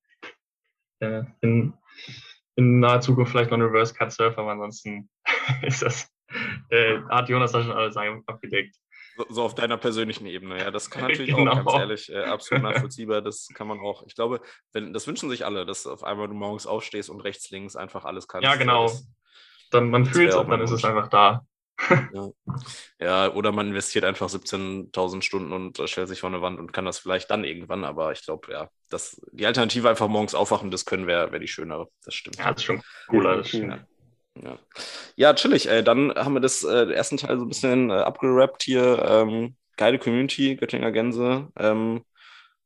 äh, 1.00 1.24
in, 1.40 1.74
in 2.55 2.79
naher 2.79 3.00
Zukunft 3.00 3.33
vielleicht 3.33 3.50
noch 3.50 3.59
ein 3.59 3.62
Reverse 3.62 3.92
Cut 3.92 4.12
Surf, 4.12 4.38
aber 4.38 4.52
ansonsten 4.52 5.11
ist 5.62 5.83
das, 5.83 6.09
äh, 6.70 7.00
hat 7.09 7.29
Jonas 7.29 7.50
da 7.50 7.62
schon 7.62 7.72
alles 7.72 7.96
abgedeckt. 7.96 8.76
So, 9.16 9.26
so, 9.29 9.42
auf 9.44 9.55
deiner 9.55 9.76
persönlichen 9.76 10.26
Ebene, 10.26 10.59
ja. 10.59 10.70
Das 10.70 10.90
kann 10.90 11.02
natürlich 11.09 11.35
genau. 11.35 11.52
auch, 11.52 11.64
ganz 11.64 11.72
ehrlich, 11.79 12.12
äh, 12.12 12.24
absolut 12.24 12.62
nachvollziehbar. 12.62 13.22
Das 13.22 13.48
kann 13.55 13.66
man 13.66 13.81
auch, 13.81 14.05
ich 14.07 14.14
glaube, 14.14 14.40
wenn, 14.72 14.92
das 14.92 15.07
wünschen 15.07 15.31
sich 15.31 15.44
alle, 15.44 15.64
dass 15.64 15.87
auf 15.87 16.05
einmal 16.05 16.29
du 16.29 16.35
morgens 16.35 16.66
aufstehst 16.66 17.09
und 17.09 17.20
rechts, 17.20 17.50
links 17.50 17.76
einfach 17.76 18.05
alles 18.05 18.29
kannst. 18.29 18.44
Ja, 18.44 18.57
genau. 18.57 18.85
Das, 18.85 19.09
dann 19.70 19.90
man 19.90 20.05
fühlt 20.05 20.31
es 20.31 20.37
und 20.37 20.48
dann 20.50 20.61
ist 20.61 20.70
es 20.70 20.85
einfach 20.85 21.09
da. 21.09 21.46
ja. 22.14 22.31
ja. 22.98 23.33
oder 23.35 23.52
man 23.52 23.68
investiert 23.68 24.05
einfach 24.05 24.29
17.000 24.29 25.22
Stunden 25.22 25.52
und 25.52 25.79
äh, 25.79 25.87
stellt 25.87 26.09
sich 26.09 26.20
vor 26.20 26.31
eine 26.31 26.40
Wand 26.40 26.59
und 26.59 26.72
kann 26.72 26.87
das 26.87 26.98
vielleicht 26.98 27.31
dann 27.31 27.44
irgendwann, 27.44 27.85
aber 27.85 28.12
ich 28.12 28.24
glaube, 28.24 28.50
ja, 28.50 28.70
das, 28.88 29.20
die 29.33 29.44
Alternative 29.44 29.90
einfach 29.90 30.09
morgens 30.09 30.35
aufwachen, 30.35 30.70
das 30.70 30.87
können 30.87 31.07
wäre 31.07 31.33
wär 31.33 31.38
die 31.38 31.48
schönere. 31.48 31.88
Das 32.05 32.14
stimmt. 32.14 32.38
Ja, 32.38 32.50
das 32.52 32.62
ist 32.62 32.64
schon 32.64 32.83
cooler. 33.09 33.37
Das. 33.38 33.52
Ja. 33.52 33.79
Ja, 34.42 34.59
ja 35.16 35.35
chillig. 35.35 35.68
Äh, 35.68 35.83
dann 35.83 36.12
haben 36.14 36.35
wir 36.35 36.40
das 36.40 36.64
äh, 36.64 36.92
ersten 36.92 37.16
Teil 37.16 37.38
so 37.38 37.44
ein 37.44 37.49
bisschen 37.49 37.90
äh, 37.90 37.94
abgerappt 37.94 38.62
hier. 38.62 39.05
Ähm, 39.09 39.57
geile 39.77 39.99
Community, 39.99 40.57
Göttinger 40.57 40.92
Gänse. 40.92 41.49
Ähm, 41.59 42.05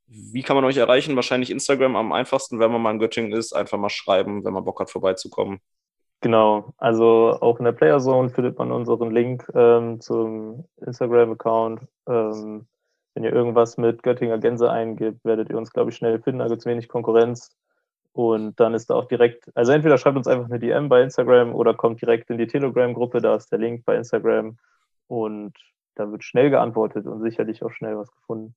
wie 0.06 0.42
kann 0.42 0.56
man 0.56 0.64
euch 0.64 0.76
erreichen? 0.76 1.14
Wahrscheinlich 1.14 1.50
Instagram 1.50 1.94
am 1.94 2.12
einfachsten, 2.12 2.58
wenn 2.58 2.72
man 2.72 2.82
mal 2.82 2.90
in 2.90 2.98
Göttingen 2.98 3.32
ist. 3.32 3.52
Einfach 3.52 3.78
mal 3.78 3.90
schreiben, 3.90 4.44
wenn 4.44 4.52
man 4.52 4.64
Bock 4.64 4.80
hat, 4.80 4.90
vorbeizukommen. 4.90 5.60
Genau, 6.20 6.74
also 6.76 7.38
auch 7.40 7.58
in 7.58 7.64
der 7.64 7.72
Playerzone 7.72 8.28
findet 8.28 8.58
man 8.58 8.72
unseren 8.72 9.10
Link 9.10 9.46
ähm, 9.54 10.00
zum 10.00 10.66
Instagram-Account. 10.84 11.80
Ähm, 12.06 12.66
wenn 13.14 13.24
ihr 13.24 13.32
irgendwas 13.32 13.78
mit 13.78 14.02
Göttinger 14.02 14.38
Gänse 14.38 14.70
eingibt, 14.70 15.24
werdet 15.24 15.48
ihr 15.48 15.56
uns, 15.56 15.72
glaube 15.72 15.90
ich, 15.90 15.96
schnell 15.96 16.20
finden. 16.20 16.40
Da 16.40 16.48
gibt 16.48 16.60
es 16.60 16.66
wenig 16.66 16.88
Konkurrenz. 16.88 17.56
Und 18.20 18.60
dann 18.60 18.74
ist 18.74 18.90
da 18.90 18.96
auch 18.96 19.06
direkt, 19.06 19.50
also 19.54 19.72
entweder 19.72 19.96
schreibt 19.96 20.18
uns 20.18 20.26
einfach 20.26 20.44
eine 20.44 20.58
DM 20.58 20.90
bei 20.90 21.00
Instagram 21.00 21.54
oder 21.54 21.72
kommt 21.72 22.02
direkt 22.02 22.28
in 22.28 22.36
die 22.36 22.46
Telegram-Gruppe, 22.46 23.22
da 23.22 23.34
ist 23.34 23.50
der 23.50 23.58
Link 23.58 23.86
bei 23.86 23.96
Instagram. 23.96 24.58
Und 25.06 25.56
da 25.94 26.10
wird 26.10 26.22
schnell 26.22 26.50
geantwortet 26.50 27.06
und 27.06 27.22
sicherlich 27.22 27.62
auch 27.62 27.70
schnell 27.70 27.96
was 27.96 28.12
gefunden. 28.12 28.54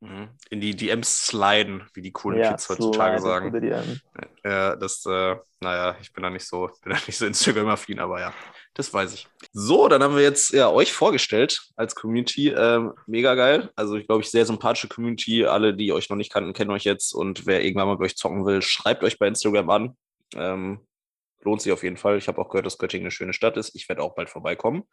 Mhm. 0.00 0.30
In 0.48 0.62
die 0.62 0.74
DMs 0.74 1.26
sliden, 1.26 1.84
wie 1.92 2.00
die 2.00 2.12
coolen 2.12 2.40
ja, 2.40 2.50
Kids 2.50 2.70
heutzutage 2.70 3.20
sagen. 3.20 4.00
Ja, 4.42 4.74
das, 4.74 5.04
äh, 5.04 5.36
naja, 5.60 5.94
ich 6.00 6.12
bin 6.14 6.22
da 6.22 6.30
nicht 6.30 6.46
so, 6.46 6.70
bin 6.82 6.94
da 6.94 6.98
nicht 7.06 7.18
so 7.18 7.26
Instagram-affin, 7.26 7.98
aber 7.98 8.18
ja, 8.18 8.32
das 8.72 8.94
weiß 8.94 9.12
ich. 9.12 9.28
So, 9.52 9.88
dann 9.88 10.02
haben 10.02 10.16
wir 10.16 10.22
jetzt 10.22 10.52
ja 10.52 10.70
euch 10.70 10.94
vorgestellt 10.94 11.60
als 11.76 11.94
Community. 11.94 12.48
Ähm, 12.48 12.94
mega 13.06 13.34
geil. 13.34 13.70
Also, 13.76 13.96
ich 13.96 14.06
glaube, 14.06 14.22
ich 14.22 14.30
sehr 14.30 14.46
sympathische 14.46 14.88
Community. 14.88 15.44
Alle, 15.44 15.74
die 15.74 15.92
euch 15.92 16.08
noch 16.08 16.16
nicht 16.16 16.32
kannten, 16.32 16.54
kennen 16.54 16.70
euch 16.70 16.84
jetzt. 16.84 17.12
Und 17.12 17.44
wer 17.44 17.62
irgendwann 17.62 17.88
mal 17.88 17.96
mit 17.96 18.02
euch 18.02 18.16
zocken 18.16 18.46
will, 18.46 18.62
schreibt 18.62 19.04
euch 19.04 19.18
bei 19.18 19.28
Instagram 19.28 19.68
an. 19.68 19.96
Ähm, 20.34 20.86
lohnt 21.42 21.60
sich 21.60 21.72
auf 21.72 21.82
jeden 21.82 21.98
Fall. 21.98 22.16
Ich 22.16 22.28
habe 22.28 22.40
auch 22.40 22.48
gehört, 22.48 22.64
dass 22.64 22.78
Göttingen 22.78 23.04
eine 23.04 23.10
schöne 23.10 23.34
Stadt 23.34 23.58
ist. 23.58 23.74
Ich 23.74 23.86
werde 23.90 24.02
auch 24.02 24.14
bald 24.14 24.30
vorbeikommen. 24.30 24.84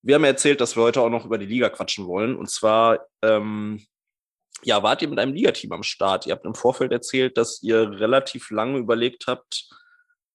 Wir 0.00 0.14
haben 0.14 0.24
erzählt, 0.24 0.62
dass 0.62 0.76
wir 0.76 0.82
heute 0.82 1.02
auch 1.02 1.10
noch 1.10 1.26
über 1.26 1.36
die 1.36 1.46
Liga 1.46 1.68
quatschen 1.68 2.06
wollen. 2.06 2.36
Und 2.36 2.48
zwar 2.48 3.00
ähm, 3.22 3.84
ja, 4.64 4.82
wart 4.82 5.02
ihr 5.02 5.08
mit 5.08 5.18
einem 5.18 5.34
Ligateam 5.34 5.72
am 5.72 5.82
Start? 5.82 6.26
Ihr 6.26 6.32
habt 6.32 6.44
im 6.44 6.54
Vorfeld 6.54 6.92
erzählt, 6.92 7.36
dass 7.36 7.62
ihr 7.62 7.90
relativ 7.90 8.50
lange 8.50 8.78
überlegt 8.78 9.26
habt, 9.26 9.68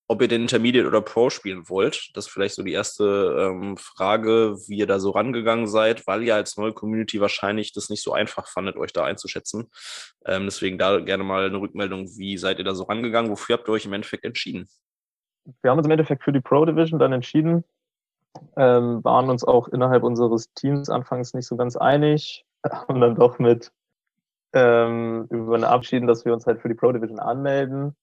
ob 0.07 0.21
ihr 0.21 0.27
den 0.27 0.43
Intermediate 0.43 0.87
oder 0.87 1.01
Pro 1.01 1.29
spielen 1.29 1.69
wollt. 1.69 2.11
Das 2.13 2.27
ist 2.27 2.31
vielleicht 2.31 2.55
so 2.55 2.63
die 2.63 2.73
erste 2.73 3.37
ähm, 3.39 3.77
Frage, 3.77 4.57
wie 4.67 4.77
ihr 4.77 4.87
da 4.87 4.99
so 4.99 5.11
rangegangen 5.11 5.67
seid, 5.67 6.05
weil 6.07 6.23
ihr 6.23 6.35
als 6.35 6.57
neue 6.57 6.73
Community 6.73 7.19
wahrscheinlich 7.19 7.73
das 7.73 7.89
nicht 7.89 8.03
so 8.03 8.13
einfach 8.13 8.47
fandet, 8.47 8.75
euch 8.75 8.93
da 8.93 9.05
einzuschätzen. 9.05 9.69
Ähm, 10.25 10.45
deswegen 10.45 10.77
da 10.77 10.99
gerne 10.99 11.23
mal 11.23 11.45
eine 11.45 11.59
Rückmeldung, 11.59 12.07
wie 12.17 12.37
seid 12.37 12.59
ihr 12.59 12.65
da 12.65 12.75
so 12.75 12.83
rangegangen? 12.83 13.31
Wofür 13.31 13.57
habt 13.57 13.67
ihr 13.67 13.73
euch 13.73 13.85
im 13.85 13.93
Endeffekt 13.93 14.25
entschieden? 14.25 14.67
Wir 15.61 15.71
haben 15.71 15.77
uns 15.77 15.87
im 15.87 15.91
Endeffekt 15.91 16.23
für 16.23 16.31
die 16.31 16.41
Pro 16.41 16.65
Division 16.65 16.99
dann 16.99 17.11
entschieden, 17.11 17.63
ähm, 18.55 19.03
waren 19.03 19.29
uns 19.29 19.43
auch 19.43 19.67
innerhalb 19.67 20.03
unseres 20.03 20.53
Teams 20.53 20.89
anfangs 20.89 21.33
nicht 21.33 21.47
so 21.47 21.57
ganz 21.57 21.75
einig, 21.75 22.45
haben 22.69 23.01
dann 23.01 23.15
doch 23.15 23.39
mit 23.39 23.71
ähm, 24.53 25.27
über 25.29 25.55
eine 25.55 25.67
Abschieden, 25.67 26.07
dass 26.07 26.25
wir 26.25 26.33
uns 26.33 26.45
halt 26.45 26.61
für 26.61 26.69
die 26.69 26.75
Pro 26.75 26.91
Division 26.91 27.19
anmelden. 27.19 27.95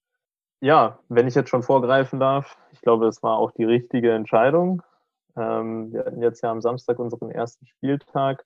Ja, 0.61 0.99
wenn 1.09 1.27
ich 1.27 1.35
jetzt 1.35 1.49
schon 1.49 1.63
vorgreifen 1.63 2.19
darf, 2.19 2.57
ich 2.71 2.81
glaube, 2.81 3.07
es 3.07 3.23
war 3.23 3.37
auch 3.37 3.51
die 3.51 3.63
richtige 3.63 4.11
Entscheidung. 4.11 4.83
Ähm, 5.35 5.91
wir 5.91 6.05
hatten 6.05 6.21
jetzt 6.21 6.41
ja 6.41 6.51
am 6.51 6.61
Samstag 6.61 6.99
unseren 6.99 7.31
ersten 7.31 7.65
Spieltag, 7.65 8.45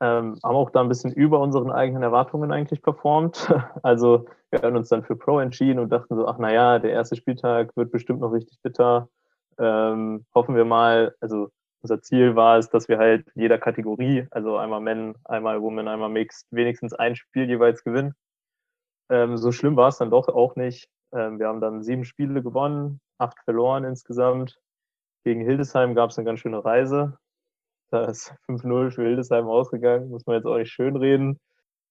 ähm, 0.00 0.38
haben 0.42 0.56
auch 0.56 0.70
da 0.70 0.80
ein 0.80 0.88
bisschen 0.88 1.12
über 1.12 1.40
unseren 1.40 1.70
eigenen 1.70 2.02
Erwartungen 2.02 2.52
eigentlich 2.52 2.82
performt. 2.82 3.52
Also 3.82 4.26
wir 4.50 4.62
haben 4.62 4.76
uns 4.76 4.88
dann 4.88 5.02
für 5.02 5.16
Pro 5.16 5.40
entschieden 5.40 5.80
und 5.80 5.90
dachten 5.90 6.16
so, 6.16 6.26
ach 6.26 6.38
naja, 6.38 6.78
der 6.78 6.92
erste 6.92 7.16
Spieltag 7.16 7.76
wird 7.76 7.90
bestimmt 7.90 8.20
noch 8.20 8.32
richtig 8.32 8.58
bitter. 8.62 9.08
Ähm, 9.58 10.24
hoffen 10.34 10.54
wir 10.54 10.64
mal, 10.64 11.14
also 11.20 11.50
unser 11.86 12.02
Ziel 12.02 12.34
war 12.34 12.58
es, 12.58 12.68
dass 12.68 12.88
wir 12.88 12.98
halt 12.98 13.30
jeder 13.36 13.58
Kategorie, 13.58 14.26
also 14.32 14.56
einmal 14.56 14.80
Men, 14.80 15.14
einmal 15.24 15.62
Women, 15.62 15.86
einmal 15.86 16.08
Mixed, 16.08 16.48
wenigstens 16.50 16.92
ein 16.92 17.14
Spiel 17.14 17.48
jeweils 17.48 17.84
gewinnen. 17.84 18.12
Ähm, 19.08 19.36
so 19.36 19.52
schlimm 19.52 19.76
war 19.76 19.88
es 19.88 19.98
dann 19.98 20.10
doch 20.10 20.26
auch 20.26 20.56
nicht. 20.56 20.88
Ähm, 21.14 21.38
wir 21.38 21.46
haben 21.46 21.60
dann 21.60 21.84
sieben 21.84 22.04
Spiele 22.04 22.42
gewonnen, 22.42 23.00
acht 23.18 23.38
verloren 23.44 23.84
insgesamt. 23.84 24.58
Gegen 25.22 25.42
Hildesheim 25.42 25.94
gab 25.94 26.10
es 26.10 26.18
eine 26.18 26.24
ganz 26.24 26.40
schöne 26.40 26.64
Reise. 26.64 27.16
Da 27.92 28.06
ist 28.06 28.34
5-0 28.50 28.90
für 28.90 29.04
Hildesheim 29.04 29.46
ausgegangen, 29.46 30.10
muss 30.10 30.26
man 30.26 30.34
jetzt 30.34 30.46
auch 30.46 30.58
nicht 30.58 30.72
schön 30.72 30.96
reden. 30.96 31.38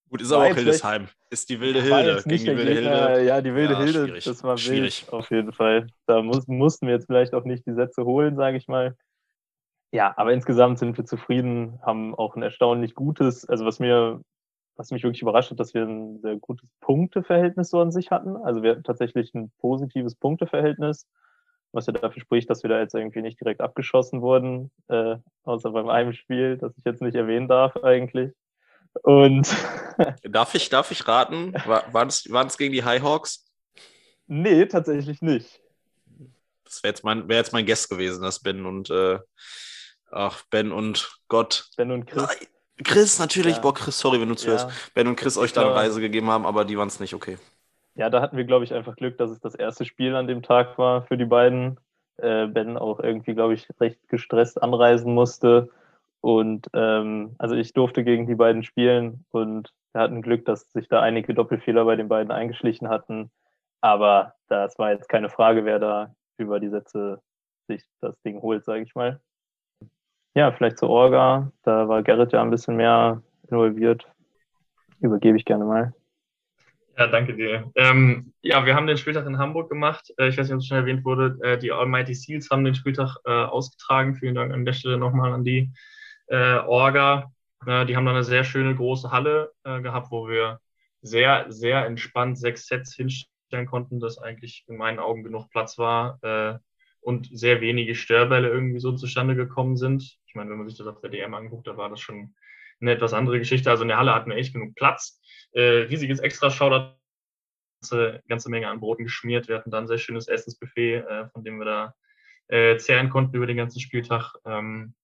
Gut, 0.09 0.21
ist 0.21 0.33
aber 0.33 0.47
auch 0.47 0.55
Hildesheim. 0.55 1.07
Ist 1.29 1.49
die 1.49 1.61
wilde 1.61 1.81
Hilde 1.81 2.21
gegen 2.25 2.43
die 2.43 2.57
wilde 2.57 2.73
Gegner, 2.75 3.07
Hilde. 3.07 3.25
Ja, 3.27 3.41
die 3.41 3.55
wilde 3.55 3.73
ja, 3.73 3.79
Hilde, 3.79 4.03
schwierig. 4.07 4.23
das 4.25 4.43
war 4.43 4.57
schwierig. 4.57 5.05
auf 5.09 5.31
jeden 5.31 5.53
Fall. 5.53 5.87
Da 6.05 6.21
muss, 6.21 6.47
mussten 6.47 6.85
wir 6.85 6.95
jetzt 6.95 7.05
vielleicht 7.05 7.33
auch 7.33 7.45
nicht 7.45 7.65
die 7.65 7.73
Sätze 7.73 8.03
holen, 8.03 8.35
sage 8.35 8.57
ich 8.57 8.67
mal. 8.67 8.95
Ja, 9.91 10.13
aber 10.17 10.33
insgesamt 10.33 10.79
sind 10.79 10.97
wir 10.97 11.05
zufrieden, 11.05 11.79
haben 11.81 12.15
auch 12.15 12.35
ein 12.35 12.43
erstaunlich 12.43 12.95
gutes, 12.95 13.47
also 13.47 13.65
was 13.65 13.79
mir, 13.79 14.21
was 14.75 14.91
mich 14.91 15.03
wirklich 15.03 15.21
überrascht 15.21 15.51
hat, 15.51 15.59
dass 15.59 15.73
wir 15.73 15.83
ein 15.83 16.19
sehr 16.19 16.35
gutes 16.37 16.67
Punkteverhältnis 16.81 17.69
so 17.69 17.79
an 17.79 17.91
sich 17.91 18.11
hatten. 18.11 18.35
Also 18.35 18.61
wir 18.61 18.71
hatten 18.71 18.83
tatsächlich 18.83 19.33
ein 19.33 19.51
positives 19.59 20.15
Punkteverhältnis, 20.15 21.07
was 21.71 21.85
ja 21.85 21.93
dafür 21.93 22.21
spricht, 22.21 22.49
dass 22.49 22.63
wir 22.63 22.69
da 22.69 22.79
jetzt 22.79 22.95
irgendwie 22.95 23.21
nicht 23.21 23.39
direkt 23.39 23.61
abgeschossen 23.61 24.21
wurden, 24.21 24.71
äh, 24.89 25.15
außer 25.43 25.71
beim 25.71 25.89
einem 25.89 26.13
Spiel, 26.13 26.57
das 26.57 26.77
ich 26.77 26.83
jetzt 26.83 27.01
nicht 27.01 27.15
erwähnen 27.15 27.47
darf 27.47 27.77
eigentlich. 27.77 28.31
Und 29.03 29.55
darf 30.23 30.55
ich, 30.55 30.69
darf 30.69 30.91
ich 30.91 31.07
raten? 31.07 31.53
War, 31.65 31.93
waren 31.93 32.07
es 32.07 32.57
gegen 32.57 32.73
die 32.73 32.83
High 32.83 33.03
Hawks? 33.03 33.45
Nee, 34.27 34.65
tatsächlich 34.65 35.21
nicht. 35.21 35.61
Das 36.63 36.83
wäre 36.83 36.91
jetzt 36.91 37.03
mein, 37.03 37.29
jetzt 37.29 37.53
mein 37.53 37.65
Guest 37.65 37.89
gewesen, 37.89 38.23
das 38.23 38.41
Ben 38.41 38.65
und 38.65 38.89
äh, 38.89 39.19
Ach, 40.15 40.43
Ben 40.49 40.71
und 40.71 41.19
Gott. 41.27 41.69
Ben 41.75 41.91
und 41.91 42.05
Chris. 42.07 42.49
Chris, 42.83 43.19
natürlich. 43.19 43.57
Ja. 43.57 43.61
Boah, 43.61 43.73
Chris, 43.73 43.99
sorry, 43.99 44.19
wenn 44.21 44.29
du 44.29 44.35
zuhörst. 44.35 44.69
Ja. 44.69 44.75
Ben 44.93 45.07
und 45.07 45.17
Chris 45.17 45.37
euch 45.37 45.51
da 45.51 45.61
eine 45.61 45.75
Reise 45.75 45.99
gegeben 45.99 46.29
haben, 46.29 46.45
aber 46.45 46.63
die 46.63 46.77
waren 46.77 46.87
es 46.87 47.01
nicht 47.01 47.13
okay. 47.13 47.37
Ja, 47.95 48.09
da 48.09 48.21
hatten 48.21 48.37
wir, 48.37 48.45
glaube 48.45 48.63
ich, 48.63 48.73
einfach 48.73 48.95
Glück, 48.95 49.17
dass 49.17 49.29
es 49.29 49.41
das 49.41 49.55
erste 49.55 49.83
Spiel 49.83 50.15
an 50.15 50.27
dem 50.27 50.41
Tag 50.41 50.77
war 50.77 51.03
für 51.03 51.17
die 51.17 51.25
beiden. 51.25 51.79
Äh, 52.17 52.47
ben 52.47 52.77
auch 52.77 53.01
irgendwie, 53.01 53.33
glaube 53.33 53.55
ich, 53.55 53.67
recht 53.81 53.99
gestresst 54.07 54.61
anreisen 54.61 55.13
musste. 55.13 55.69
Und 56.21 56.67
ähm, 56.73 57.35
also 57.37 57.55
ich 57.55 57.73
durfte 57.73 58.05
gegen 58.05 58.25
die 58.25 58.35
beiden 58.35 58.63
spielen 58.63 59.25
und 59.31 59.73
wir 59.91 60.01
hatten 60.01 60.21
Glück, 60.21 60.45
dass 60.45 60.71
sich 60.71 60.87
da 60.87 61.01
einige 61.01 61.33
Doppelfehler 61.33 61.83
bei 61.83 61.97
den 61.97 62.07
beiden 62.07 62.31
eingeschlichen 62.31 62.87
hatten. 62.87 63.31
Aber 63.81 64.33
das 64.47 64.79
war 64.79 64.91
jetzt 64.91 65.09
keine 65.09 65.29
Frage, 65.29 65.65
wer 65.65 65.79
da 65.79 66.15
über 66.37 66.61
die 66.61 66.69
Sätze 66.69 67.21
sich 67.67 67.83
das 67.99 68.19
Ding 68.21 68.41
holt, 68.41 68.63
sage 68.63 68.83
ich 68.83 68.95
mal. 68.95 69.19
Ja, 70.35 70.51
vielleicht 70.51 70.77
zur 70.77 70.89
Orga. 70.89 71.51
Da 71.63 71.87
war 71.87 72.03
Gerrit 72.03 72.33
ja 72.33 72.41
ein 72.41 72.51
bisschen 72.51 72.75
mehr 72.75 73.23
involviert. 73.49 74.05
Übergebe 74.99 75.37
ich 75.37 75.45
gerne 75.45 75.65
mal. 75.65 75.93
Ja, 76.97 77.07
danke 77.07 77.35
dir. 77.35 77.71
Ähm, 77.75 78.33
ja, 78.41 78.65
wir 78.65 78.75
haben 78.75 78.87
den 78.87 78.97
Spieltag 78.97 79.25
in 79.25 79.37
Hamburg 79.37 79.69
gemacht. 79.69 80.13
Äh, 80.17 80.29
ich 80.29 80.37
weiß 80.37 80.47
nicht, 80.47 80.55
ob 80.55 80.59
es 80.59 80.67
schon 80.67 80.77
erwähnt 80.77 81.05
wurde. 81.05 81.37
Äh, 81.41 81.57
die 81.57 81.71
Almighty 81.71 82.13
Seals 82.13 82.49
haben 82.51 82.65
den 82.65 82.75
Spieltag 82.75 83.17
äh, 83.25 83.31
ausgetragen. 83.31 84.15
Vielen 84.15 84.35
Dank 84.35 84.53
an 84.53 84.65
der 84.65 84.73
Stelle 84.73 84.97
nochmal 84.97 85.33
an 85.33 85.43
die. 85.43 85.71
äh, 86.27 86.59
Orga. 86.59 87.31
Die 87.65 87.95
haben 87.95 88.05
dann 88.05 88.15
eine 88.15 88.23
sehr 88.23 88.43
schöne 88.43 88.75
große 88.75 89.11
Halle 89.11 89.51
äh, 89.63 89.81
gehabt, 89.81 90.11
wo 90.11 90.27
wir 90.27 90.59
sehr, 91.01 91.45
sehr 91.49 91.85
entspannt 91.85 92.37
sechs 92.37 92.67
Sets 92.67 92.95
hinstellen 92.95 93.65
konnten, 93.65 93.99
dass 93.99 94.19
eigentlich 94.19 94.65
in 94.67 94.77
meinen 94.77 94.99
Augen 94.99 95.23
genug 95.23 95.49
Platz 95.49 95.79
war 95.79 96.19
äh, 96.23 96.59
und 97.05 97.29
sehr 97.31 97.61
wenige 97.61 97.93
Störbälle 97.93 98.49
irgendwie 98.49 98.79
so 98.79 98.91
zustande 98.93 99.35
gekommen 99.35 99.77
sind. 99.77 100.17
Ich 100.25 100.33
meine, 100.33 100.49
wenn 100.49 100.57
man 100.57 100.67
sich 100.67 100.77
das 100.77 100.87
auf 100.87 101.01
der 101.01 101.11
DM 101.11 101.35
anguckt, 101.35 101.67
da 101.67 101.77
war 101.77 101.87
das 101.89 102.01
schon 102.01 102.33
eine 102.81 102.91
etwas 102.91 103.13
andere 103.13 103.37
Geschichte. 103.37 103.69
Also 103.69 103.83
in 103.83 103.89
der 103.89 103.97
Halle 103.97 104.13
hatten 104.13 104.31
wir 104.31 104.37
echt 104.37 104.53
genug 104.53 104.73
Platz. 104.75 105.21
Äh, 105.51 105.61
riesiges 105.61 106.19
Extra-Shoutout 106.19 106.95
ganze, 107.79 108.23
ganze 108.27 108.49
Menge 108.49 108.69
an 108.69 108.79
Broten 108.79 109.03
geschmiert. 109.03 109.47
Wir 109.47 109.57
hatten 109.57 109.69
dann 109.69 109.83
ein 109.83 109.87
sehr 109.87 109.99
schönes 109.99 110.27
Essensbuffet, 110.27 110.95
äh, 110.95 111.29
von 111.29 111.43
dem 111.43 111.59
wir 111.59 111.65
da 111.65 111.95
äh, 112.47 112.77
zehren 112.77 113.11
konnten 113.11 113.35
über 113.35 113.45
den 113.45 113.57
ganzen 113.57 113.79
Spieltag. 113.79 114.33
Ähm, 114.43 114.95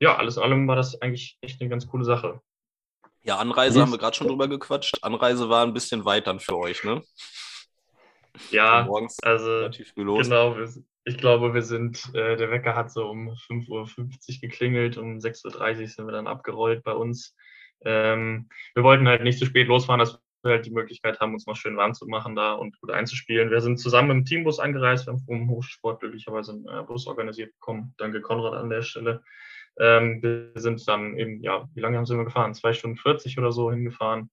ja, 0.00 0.16
alles 0.16 0.38
in 0.38 0.42
allem 0.42 0.66
war 0.66 0.76
das 0.76 1.00
eigentlich 1.02 1.36
echt 1.42 1.60
eine 1.60 1.68
ganz 1.68 1.86
coole 1.86 2.04
Sache. 2.04 2.40
Ja, 3.20 3.36
Anreise 3.36 3.82
haben 3.82 3.92
wir 3.92 3.98
gerade 3.98 4.16
schon 4.16 4.28
drüber 4.28 4.48
gequatscht. 4.48 4.96
Anreise 5.02 5.50
war 5.50 5.64
ein 5.64 5.74
bisschen 5.74 6.06
weit 6.06 6.26
dann 6.26 6.40
für 6.40 6.56
euch, 6.56 6.82
ne? 6.84 7.02
Ja, 8.50 8.84
morgens 8.84 9.22
also 9.22 9.58
relativ 9.58 9.92
viel 9.92 10.04
los. 10.04 10.26
genau. 10.26 10.56
Ich 11.04 11.18
glaube, 11.18 11.52
wir 11.52 11.62
sind, 11.62 12.14
äh, 12.14 12.36
der 12.36 12.50
Wecker 12.50 12.76
hat 12.76 12.92
so 12.92 13.08
um 13.08 13.30
5.50 13.30 13.68
Uhr 13.70 14.40
geklingelt, 14.40 14.96
um 14.96 15.18
6.30 15.18 15.80
Uhr 15.80 15.86
sind 15.88 16.06
wir 16.06 16.12
dann 16.12 16.28
abgerollt 16.28 16.84
bei 16.84 16.92
uns. 16.92 17.36
Ähm, 17.84 18.48
wir 18.74 18.84
wollten 18.84 19.08
halt 19.08 19.22
nicht 19.24 19.38
zu 19.38 19.46
spät 19.46 19.66
losfahren, 19.66 19.98
dass 19.98 20.20
wir 20.42 20.52
halt 20.52 20.66
die 20.66 20.70
Möglichkeit 20.70 21.20
haben, 21.20 21.34
uns 21.34 21.46
mal 21.46 21.54
schön 21.54 21.76
warm 21.76 21.94
zu 21.94 22.06
machen 22.06 22.36
da 22.36 22.52
und 22.52 22.80
gut 22.80 22.90
einzuspielen. 22.90 23.50
Wir 23.50 23.60
sind 23.60 23.78
zusammen 23.78 24.10
im 24.10 24.24
Teambus 24.24 24.60
angereist, 24.60 25.06
wir 25.06 25.12
haben 25.12 25.24
vom 25.24 25.50
Hochsport 25.50 26.00
glücklicherweise 26.00 26.52
einen 26.52 26.68
äh, 26.68 26.82
Bus 26.84 27.06
organisiert 27.06 27.52
bekommen. 27.54 27.94
Danke 27.98 28.20
Konrad 28.20 28.54
an 28.54 28.70
der 28.70 28.82
Stelle. 28.82 29.22
Ähm, 29.78 30.22
wir 30.22 30.52
sind 30.60 30.86
dann 30.86 31.16
eben, 31.16 31.42
ja, 31.42 31.68
wie 31.74 31.80
lange 31.80 31.96
haben 31.96 32.08
wir 32.08 32.24
gefahren? 32.24 32.54
Zwei 32.54 32.72
Stunden 32.72 32.96
40 32.96 33.38
oder 33.38 33.52
so 33.52 33.70
hingefahren. 33.70 34.30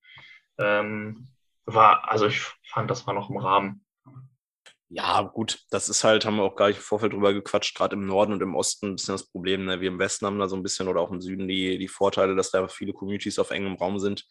Ähm, 0.58 1.30
war, 1.66 2.10
also 2.10 2.28
ich 2.28 2.42
fand, 2.64 2.90
das 2.92 3.08
war 3.08 3.14
noch 3.14 3.30
im 3.30 3.38
Rahmen. 3.38 3.86
Ja, 4.92 5.22
gut, 5.22 5.60
das 5.70 5.88
ist 5.88 6.04
halt, 6.04 6.26
haben 6.26 6.38
wir 6.38 6.44
auch 6.44 6.56
gar 6.56 6.68
nicht 6.68 6.78
im 6.78 6.84
Vorfeld 6.84 7.14
drüber 7.14 7.32
gequatscht, 7.32 7.78
gerade 7.78 7.96
im 7.96 8.08
Norden 8.08 8.34
und 8.34 8.42
im 8.42 8.56
Osten 8.56 8.88
ein 8.88 8.96
bisschen 8.96 9.14
das 9.14 9.30
Problem. 9.30 9.66
Ne? 9.66 9.82
Wir 9.82 9.90
im 9.90 10.00
Westen 10.00 10.26
haben 10.26 10.40
da 10.40 10.48
so 10.48 10.56
ein 10.56 10.64
bisschen 10.64 10.88
oder 10.88 11.00
auch 11.00 11.12
im 11.12 11.22
Süden 11.22 11.48
die, 11.48 11.78
die 11.78 11.88
Vorteile, 11.88 12.36
dass 12.36 12.50
da 12.50 12.68
viele 12.68 12.94
Communities 12.94 13.38
auf 13.38 13.52
engem 13.52 13.76
Raum 13.76 14.00
sind. 14.00 14.26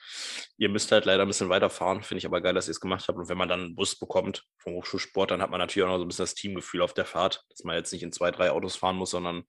Ihr 0.56 0.68
müsst 0.68 0.90
halt 0.90 1.04
leider 1.04 1.22
ein 1.22 1.28
bisschen 1.28 1.48
weiterfahren, 1.48 2.02
finde 2.02 2.18
ich 2.18 2.26
aber 2.26 2.40
geil, 2.40 2.54
dass 2.54 2.66
ihr 2.66 2.72
es 2.72 2.80
gemacht 2.80 3.06
habt. 3.06 3.16
Und 3.16 3.28
wenn 3.28 3.38
man 3.38 3.48
dann 3.48 3.61
einen 3.61 3.74
Bus 3.76 3.96
bekommt 3.96 4.46
vom 4.59 4.72
Hochschulsport, 4.74 5.30
dann 5.30 5.42
hat 5.42 5.50
man 5.50 5.61
natürlich 5.61 5.86
auch 5.86 5.92
noch 5.92 5.98
so 5.98 6.04
ein 6.04 6.09
bisschen 6.09 6.24
das 6.24 6.34
Teamgefühl 6.34 6.82
auf 6.82 6.92
der 6.92 7.04
Fahrt, 7.04 7.44
dass 7.50 7.62
man 7.62 7.76
jetzt 7.76 7.92
nicht 7.92 8.02
in 8.02 8.11
zwei, 8.11 8.32
drei 8.32 8.50
Autos 8.50 8.74
fahren 8.74 8.96
muss, 8.96 9.11
sondern 9.11 9.44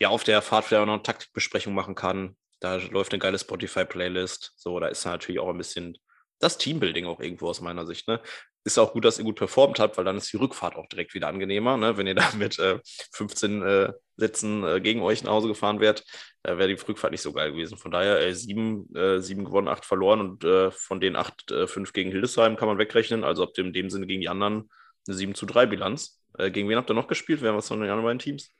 ja 0.00 0.10
auf 0.10 0.22
der 0.22 0.42
Fahrt 0.42 0.66
vielleicht 0.66 0.82
auch 0.82 0.86
noch 0.86 0.94
eine 0.94 1.02
Taktikbesprechung 1.02 1.72
machen 1.72 1.94
kann. 1.94 2.36
Da 2.60 2.76
läuft 2.76 3.12
eine 3.12 3.20
geile 3.20 3.38
Spotify-Playlist. 3.38 4.52
So, 4.56 4.78
da 4.80 4.88
ist 4.88 5.06
natürlich 5.06 5.40
auch 5.40 5.48
ein 5.48 5.56
bisschen 5.56 5.96
das 6.42 6.58
Teambuilding 6.58 7.06
auch 7.06 7.20
irgendwo 7.20 7.48
aus 7.48 7.60
meiner 7.60 7.86
Sicht. 7.86 8.08
Ne? 8.08 8.20
ist 8.64 8.78
auch 8.78 8.92
gut, 8.92 9.04
dass 9.04 9.18
ihr 9.18 9.24
gut 9.24 9.36
performt 9.36 9.80
habt, 9.80 9.96
weil 9.96 10.04
dann 10.04 10.16
ist 10.16 10.32
die 10.32 10.36
Rückfahrt 10.36 10.76
auch 10.76 10.86
direkt 10.86 11.14
wieder 11.14 11.28
angenehmer. 11.28 11.76
Ne? 11.76 11.96
Wenn 11.96 12.06
ihr 12.06 12.14
da 12.14 12.30
mit 12.36 12.58
äh, 12.58 12.78
15 13.12 13.62
äh, 13.62 13.92
Sätzen 14.16 14.64
äh, 14.64 14.80
gegen 14.80 15.02
euch 15.02 15.24
nach 15.24 15.32
Hause 15.32 15.48
gefahren 15.48 15.80
wärt, 15.80 16.04
äh, 16.42 16.56
wäre 16.56 16.68
die 16.68 16.74
Rückfahrt 16.74 17.12
nicht 17.12 17.22
so 17.22 17.32
geil 17.32 17.52
gewesen. 17.52 17.76
Von 17.76 17.90
daher 17.90 18.32
sieben, 18.34 18.94
äh, 18.94 19.20
sieben 19.20 19.44
gewonnen, 19.44 19.68
acht 19.68 19.84
verloren 19.84 20.20
und 20.20 20.44
äh, 20.44 20.70
von 20.70 21.00
den 21.00 21.16
acht, 21.16 21.52
fünf 21.66 21.92
gegen 21.92 22.10
Hildesheim 22.10 22.56
kann 22.56 22.68
man 22.68 22.78
wegrechnen. 22.78 23.24
Also 23.24 23.42
habt 23.42 23.58
ihr 23.58 23.64
in 23.64 23.72
dem 23.72 23.90
Sinne 23.90 24.06
gegen 24.06 24.20
die 24.20 24.28
anderen 24.28 24.70
eine 25.06 25.16
7 25.16 25.34
zu 25.34 25.46
3 25.46 25.66
Bilanz. 25.66 26.20
Gegen 26.38 26.68
wen 26.68 26.78
habt 26.78 26.90
ihr 26.90 26.94
noch 26.94 27.08
gespielt? 27.08 27.42
Wer 27.42 27.52
war 27.52 27.60
von 27.60 27.80
den 27.80 27.90
anderen 27.90 28.04
beiden 28.04 28.18
Teams? 28.18 28.54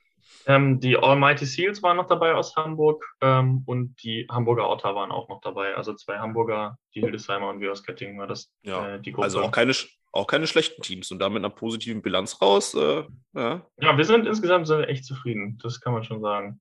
Ähm, 0.45 0.79
die 0.79 0.97
Almighty 0.97 1.45
Seals 1.45 1.81
waren 1.83 1.97
noch 1.97 2.07
dabei 2.07 2.33
aus 2.35 2.55
Hamburg 2.55 3.05
ähm, 3.21 3.63
und 3.65 3.95
die 4.03 4.27
Hamburger 4.29 4.69
Otter 4.69 4.93
waren 4.95 5.11
auch 5.11 5.29
noch 5.29 5.41
dabei. 5.41 5.75
Also 5.75 5.93
zwei 5.93 6.17
Hamburger, 6.17 6.77
die 6.93 7.01
Hildesheimer 7.01 7.49
und 7.49 7.61
wir 7.61 7.71
aus 7.71 7.83
Göttingen 7.83 8.19
war 8.19 8.27
das 8.27 8.51
ja, 8.63 8.95
äh, 8.95 9.01
die 9.01 9.11
Gruppe. 9.11 9.23
Also 9.23 9.41
auch 9.41 9.51
keine, 9.51 9.73
auch 10.11 10.27
keine 10.27 10.47
schlechten 10.47 10.81
Teams 10.81 11.11
und 11.11 11.19
damit 11.19 11.39
einer 11.39 11.49
positiven 11.49 12.01
Bilanz 12.01 12.41
raus. 12.41 12.73
Äh, 12.73 13.03
ja. 13.33 13.65
ja, 13.77 13.97
wir 13.97 14.05
sind 14.05 14.27
insgesamt 14.27 14.67
sind 14.67 14.83
echt 14.83 15.05
zufrieden. 15.05 15.59
Das 15.61 15.79
kann 15.79 15.93
man 15.93 16.03
schon 16.03 16.21
sagen. 16.21 16.59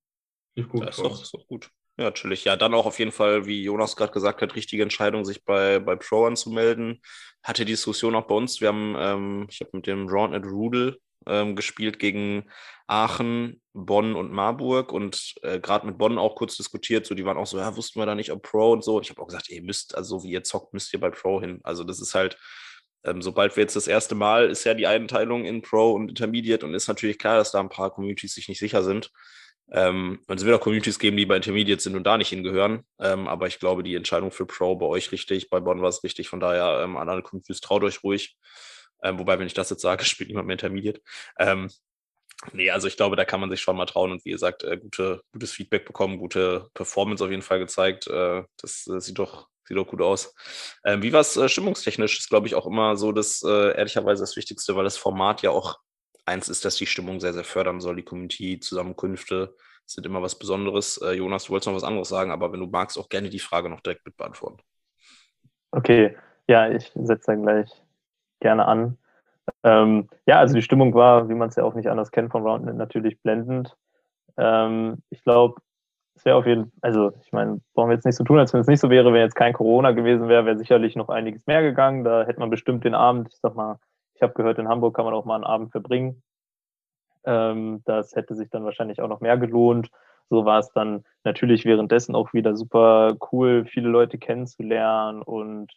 Lief 0.55 0.69
gut. 0.69 0.83
Ja, 0.83 0.89
ist, 0.89 0.99
doch, 0.99 1.23
ist 1.23 1.35
doch 1.35 1.47
gut. 1.47 1.71
Ja, 1.99 2.05
natürlich. 2.05 2.45
Ja, 2.45 2.57
dann 2.57 2.75
auch 2.75 2.87
auf 2.87 2.99
jeden 2.99 3.13
Fall, 3.13 3.47
wie 3.47 3.63
Jonas 3.63 3.97
gerade 3.97 4.13
gesagt 4.13 4.43
hat, 4.43 4.55
richtige 4.55 4.83
Entscheidung, 4.83 5.25
sich 5.25 5.45
bei, 5.45 5.79
bei 5.79 5.97
Pro 5.97 6.27
anzumelden. 6.27 7.03
Hatte 7.43 7.65
die 7.65 7.73
Diskussion 7.73 8.15
auch 8.15 8.27
bei 8.27 8.35
uns. 8.35 8.61
Wir 8.61 8.69
haben, 8.69 8.95
ähm, 8.99 9.47
ich 9.51 9.61
habe 9.61 9.71
mit 9.75 9.87
dem 9.87 10.09
Roundnet 10.09 10.47
Rudel 10.47 10.99
ähm, 11.27 11.57
gespielt 11.57 11.99
gegen 11.99 12.51
Aachen, 12.87 13.61
Bonn 13.73 14.15
und 14.15 14.33
Marburg 14.33 14.93
und 14.93 15.35
äh, 15.43 15.61
gerade 15.61 15.87
mit 15.87 15.99
Bonn 15.99 16.19
auch 16.19 16.35
kurz 16.35 16.57
diskutiert. 16.57 17.07
So, 17.07 17.15
die 17.15 17.25
waren 17.25 17.37
auch 17.37 17.47
so, 17.47 17.59
ja, 17.59 17.77
wussten 17.77 18.01
wir 18.01 18.07
da 18.07 18.15
nicht, 18.15 18.33
ob 18.33 18.43
Pro 18.43 18.73
und 18.73 18.85
so. 18.85 19.01
Ich 19.01 19.11
habe 19.11 19.23
auch 19.23 19.27
gesagt, 19.27 19.49
ihr 19.49 19.63
müsst, 19.63 19.97
also 19.97 20.23
wie 20.23 20.31
ihr 20.31 20.45
zockt, 20.45 20.75
müsst 20.75 20.93
ihr 20.93 21.01
bei 21.01 21.11
Pro 21.11 21.41
hin. 21.41 21.61
Also 21.63 21.85
das 21.85 22.01
ist 22.01 22.15
halt, 22.15 22.37
ähm, 23.05 23.23
sobald 23.23 23.57
wir 23.57 23.63
jetzt 23.63 23.77
das 23.77 23.87
erste 23.87 24.15
Mal, 24.15 24.51
ist 24.51 24.65
ja 24.65 24.75
die 24.75 24.87
Einteilung 24.87 25.45
in 25.45 25.63
Pro 25.63 25.93
und 25.93 26.09
Intermediate 26.11 26.67
und 26.67 26.75
ist 26.75 26.89
natürlich 26.89 27.19
klar, 27.19 27.37
dass 27.37 27.51
da 27.53 27.61
ein 27.61 27.69
paar 27.69 27.91
Communities 27.91 28.35
sich 28.35 28.49
nicht 28.49 28.59
sicher 28.59 28.83
sind. 28.83 29.11
Ähm, 29.71 30.21
und 30.27 30.39
es 30.39 30.45
wird 30.45 30.55
auch 30.55 30.63
Communities 30.63 30.99
geben, 30.99 31.17
die 31.17 31.27
bei 31.27 31.37
Intermediate 31.37 31.81
sind 31.81 31.97
und 31.97 32.05
da 32.05 32.19
nicht 32.19 32.29
hingehören. 32.29 32.85
Ähm, 33.01 33.27
aber 33.27 33.47
ich 33.47 33.59
glaube, 33.59 33.83
die 33.83 33.95
Entscheidung 33.95 34.31
für 34.31 34.45
Pro 34.45 34.77
bei 34.77 34.87
euch 34.87 35.13
richtig, 35.13 35.49
bei 35.49 35.61
Bonn 35.61 35.81
war 35.81 35.89
es 35.89 36.05
richtig. 36.05 36.29
Von 36.29 36.41
daher, 36.41 36.83
ähm, 36.85 36.97
alle 36.97 37.23
Communities, 37.23 37.61
traut 37.61 37.83
euch 37.83 38.05
ruhig. 38.05 38.37
Ähm, 39.03 39.19
wobei, 39.19 39.39
wenn 39.39 39.47
ich 39.47 39.55
das 39.55 39.71
jetzt 39.71 39.83
sage, 39.83 40.05
spielt 40.05 40.29
niemand 40.29 40.47
mehr 40.47 40.55
Intermediate. 40.55 41.01
Ähm, 41.39 41.71
nee, 42.53 42.71
also 42.71 42.89
ich 42.89 42.97
glaube, 42.97 43.17
da 43.17 43.25
kann 43.25 43.41
man 43.41 43.51
sich 43.51 43.61
schon 43.61 43.77
mal 43.77 43.87
trauen 43.87 44.13
und 44.13 44.25
wie 44.25 44.31
gesagt, 44.31 44.65
äh, 44.65 44.79
gute, 44.79 45.23
gutes 45.33 45.53
Feedback 45.53 45.85
bekommen, 45.85 46.19
gute 46.19 46.69
Performance 46.75 47.25
auf 47.25 47.31
jeden 47.31 47.43
Fall 47.43 47.59
gezeigt. 47.59 48.07
Äh, 48.07 48.45
das 48.61 48.87
äh, 48.87 49.01
sieht 49.01 49.19
doch 49.19 49.49
sieht 49.65 49.77
doch 49.77 49.87
gut 49.87 50.03
aus. 50.03 50.35
Ähm, 50.85 51.03
wie 51.03 51.13
war 51.13 51.21
es 51.21 51.37
äh, 51.37 51.49
stimmungstechnisch? 51.49 52.19
Ist, 52.19 52.29
glaube 52.29 52.47
ich, 52.47 52.55
auch 52.55 52.67
immer 52.67 52.97
so 52.97 53.13
das 53.13 53.43
äh, 53.43 53.77
ehrlicherweise 53.77 54.23
das 54.23 54.37
Wichtigste, 54.37 54.77
weil 54.77 54.85
das 54.85 54.97
Format 54.97 55.43
ja 55.43 55.51
auch 55.51 55.79
eins 56.25 56.49
ist, 56.49 56.65
das 56.65 56.77
die 56.77 56.87
Stimmung 56.87 57.21
sehr, 57.21 57.33
sehr 57.33 57.45
fördern 57.45 57.81
soll. 57.81 57.97
Die 57.97 58.03
Community-Zusammenkünfte 58.03 59.55
sind 59.87 60.07
immer 60.07 60.23
was 60.23 60.39
Besonderes. 60.39 60.99
Äh, 60.99 61.13
Jonas, 61.13 61.45
du 61.45 61.51
wolltest 61.51 61.69
noch 61.69 61.75
was 61.75 61.85
anderes 61.85 62.09
sagen, 62.09 62.31
aber 62.31 62.53
wenn 62.53 62.61
du 62.61 62.67
magst, 62.67 62.99
auch 62.99 63.09
gerne 63.09 63.31
die 63.31 63.39
Frage 63.39 63.69
noch 63.69 63.81
direkt 63.81 64.05
mit 64.07 64.17
beantworten. 64.17 64.63
Okay, 65.71 66.17
ja, 66.49 66.71
ich 66.71 66.93
setze 66.95 67.33
dann 67.33 67.43
gleich 67.43 67.82
gerne 68.43 68.67
an. 68.67 68.99
Ähm, 69.65 70.09
ja, 70.27 70.39
also 70.39 70.55
die 70.55 70.63
Stimmung 70.63 70.95
war, 70.95 71.29
wie 71.29 71.35
man 71.35 71.49
es 71.49 71.57
ja 71.57 71.65
auch 71.65 71.75
nicht 71.75 71.89
anders 71.89 72.11
kennt 72.11 72.31
von 72.31 72.43
Roundnet, 72.43 72.77
natürlich 72.77 73.21
blendend. 73.23 73.77
Ähm, 74.37 75.03
ich 75.11 75.23
glaube, 75.25 75.61
es 76.15 76.25
wäre 76.25 76.37
auf 76.37 76.47
jeden 76.47 76.65
Fall, 76.65 76.73
also 76.83 77.13
ich 77.23 77.33
meine, 77.33 77.61
brauchen 77.75 77.89
wir 77.89 77.95
jetzt 77.95 78.05
nicht 78.05 78.17
so 78.17 78.25
tun, 78.25 78.39
als 78.39 78.53
wenn 78.53 78.61
es 78.61 78.67
nicht 78.67 78.81
so 78.81 78.91
wäre, 78.91 79.13
wenn 79.13 79.21
jetzt 79.21 79.35
kein 79.35 79.53
Corona 79.53 79.93
gewesen 79.93 80.29
wäre, 80.29 80.45
wäre 80.45 80.59
sicherlich 80.59 80.95
noch 80.95 81.09
einiges 81.09 81.47
mehr 81.47 81.63
gegangen. 81.63 82.05
Da 82.05 82.25
hätte 82.25 82.41
man 82.41 82.51
bestimmt 82.51 82.85
den 82.85 82.95
Abend, 82.95 83.29
ich 83.33 83.39
sag 83.41 83.55
mal, 83.55 83.79
ich 84.15 84.23
habe 84.23 84.35
gehört, 84.35 84.59
in 84.59 84.69
Hamburg 84.69 84.95
kann 84.95 85.05
man 85.05 85.15
auch 85.15 85.25
mal 85.25 85.37
einen 85.37 85.45
Abend 85.45 85.73
verbringen. 85.73 86.23
Ähm, 87.25 87.83
das 87.85 88.15
hätte 88.15 88.35
sich 88.35 88.51
dann 88.51 88.65
wahrscheinlich 88.65 89.01
auch 89.01 89.09
noch 89.09 89.21
mehr 89.21 89.39
gelohnt. 89.39 89.91
So 90.29 90.45
war 90.45 90.61
es 90.61 90.71
dann 90.73 91.05
natürlich 91.25 91.65
währenddessen 91.65 92.15
auch 92.15 92.33
wieder 92.33 92.57
super 92.57 93.17
cool, 93.33 93.65
viele 93.65 93.89
Leute 93.89 94.19
kennenzulernen 94.19 95.23
und 95.23 95.73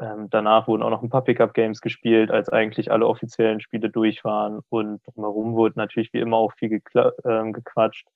ähm, 0.00 0.28
danach 0.30 0.66
wurden 0.66 0.82
auch 0.82 0.90
noch 0.90 1.02
ein 1.02 1.10
paar 1.10 1.22
Pickup-Games 1.22 1.80
gespielt, 1.80 2.30
als 2.30 2.48
eigentlich 2.48 2.90
alle 2.90 3.06
offiziellen 3.06 3.60
Spiele 3.60 3.90
durch 3.90 4.24
waren. 4.24 4.60
Und 4.68 5.00
drumherum 5.06 5.54
wurde 5.54 5.78
natürlich 5.78 6.12
wie 6.12 6.20
immer 6.20 6.36
auch 6.36 6.52
viel 6.54 6.82
ähm, 7.24 7.52
gequatscht. 7.52 8.08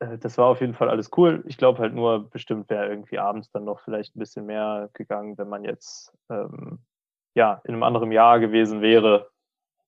Äh, 0.00 0.18
das 0.18 0.36
war 0.38 0.46
auf 0.46 0.60
jeden 0.60 0.74
Fall 0.74 0.90
alles 0.90 1.10
cool. 1.16 1.42
Ich 1.46 1.56
glaube 1.56 1.78
halt 1.78 1.94
nur, 1.94 2.28
bestimmt 2.30 2.68
wäre 2.68 2.88
irgendwie 2.88 3.18
abends 3.18 3.50
dann 3.50 3.64
noch 3.64 3.80
vielleicht 3.80 4.16
ein 4.16 4.18
bisschen 4.18 4.46
mehr 4.46 4.90
gegangen, 4.92 5.38
wenn 5.38 5.48
man 5.48 5.64
jetzt 5.64 6.12
ähm, 6.28 6.80
ja 7.34 7.60
in 7.64 7.74
einem 7.74 7.82
anderen 7.82 8.12
Jahr 8.12 8.40
gewesen 8.40 8.82
wäre, 8.82 9.30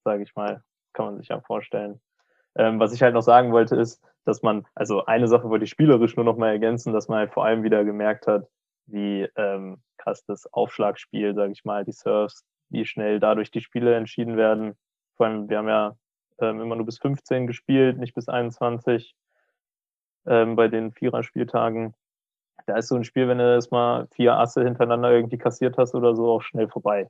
sage 0.04 0.22
ich 0.22 0.34
mal. 0.34 0.62
Kann 0.94 1.06
man 1.06 1.18
sich 1.18 1.28
ja 1.28 1.40
vorstellen. 1.40 2.00
Ähm, 2.54 2.78
was 2.78 2.92
ich 2.92 3.02
halt 3.02 3.14
noch 3.14 3.22
sagen 3.22 3.52
wollte, 3.52 3.76
ist, 3.76 4.02
dass 4.24 4.42
man, 4.42 4.66
also 4.74 5.04
eine 5.06 5.26
Sache 5.28 5.48
wollte 5.48 5.64
ich 5.64 5.70
spielerisch 5.70 6.16
nur 6.16 6.24
noch 6.24 6.36
mal 6.36 6.50
ergänzen, 6.50 6.92
dass 6.92 7.08
man 7.08 7.18
halt 7.18 7.32
vor 7.32 7.44
allem 7.44 7.62
wieder 7.62 7.84
gemerkt 7.84 8.26
hat, 8.26 8.46
wie 8.86 9.28
ähm, 9.36 9.82
krass 9.98 10.24
das 10.24 10.52
Aufschlagspiel, 10.52 11.34
sage 11.34 11.52
ich 11.52 11.64
mal, 11.64 11.84
die 11.84 11.92
Surfs, 11.92 12.44
wie 12.68 12.84
schnell 12.84 13.20
dadurch 13.20 13.50
die 13.50 13.60
Spiele 13.60 13.94
entschieden 13.94 14.36
werden. 14.36 14.74
Vor 15.16 15.26
allem, 15.26 15.48
wir 15.48 15.58
haben 15.58 15.68
ja 15.68 15.96
ähm, 16.38 16.60
immer 16.60 16.76
nur 16.76 16.86
bis 16.86 16.98
15 16.98 17.46
gespielt, 17.46 17.98
nicht 17.98 18.14
bis 18.14 18.28
21 18.28 19.14
ähm, 20.26 20.56
bei 20.56 20.68
den 20.68 20.92
Viererspieltagen. 20.92 21.94
Da 22.66 22.76
ist 22.76 22.88
so 22.88 22.96
ein 22.96 23.04
Spiel, 23.04 23.28
wenn 23.28 23.38
du 23.38 23.54
das 23.54 23.70
mal 23.70 24.06
vier 24.12 24.36
Asse 24.36 24.62
hintereinander 24.62 25.10
irgendwie 25.10 25.38
kassiert 25.38 25.76
hast 25.78 25.94
oder 25.94 26.14
so, 26.14 26.30
auch 26.30 26.42
schnell 26.42 26.68
vorbei. 26.68 27.08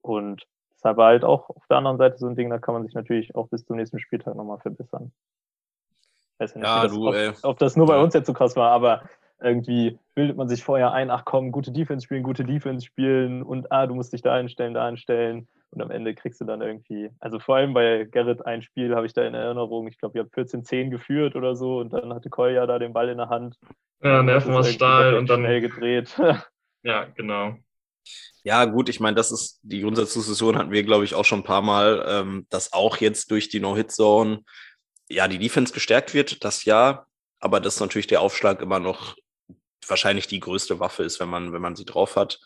Und 0.00 0.46
deshalb 0.74 0.96
war 0.96 1.08
halt 1.08 1.24
auch 1.24 1.50
auf 1.50 1.66
der 1.68 1.78
anderen 1.78 1.98
Seite 1.98 2.18
so 2.18 2.26
ein 2.26 2.36
Ding, 2.36 2.50
da 2.50 2.58
kann 2.58 2.74
man 2.74 2.84
sich 2.84 2.94
natürlich 2.94 3.34
auch 3.34 3.48
bis 3.48 3.64
zum 3.64 3.76
nächsten 3.76 3.98
Spieltag 3.98 4.36
nochmal 4.36 4.58
verbessern. 4.58 5.12
Weiß 6.38 6.54
nicht, 6.54 6.64
ja, 6.64 6.86
du, 6.86 7.10
das, 7.10 7.44
ob, 7.44 7.50
ob, 7.52 7.58
das 7.58 7.76
nur 7.76 7.86
bei 7.86 7.98
uns 7.98 8.14
jetzt 8.14 8.26
so 8.26 8.34
krass 8.34 8.56
war, 8.56 8.70
aber 8.70 9.02
irgendwie 9.40 9.98
bildet 10.14 10.36
man 10.36 10.48
sich 10.48 10.62
vorher 10.64 10.92
ein, 10.92 11.10
ach 11.10 11.24
komm, 11.24 11.52
gute 11.52 11.72
Defense 11.72 12.04
spielen, 12.04 12.22
gute 12.22 12.44
Defense 12.44 12.86
spielen 12.86 13.42
und 13.42 13.70
ah, 13.70 13.86
du 13.86 13.94
musst 13.94 14.12
dich 14.12 14.22
da 14.22 14.34
einstellen, 14.34 14.74
da 14.74 14.86
einstellen. 14.86 15.48
Und 15.70 15.82
am 15.82 15.90
Ende 15.90 16.14
kriegst 16.14 16.40
du 16.40 16.44
dann 16.44 16.62
irgendwie, 16.62 17.10
also 17.18 17.38
vor 17.38 17.56
allem 17.56 17.74
bei 17.74 18.04
Gerrit 18.10 18.46
ein 18.46 18.62
Spiel 18.62 18.94
habe 18.94 19.06
ich 19.06 19.12
da 19.12 19.26
in 19.26 19.34
Erinnerung, 19.34 19.88
ich 19.88 19.98
glaube, 19.98 20.16
ihr 20.16 20.24
habt 20.24 20.34
14-10 20.34 20.90
geführt 20.90 21.36
oder 21.36 21.54
so 21.54 21.78
und 21.78 21.92
dann 21.92 22.14
hatte 22.14 22.30
Kolja 22.30 22.66
da 22.66 22.78
den 22.78 22.92
Ball 22.92 23.10
in 23.10 23.18
der 23.18 23.28
Hand. 23.28 23.58
Ja, 24.02 24.22
Nerven 24.22 24.54
aus 24.54 24.70
Stahl 24.70 25.14
und 25.14 25.28
dann 25.28 25.40
schnell 25.40 25.60
gedreht. 25.60 26.16
Ja, 26.82 27.04
genau. 27.16 27.56
Ja, 28.44 28.64
gut, 28.64 28.88
ich 28.88 29.00
meine, 29.00 29.16
das 29.16 29.32
ist 29.32 29.58
die 29.64 29.80
Grundsatzdiskussion 29.80 30.56
hatten 30.56 30.70
wir, 30.70 30.84
glaube 30.84 31.04
ich, 31.04 31.16
auch 31.16 31.24
schon 31.24 31.40
ein 31.40 31.44
paar 31.44 31.62
Mal, 31.62 32.06
ähm, 32.08 32.46
dass 32.48 32.72
auch 32.72 32.98
jetzt 32.98 33.32
durch 33.32 33.48
die 33.48 33.58
No-Hit-Zone 33.58 34.44
ja 35.08 35.26
die 35.26 35.40
Defense 35.40 35.74
gestärkt 35.74 36.14
wird, 36.14 36.44
das 36.44 36.64
ja, 36.64 37.06
aber 37.40 37.58
dass 37.58 37.80
natürlich 37.80 38.06
der 38.06 38.20
Aufschlag 38.20 38.62
immer 38.62 38.78
noch 38.78 39.16
wahrscheinlich 39.88 40.26
die 40.26 40.40
größte 40.40 40.80
Waffe 40.80 41.02
ist, 41.02 41.20
wenn 41.20 41.28
man, 41.28 41.52
wenn 41.52 41.62
man 41.62 41.76
sie 41.76 41.84
drauf 41.84 42.16
hat. 42.16 42.40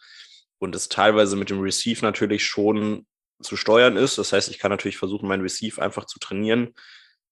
Und 0.58 0.74
es 0.74 0.88
teilweise 0.88 1.36
mit 1.36 1.50
dem 1.50 1.60
Receive 1.60 2.04
natürlich 2.04 2.44
schon 2.44 3.06
zu 3.42 3.56
steuern 3.56 3.96
ist. 3.96 4.18
Das 4.18 4.32
heißt, 4.32 4.50
ich 4.50 4.58
kann 4.58 4.70
natürlich 4.70 4.98
versuchen, 4.98 5.28
mein 5.28 5.40
Receive 5.40 5.80
einfach 5.80 6.04
zu 6.04 6.18
trainieren. 6.18 6.74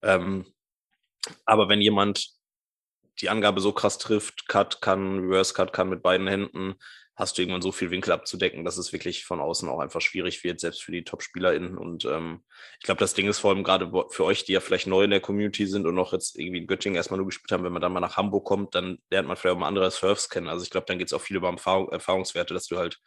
Ähm, 0.01 0.45
aber 1.45 1.69
wenn 1.69 1.81
jemand 1.81 2.29
die 3.21 3.29
Angabe 3.29 3.61
so 3.61 3.71
krass 3.71 3.97
trifft, 3.97 4.47
Cut 4.47 4.81
kann, 4.81 5.19
Reverse 5.19 5.53
Cut 5.53 5.73
kann 5.73 5.89
mit 5.89 6.01
beiden 6.01 6.27
Händen, 6.27 6.75
hast 7.19 7.37
du 7.37 7.41
irgendwann 7.41 7.61
so 7.61 7.73
viel 7.73 7.91
Winkel 7.91 8.13
abzudecken, 8.13 8.63
dass 8.63 8.77
es 8.77 8.93
wirklich 8.93 9.25
von 9.25 9.41
außen 9.41 9.67
auch 9.67 9.79
einfach 9.79 9.99
schwierig 9.99 10.45
wird, 10.45 10.61
selbst 10.61 10.81
für 10.81 10.93
die 10.93 11.03
Top-SpielerInnen. 11.03 11.77
Und 11.77 12.05
ähm, 12.05 12.45
ich 12.79 12.85
glaube, 12.85 12.99
das 12.99 13.13
Ding 13.13 13.27
ist 13.27 13.39
vor 13.39 13.51
allem 13.51 13.65
gerade 13.65 13.91
für 14.09 14.23
euch, 14.23 14.45
die 14.45 14.53
ja 14.53 14.61
vielleicht 14.61 14.87
neu 14.87 15.03
in 15.03 15.09
der 15.09 15.19
Community 15.19 15.67
sind 15.67 15.85
und 15.85 15.95
noch 15.95 16.13
jetzt 16.13 16.39
irgendwie 16.39 16.59
in 16.59 16.67
Göttingen 16.67 16.95
erstmal 16.95 17.17
nur 17.17 17.27
gespielt 17.27 17.51
haben, 17.51 17.65
wenn 17.65 17.73
man 17.73 17.81
dann 17.81 17.91
mal 17.91 17.99
nach 17.99 18.15
Hamburg 18.15 18.45
kommt, 18.45 18.73
dann 18.73 18.99
lernt 19.11 19.27
man 19.27 19.35
vielleicht 19.35 19.57
auch 19.57 19.59
mal 19.59 19.67
andere 19.67 19.91
Surfs 19.91 20.29
kennen. 20.29 20.47
Also 20.47 20.63
ich 20.63 20.69
glaube, 20.69 20.85
dann 20.87 20.97
geht 20.97 21.07
es 21.07 21.13
auch 21.13 21.21
viel 21.21 21.35
über 21.35 21.49
Erfahrung, 21.49 21.89
Erfahrungswerte, 21.89 22.53
dass 22.53 22.67
du 22.67 22.77
halt 22.77 22.97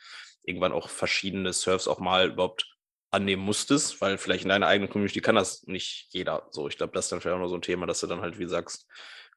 irgendwann 0.45 0.73
auch 0.73 0.91
verschiedene 0.91 1.55
Surfs 1.55 1.89
auch 1.89 1.99
mal 1.99 2.29
überhaupt 2.29 2.67
annehmen 3.11 3.43
musstest, 3.43 4.03
weil 4.03 4.19
vielleicht 4.19 4.45
in 4.45 4.51
deiner 4.51 4.67
eigenen 4.67 4.91
Community 4.91 5.23
kann 5.23 5.37
das 5.37 5.63
nicht 5.67 6.09
jeder 6.11 6.49
so. 6.51 6.69
Ich 6.69 6.77
glaube, 6.77 6.93
das 6.93 7.07
ist 7.07 7.13
dann 7.13 7.23
vielleicht 7.23 7.37
auch 7.37 7.41
noch 7.41 7.49
so 7.49 7.55
ein 7.55 7.63
Thema, 7.63 7.87
dass 7.87 8.01
du 8.01 8.07
dann 8.07 8.21
halt, 8.21 8.39
wie 8.39 8.47
sagst, 8.47 8.87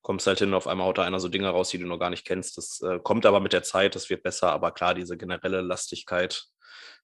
kommst 0.06 0.28
halt 0.28 0.38
hin, 0.38 0.53
auf 0.53 0.68
einmal 0.68 0.86
haut 0.86 0.99
da 0.99 1.03
einer 1.03 1.20
so 1.20 1.30
Dinge 1.30 1.49
raus, 1.49 1.70
die 1.70 1.80
du 1.80 1.88
noch 1.88 1.97
gar 1.97 2.12
nicht 2.12 2.26
kennst. 2.26 2.60
Das 2.60 2.80
äh, 2.82 2.99
kommt 2.99 3.26
aber 3.26 3.39
mit 3.39 3.53
der 3.53 3.64
Zeit, 3.64 3.95
das 3.95 4.08
wird 4.12 4.22
besser, 4.22 4.51
aber 4.51 4.72
klar, 4.72 4.93
diese 4.93 5.18
generelle 5.18 5.62
Lastigkeit 5.62 6.45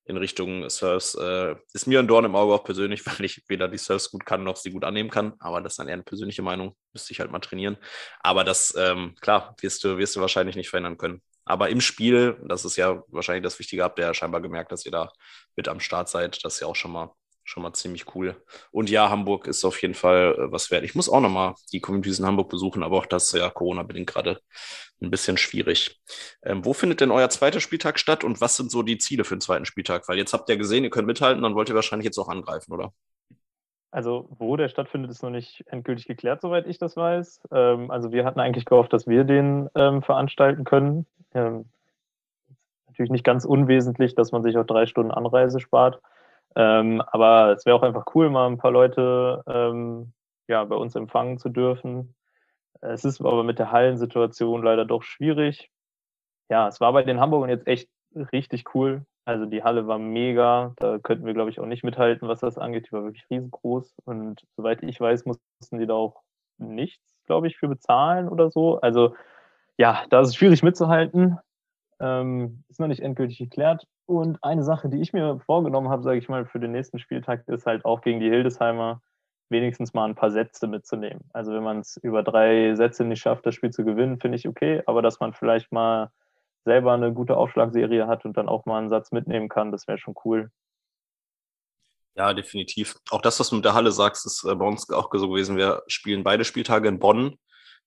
in 0.05 0.17
Richtung 0.17 0.69
Surfs 0.69 1.15
äh, 1.15 1.55
ist 1.73 1.87
mir 1.87 1.97
ein 1.97 2.07
Dorn 2.07 2.25
im 2.25 2.35
Auge 2.35 2.53
auch 2.53 2.63
persönlich, 2.63 3.03
weil 3.07 3.25
ich 3.25 3.43
weder 3.47 3.67
die 3.67 3.79
Surfs 3.79 4.11
gut 4.11 4.23
kann, 4.23 4.43
noch 4.43 4.55
sie 4.55 4.69
gut 4.69 4.83
annehmen 4.83 5.09
kann. 5.09 5.33
Aber 5.39 5.61
das 5.61 5.73
ist 5.73 5.79
dann 5.79 5.87
eher 5.87 5.95
eine 5.95 6.03
persönliche 6.03 6.43
Meinung, 6.43 6.75
müsste 6.93 7.11
ich 7.11 7.19
halt 7.19 7.31
mal 7.31 7.39
trainieren. 7.39 7.75
Aber 8.19 8.43
das, 8.43 8.75
ähm, 8.77 9.15
klar, 9.19 9.55
wirst 9.61 9.83
du, 9.83 9.97
wirst 9.97 10.15
du 10.15 10.21
wahrscheinlich 10.21 10.55
nicht 10.55 10.69
verändern 10.69 10.97
können. 10.97 11.23
Aber 11.45 11.69
im 11.69 11.81
Spiel, 11.81 12.39
das 12.45 12.65
ist 12.65 12.75
ja 12.77 13.03
wahrscheinlich 13.07 13.43
das 13.43 13.57
Wichtige, 13.57 13.83
habt 13.83 13.97
ihr 13.97 14.05
ja 14.05 14.13
scheinbar 14.13 14.41
gemerkt, 14.41 14.71
dass 14.71 14.85
ihr 14.85 14.91
da 14.91 15.11
mit 15.55 15.67
am 15.67 15.79
Start 15.79 16.07
seid. 16.07 16.45
Das 16.45 16.53
ist 16.53 16.59
ja 16.59 16.67
auch 16.67 16.75
schon 16.75 16.91
mal 16.91 17.15
schon 17.43 17.63
mal 17.63 17.73
ziemlich 17.73 18.15
cool. 18.15 18.35
Und 18.71 18.89
ja, 18.89 19.09
Hamburg 19.09 19.47
ist 19.47 19.65
auf 19.65 19.81
jeden 19.81 19.93
Fall 19.93 20.35
äh, 20.37 20.51
was 20.51 20.71
wert. 20.71 20.83
Ich 20.83 20.95
muss 20.95 21.09
auch 21.09 21.21
nochmal 21.21 21.55
die 21.71 21.79
Communities 21.79 22.19
in 22.19 22.25
Hamburg 22.25 22.49
besuchen, 22.49 22.83
aber 22.83 22.97
auch 22.97 23.05
das 23.05 23.31
ja 23.31 23.49
Corona-bedingt 23.49 24.07
gerade 24.07 24.39
ein 25.01 25.09
bisschen 25.09 25.37
schwierig. 25.37 25.99
Ähm, 26.43 26.63
wo 26.63 26.73
findet 26.73 27.01
denn 27.01 27.11
euer 27.11 27.29
zweiter 27.29 27.59
Spieltag 27.59 27.99
statt 27.99 28.23
und 28.23 28.39
was 28.41 28.55
sind 28.55 28.71
so 28.71 28.83
die 28.83 28.97
Ziele 28.97 29.23
für 29.23 29.35
den 29.35 29.41
zweiten 29.41 29.65
Spieltag? 29.65 30.07
Weil 30.07 30.17
jetzt 30.17 30.33
habt 30.33 30.49
ihr 30.49 30.57
gesehen, 30.57 30.83
ihr 30.83 30.89
könnt 30.91 31.07
mithalten, 31.07 31.41
dann 31.43 31.55
wollt 31.55 31.69
ihr 31.69 31.75
wahrscheinlich 31.75 32.05
jetzt 32.05 32.19
auch 32.19 32.29
angreifen, 32.29 32.71
oder? 32.71 32.93
Also, 33.89 34.29
wo 34.39 34.55
der 34.55 34.69
stattfindet, 34.69 35.11
ist 35.11 35.21
noch 35.21 35.31
nicht 35.31 35.65
endgültig 35.67 36.07
geklärt, 36.07 36.41
soweit 36.41 36.65
ich 36.65 36.77
das 36.77 36.95
weiß. 36.95 37.41
Ähm, 37.51 37.91
also, 37.91 38.13
wir 38.13 38.23
hatten 38.23 38.39
eigentlich 38.39 38.63
gehofft, 38.63 38.93
dass 38.93 39.05
wir 39.05 39.25
den 39.25 39.69
ähm, 39.75 40.01
veranstalten 40.01 40.63
können. 40.63 41.05
Ähm, 41.33 41.65
natürlich 42.87 43.11
nicht 43.11 43.25
ganz 43.25 43.43
unwesentlich, 43.43 44.15
dass 44.15 44.31
man 44.31 44.43
sich 44.43 44.57
auch 44.57 44.65
drei 44.65 44.85
Stunden 44.85 45.11
Anreise 45.11 45.59
spart. 45.59 46.01
Ähm, 46.55 47.01
aber 47.07 47.53
es 47.53 47.65
wäre 47.65 47.75
auch 47.75 47.83
einfach 47.83 48.05
cool, 48.15 48.29
mal 48.29 48.47
ein 48.47 48.57
paar 48.57 48.71
Leute 48.71 49.43
ähm, 49.47 50.13
ja, 50.47 50.63
bei 50.65 50.75
uns 50.75 50.95
empfangen 50.95 51.37
zu 51.37 51.49
dürfen. 51.49 52.15
Es 52.81 53.05
ist 53.05 53.21
aber 53.21 53.43
mit 53.43 53.59
der 53.59 53.71
Hallensituation 53.71 54.63
leider 54.63 54.85
doch 54.85 55.03
schwierig. 55.03 55.69
Ja, 56.49 56.67
es 56.67 56.81
war 56.81 56.91
bei 56.93 57.03
den 57.03 57.19
Hamburgern 57.19 57.49
jetzt 57.49 57.67
echt 57.67 57.89
richtig 58.13 58.75
cool. 58.75 59.05
Also 59.23 59.45
die 59.45 59.63
Halle 59.63 59.87
war 59.87 59.99
mega. 59.99 60.73
Da 60.77 60.97
könnten 60.99 61.25
wir, 61.25 61.33
glaube 61.33 61.51
ich, 61.51 61.59
auch 61.59 61.65
nicht 61.65 61.83
mithalten, 61.83 62.27
was 62.27 62.39
das 62.39 62.57
angeht. 62.57 62.87
Die 62.87 62.91
war 62.91 63.03
wirklich 63.03 63.25
riesengroß. 63.29 63.95
Und 64.05 64.41
soweit 64.57 64.83
ich 64.83 64.99
weiß, 64.99 65.25
mussten 65.25 65.79
die 65.79 65.85
da 65.85 65.93
auch 65.93 66.21
nichts, 66.57 67.15
glaube 67.25 67.47
ich, 67.47 67.57
für 67.57 67.67
bezahlen 67.67 68.27
oder 68.27 68.49
so. 68.49 68.81
Also 68.81 69.15
ja, 69.77 70.03
da 70.09 70.21
ist 70.21 70.29
es 70.29 70.35
schwierig 70.35 70.63
mitzuhalten. 70.63 71.37
Ähm, 71.99 72.63
ist 72.67 72.79
noch 72.79 72.87
nicht 72.87 73.01
endgültig 73.01 73.37
geklärt. 73.37 73.87
Und 74.11 74.43
eine 74.43 74.65
Sache, 74.65 74.89
die 74.89 74.99
ich 74.99 75.13
mir 75.13 75.39
vorgenommen 75.45 75.87
habe, 75.87 76.03
sage 76.03 76.17
ich 76.17 76.27
mal, 76.27 76.45
für 76.45 76.59
den 76.59 76.73
nächsten 76.73 76.99
Spieltag, 76.99 77.47
ist 77.47 77.65
halt 77.65 77.85
auch 77.85 78.01
gegen 78.01 78.19
die 78.19 78.29
Hildesheimer 78.29 79.01
wenigstens 79.47 79.93
mal 79.93 80.03
ein 80.03 80.15
paar 80.15 80.31
Sätze 80.31 80.67
mitzunehmen. 80.67 81.21
Also 81.31 81.53
wenn 81.53 81.63
man 81.63 81.79
es 81.79 81.95
über 81.95 82.21
drei 82.21 82.75
Sätze 82.75 83.05
nicht 83.05 83.21
schafft, 83.21 83.45
das 83.45 83.55
Spiel 83.55 83.69
zu 83.69 83.85
gewinnen, 83.85 84.19
finde 84.19 84.37
ich 84.37 84.49
okay. 84.49 84.83
Aber 84.85 85.01
dass 85.01 85.21
man 85.21 85.33
vielleicht 85.33 85.71
mal 85.71 86.11
selber 86.65 86.91
eine 86.91 87.13
gute 87.13 87.37
Aufschlagserie 87.37 88.05
hat 88.05 88.25
und 88.25 88.35
dann 88.35 88.49
auch 88.49 88.65
mal 88.65 88.79
einen 88.79 88.89
Satz 88.89 89.13
mitnehmen 89.13 89.47
kann, 89.47 89.71
das 89.71 89.87
wäre 89.87 89.97
schon 89.97 90.15
cool. 90.25 90.51
Ja, 92.15 92.33
definitiv. 92.33 92.97
Auch 93.11 93.21
das, 93.21 93.39
was 93.39 93.47
du 93.47 93.55
mit 93.55 93.63
der 93.63 93.75
Halle 93.75 93.93
sagst, 93.93 94.25
ist 94.25 94.43
äh, 94.43 94.53
bei 94.55 94.65
uns 94.65 94.89
auch 94.89 95.09
so 95.13 95.29
gewesen. 95.29 95.55
Wir 95.55 95.83
spielen 95.87 96.25
beide 96.25 96.43
Spieltage 96.43 96.89
in 96.89 96.99
Bonn, 96.99 97.37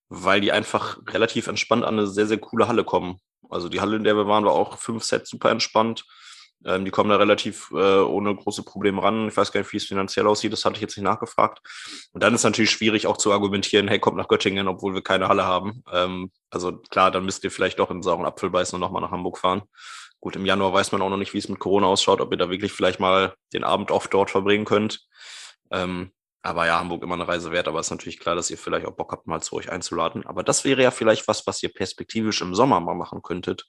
weil 0.09 0.41
die 0.41 0.51
einfach 0.51 0.97
relativ 1.07 1.45
entspannt 1.45 1.83
an 1.83 1.99
eine 1.99 2.07
sehr, 2.07 2.25
sehr 2.25 2.39
coole 2.39 2.67
Halle 2.67 2.83
kommen. 2.83 3.19
Also 3.55 3.69
die 3.69 3.81
Halle, 3.81 3.95
in 3.95 4.03
der 4.03 4.15
wir 4.15 4.27
waren, 4.27 4.45
war 4.45 4.53
auch 4.53 4.77
fünf 4.77 5.03
Sets 5.03 5.29
super 5.29 5.49
entspannt. 5.49 6.05
Ähm, 6.65 6.83
die 6.83 6.91
kommen 6.91 7.09
da 7.09 7.17
relativ 7.17 7.69
äh, 7.71 7.75
ohne 8.01 8.35
große 8.35 8.63
Probleme 8.63 9.01
ran. 9.01 9.27
Ich 9.27 9.37
weiß 9.37 9.51
gar 9.51 9.61
nicht, 9.61 9.71
wie 9.71 9.77
es 9.77 9.85
finanziell 9.85 10.27
aussieht, 10.27 10.51
das 10.51 10.65
hatte 10.65 10.75
ich 10.75 10.81
jetzt 10.81 10.97
nicht 10.97 11.05
nachgefragt. 11.05 11.59
Und 12.11 12.23
dann 12.23 12.33
ist 12.33 12.43
natürlich 12.43 12.71
schwierig 12.71 13.07
auch 13.07 13.17
zu 13.17 13.31
argumentieren, 13.31 13.87
hey, 13.87 13.99
kommt 13.99 14.17
nach 14.17 14.27
Göttingen, 14.27 14.67
obwohl 14.67 14.93
wir 14.93 15.01
keine 15.01 15.27
Halle 15.27 15.45
haben. 15.45 15.83
Ähm, 15.91 16.31
also 16.49 16.77
klar, 16.89 17.11
dann 17.11 17.25
müsst 17.25 17.43
ihr 17.43 17.51
vielleicht 17.51 17.79
doch 17.79 17.91
in 17.91 18.01
sauren 18.01 18.25
Apfel 18.25 18.49
beißen 18.49 18.75
und 18.75 18.81
nochmal 18.81 19.01
nach 19.01 19.11
Hamburg 19.11 19.37
fahren. 19.37 19.63
Gut, 20.19 20.35
im 20.35 20.45
Januar 20.45 20.73
weiß 20.73 20.91
man 20.91 21.01
auch 21.01 21.09
noch 21.09 21.17
nicht, 21.17 21.33
wie 21.33 21.37
es 21.37 21.49
mit 21.49 21.59
Corona 21.59 21.87
ausschaut, 21.87 22.19
ob 22.19 22.31
ihr 22.31 22.37
da 22.37 22.49
wirklich 22.49 22.71
vielleicht 22.71 22.99
mal 22.99 23.35
den 23.53 23.63
Abend 23.63 23.91
oft 23.91 24.13
dort 24.13 24.31
verbringen 24.31 24.65
könnt. 24.65 25.05
Ähm, 25.71 26.11
aber 26.45 26.67
ja, 26.67 26.79
Hamburg 26.79 27.03
immer 27.03 27.15
eine 27.15 27.27
Reise 27.27 27.51
wert, 27.51 27.67
aber 27.67 27.79
ist 27.79 27.89
natürlich 27.89 28.19
klar, 28.19 28.35
dass 28.35 28.51
ihr 28.51 28.57
vielleicht 28.57 28.85
auch 28.85 28.95
Bock 28.95 29.11
habt, 29.11 29.25
mal 29.25 29.41
zu 29.41 29.55
euch 29.55 29.71
einzuladen. 29.71 30.25
Aber 30.25 30.43
das 30.43 30.63
wäre 30.63 30.83
ja 30.83 30.91
vielleicht 30.91 31.27
was, 31.27 31.47
was 31.47 31.61
ihr 31.63 31.73
perspektivisch 31.73 32.41
im 32.41 32.53
Sommer 32.53 32.79
mal 32.79 32.93
machen 32.93 33.21
könntet. 33.23 33.65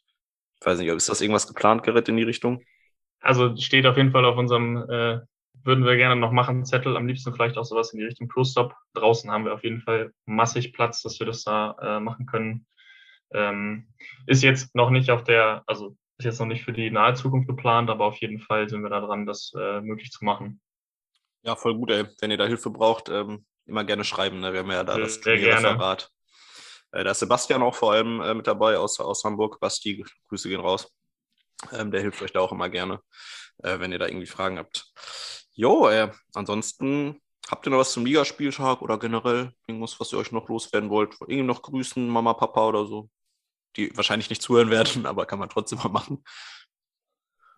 Ich 0.61 0.67
weiß 0.67 0.79
nicht, 0.79 0.89
ist 0.89 1.09
das 1.09 1.21
irgendwas 1.21 1.47
geplant, 1.47 1.83
Gerrit, 1.83 2.09
in 2.09 2.17
die 2.17 2.23
Richtung? 2.23 2.63
Also 3.21 3.57
steht 3.57 3.87
auf 3.87 3.97
jeden 3.97 4.13
Fall 4.13 4.27
auf 4.27 4.37
unserem, 4.37 4.77
äh, 4.91 5.21
würden 5.65 5.85
wir 5.85 5.97
gerne 5.97 6.17
noch 6.17 6.33
machen, 6.33 6.67
Zettel. 6.67 6.97
Am 6.97 7.07
liebsten 7.07 7.33
vielleicht 7.33 7.57
auch 7.57 7.65
sowas 7.65 7.93
in 7.93 7.99
die 7.99 8.05
Richtung 8.05 8.29
Pro-Stop. 8.29 8.75
Draußen 8.93 9.31
haben 9.31 9.47
wir 9.47 9.55
auf 9.55 9.65
jeden 9.65 9.81
Fall 9.81 10.13
massig 10.27 10.75
Platz, 10.75 11.03
dass 11.03 11.19
wir 11.19 11.27
das 11.27 11.45
da 11.45 11.77
äh, 11.81 12.01
machen 12.01 12.27
können. 12.27 12.67
Ähm, 13.33 13.89
ist 14.27 14.43
jetzt 14.43 14.75
noch 14.75 14.91
nicht 14.91 15.11
auf 15.11 15.25
der, 15.25 15.63
also 15.67 15.97
ist 16.19 16.27
jetzt 16.27 16.41
noch 16.41 16.47
nicht 16.47 16.65
für 16.65 16.73
die 16.73 16.91
nahe 16.91 17.15
Zukunft 17.15 17.49
geplant, 17.49 17.89
aber 17.89 18.05
auf 18.05 18.19
jeden 18.19 18.39
Fall 18.39 18.69
sind 18.69 18.83
wir 18.83 18.91
da 18.91 19.01
dran, 19.01 19.27
das 19.27 19.53
äh, 19.59 19.81
möglich 19.81 20.11
zu 20.11 20.25
machen. 20.25 20.61
Ja, 21.47 21.55
voll 21.55 21.77
gut, 21.77 21.93
ey. 21.93 22.05
Wenn 22.21 22.33
ihr 22.33 22.39
da 22.39 22.47
Hilfe 22.47 22.71
braucht, 22.71 23.09
ähm, 23.09 23.47
immer 23.67 23.85
gerne 23.85 24.03
schreiben. 24.03 24.41
Ne? 24.41 24.53
Wir 24.53 24.61
haben 24.61 24.71
ja 24.71 24.83
da 24.83 24.99
das 24.99 25.21
Turnierreferat. 25.21 26.11
Äh, 26.91 27.05
da 27.05 27.13
ist 27.13 27.21
Sebastian 27.21 27.63
auch 27.63 27.75
vor 27.77 27.93
allem 27.93 28.21
äh, 28.21 28.35
mit 28.35 28.49
dabei 28.49 28.77
aus, 28.77 28.99
aus 28.99 29.23
Hamburg. 29.23 29.61
Basti, 29.61 30.05
Grüße 30.29 30.49
gehen 30.49 30.61
raus. 30.61 30.93
Ähm, 31.71 31.93
der 31.93 32.01
hilft 32.01 32.21
euch 32.21 32.33
da 32.33 32.41
auch 32.41 32.51
immer 32.51 32.69
gerne, 32.69 33.01
äh, 33.63 33.79
wenn 33.79 33.93
ihr 33.93 34.01
da 34.01 34.09
irgendwie 34.09 34.27
Fragen 34.27 34.59
habt. 34.59 34.93
Jo, 35.53 35.89
äh, 35.89 36.11
ansonsten 36.35 37.23
habt 37.49 37.65
ihr 37.65 37.71
noch 37.71 37.79
was 37.79 37.93
zum 37.93 38.05
Ligaspieltag 38.05 38.83
oder 38.83 38.99
generell 38.99 39.53
irgendwas, 39.69 40.01
was 40.01 40.13
ihr 40.13 40.19
euch 40.19 40.33
noch 40.33 40.49
loswerden 40.49 40.91
wollt? 40.91 41.15
Irgendwie 41.21 41.43
noch 41.43 41.63
grüßen, 41.63 42.09
Mama, 42.09 42.35
Papa 42.35 42.67
oder 42.67 42.87
so? 42.87 43.09
Die 43.77 43.97
wahrscheinlich 43.97 44.31
nicht 44.31 44.43
zuhören 44.43 44.71
werden, 44.71 45.07
aber 45.07 45.27
kann 45.27 45.39
man 45.39 45.49
trotzdem 45.49 45.79
mal 45.79 45.91
machen. 45.91 46.25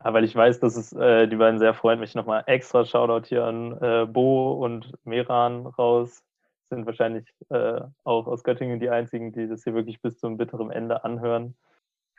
Ja, 0.05 0.12
weil 0.12 0.24
ich 0.24 0.34
weiß, 0.34 0.61
dass 0.61 0.76
es 0.76 0.92
äh, 0.92 1.26
die 1.26 1.36
beiden 1.36 1.59
sehr 1.59 1.74
freuen, 1.74 2.01
mich 2.01 2.14
nochmal 2.14 2.44
extra 2.46 2.84
Shoutout 2.84 3.26
hier 3.26 3.44
an 3.44 3.72
äh, 3.80 4.07
Bo 4.07 4.53
und 4.53 4.92
Meran 5.05 5.66
raus. 5.66 6.22
Sind 6.70 6.86
wahrscheinlich 6.86 7.26
äh, 7.49 7.80
auch 8.05 8.26
aus 8.26 8.44
Göttingen 8.44 8.78
die 8.78 8.90
einzigen, 8.90 9.32
die 9.32 9.49
das 9.49 9.64
hier 9.64 9.74
wirklich 9.74 10.01
bis 10.01 10.18
zum 10.18 10.36
bitteren 10.36 10.70
Ende 10.70 11.03
anhören. 11.05 11.57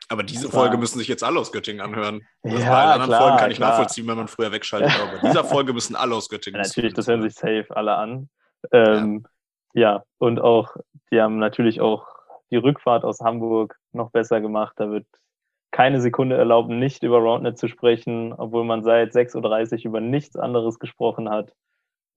Aber 0.10 0.24
diese 0.24 0.50
klar. 0.50 0.64
Folge 0.64 0.78
müssen 0.78 0.98
sich 0.98 1.08
jetzt 1.08 1.24
alle 1.24 1.40
aus 1.40 1.52
Göttingen 1.52 1.82
anhören. 1.82 2.22
Das 2.42 2.54
ja, 2.54 2.60
bei 2.60 2.76
allen 2.76 2.92
anderen 2.92 3.10
klar, 3.10 3.22
Folgen 3.22 3.38
kann 3.38 3.52
ich 3.52 3.58
klar. 3.58 3.70
nachvollziehen, 3.70 4.08
wenn 4.08 4.18
man 4.18 4.28
früher 4.28 4.52
wegschaltet. 4.52 4.92
Aber 5.00 5.12
bei 5.22 5.28
dieser 5.28 5.44
Folge 5.44 5.74
müssen 5.74 5.96
alle 5.96 6.16
aus 6.16 6.30
Göttingen. 6.30 6.60
Ja, 6.60 6.68
natürlich, 6.68 6.94
das 6.94 7.08
hören 7.08 7.22
sich 7.22 7.36
safe 7.36 7.68
alle 7.70 7.96
an. 7.96 8.30
Ähm, 8.72 9.26
ja. 9.74 9.82
ja, 9.82 10.04
und 10.18 10.40
auch, 10.40 10.76
die 11.12 11.22
haben 11.22 11.38
natürlich 11.38 11.80
auch 11.80 12.08
die 12.50 12.58
Rückfahrt 12.58 13.04
aus 13.04 13.20
Hamburg 13.20 13.78
noch 13.92 14.10
besser 14.10 14.42
gemacht. 14.42 14.74
Da 14.78 14.90
wird 14.90 15.06
keine 15.72 16.02
Sekunde 16.02 16.38
erlauben, 16.38 16.80
nicht 16.80 17.04
über 17.04 17.20
Roundnet 17.20 17.58
zu 17.58 17.68
sprechen, 17.68 18.34
obwohl 18.34 18.64
man 18.64 18.84
seit 18.84 19.14
6.30 19.14 19.80
Uhr 19.80 19.86
über 19.86 20.02
nichts 20.02 20.36
anderes 20.36 20.80
gesprochen 20.80 21.30
hat. 21.30 21.54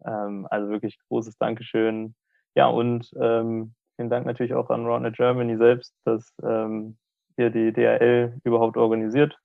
Ähm, 0.05 0.47
also 0.51 0.71
wirklich 0.71 0.99
großes 1.09 1.37
Dankeschön. 1.39 2.15
Ja, 2.55 2.67
und 2.67 3.11
ähm, 3.21 3.75
vielen 3.97 4.11
Dank 4.11 4.27
natürlich 4.27 4.55
auch 4.55 4.71
an 4.71 4.87
Roundnet 4.87 5.17
Germany 5.17 5.57
selbst, 5.57 5.95
dass 6.05 6.33
ähm, 6.43 6.97
ihr 7.37 7.51
die 7.51 7.73
DRL 7.73 8.41
überhaupt 8.45 8.77
organisiert. 8.77 9.39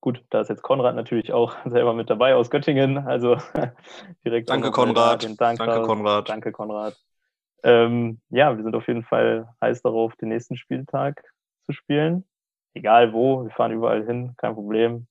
gut, 0.00 0.22
da 0.30 0.40
ist 0.42 0.48
jetzt 0.48 0.62
Konrad 0.62 0.94
natürlich 0.94 1.32
auch 1.32 1.56
selber 1.64 1.94
mit 1.94 2.10
dabei 2.10 2.34
aus 2.34 2.50
Göttingen. 2.50 2.98
Also 2.98 3.36
direkt. 4.24 4.48
Danke, 4.48 4.70
Konrad. 4.70 5.24
Dank 5.24 5.58
Danke, 5.58 5.82
Konrad. 5.82 6.28
Danke, 6.28 6.52
Konrad. 6.52 6.96
Ähm, 7.62 8.20
ja, 8.28 8.54
wir 8.56 8.62
sind 8.62 8.76
auf 8.76 8.86
jeden 8.86 9.04
Fall 9.04 9.48
heiß 9.62 9.80
darauf, 9.82 10.14
den 10.16 10.28
nächsten 10.28 10.56
Spieltag 10.56 11.24
zu 11.64 11.72
spielen. 11.72 12.24
Egal 12.74 13.12
wo, 13.12 13.44
wir 13.44 13.50
fahren 13.50 13.72
überall 13.72 14.04
hin, 14.04 14.34
kein 14.36 14.54
Problem. 14.54 15.06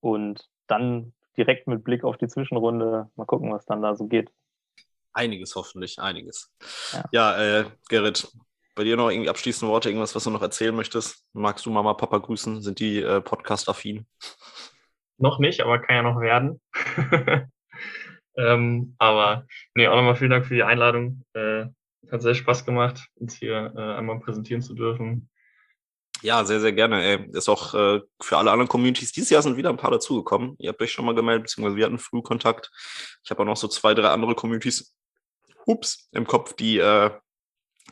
Und 0.00 0.48
dann 0.68 1.12
direkt 1.36 1.66
mit 1.66 1.84
Blick 1.84 2.04
auf 2.04 2.16
die 2.16 2.28
Zwischenrunde 2.28 3.10
mal 3.16 3.24
gucken, 3.24 3.52
was 3.52 3.66
dann 3.66 3.82
da 3.82 3.96
so 3.96 4.06
geht. 4.06 4.30
Einiges 5.12 5.56
hoffentlich, 5.56 5.98
einiges. 5.98 6.52
Ja, 6.92 7.04
ja 7.12 7.60
äh, 7.60 7.64
Gerrit, 7.88 8.30
bei 8.78 8.84
dir 8.84 8.96
noch 8.96 9.10
irgendwie 9.10 9.28
abschließende 9.28 9.72
Worte, 9.72 9.88
irgendwas, 9.88 10.14
was 10.14 10.22
du 10.22 10.30
noch 10.30 10.40
erzählen 10.40 10.74
möchtest? 10.74 11.26
Magst 11.32 11.66
du 11.66 11.70
Mama, 11.70 11.94
Papa 11.94 12.18
grüßen? 12.18 12.62
Sind 12.62 12.78
die 12.78 13.02
äh, 13.02 13.20
Podcast-affin? 13.20 14.06
Noch 15.16 15.40
nicht, 15.40 15.60
aber 15.62 15.80
kann 15.80 15.96
ja 15.96 16.02
noch 16.02 16.20
werden. 16.20 16.60
ähm, 18.36 18.94
aber 18.98 19.46
nee, 19.74 19.88
auch 19.88 19.96
nochmal 19.96 20.14
vielen 20.14 20.30
Dank 20.30 20.46
für 20.46 20.54
die 20.54 20.62
Einladung. 20.62 21.24
Äh, 21.32 21.66
hat 22.12 22.22
sehr 22.22 22.36
Spaß 22.36 22.64
gemacht, 22.64 23.08
uns 23.16 23.34
hier 23.34 23.72
äh, 23.76 23.96
einmal 23.96 24.20
präsentieren 24.20 24.62
zu 24.62 24.74
dürfen. 24.74 25.28
Ja, 26.22 26.44
sehr, 26.44 26.60
sehr 26.60 26.72
gerne. 26.72 27.02
Ey. 27.02 27.30
Ist 27.32 27.48
auch 27.48 27.74
äh, 27.74 28.00
für 28.20 28.36
alle 28.38 28.50
anderen 28.50 28.68
Communities. 28.68 29.12
Dieses 29.12 29.30
Jahr 29.30 29.42
sind 29.42 29.56
wieder 29.56 29.70
ein 29.70 29.76
paar 29.76 29.90
dazugekommen. 29.90 30.56
Ihr 30.58 30.70
habt 30.70 30.82
euch 30.82 30.92
schon 30.92 31.04
mal 31.04 31.14
gemeldet, 31.14 31.44
beziehungsweise 31.44 31.76
wir 31.76 31.84
hatten 31.84 31.98
Frühkontakt. 31.98 32.70
Ich 33.22 33.30
habe 33.30 33.42
auch 33.42 33.46
noch 33.46 33.56
so 33.56 33.68
zwei, 33.68 33.94
drei 33.94 34.08
andere 34.08 34.34
Communities 34.34 34.94
ups, 35.66 36.08
im 36.12 36.26
Kopf, 36.26 36.54
die 36.54 36.78
äh, 36.78 37.10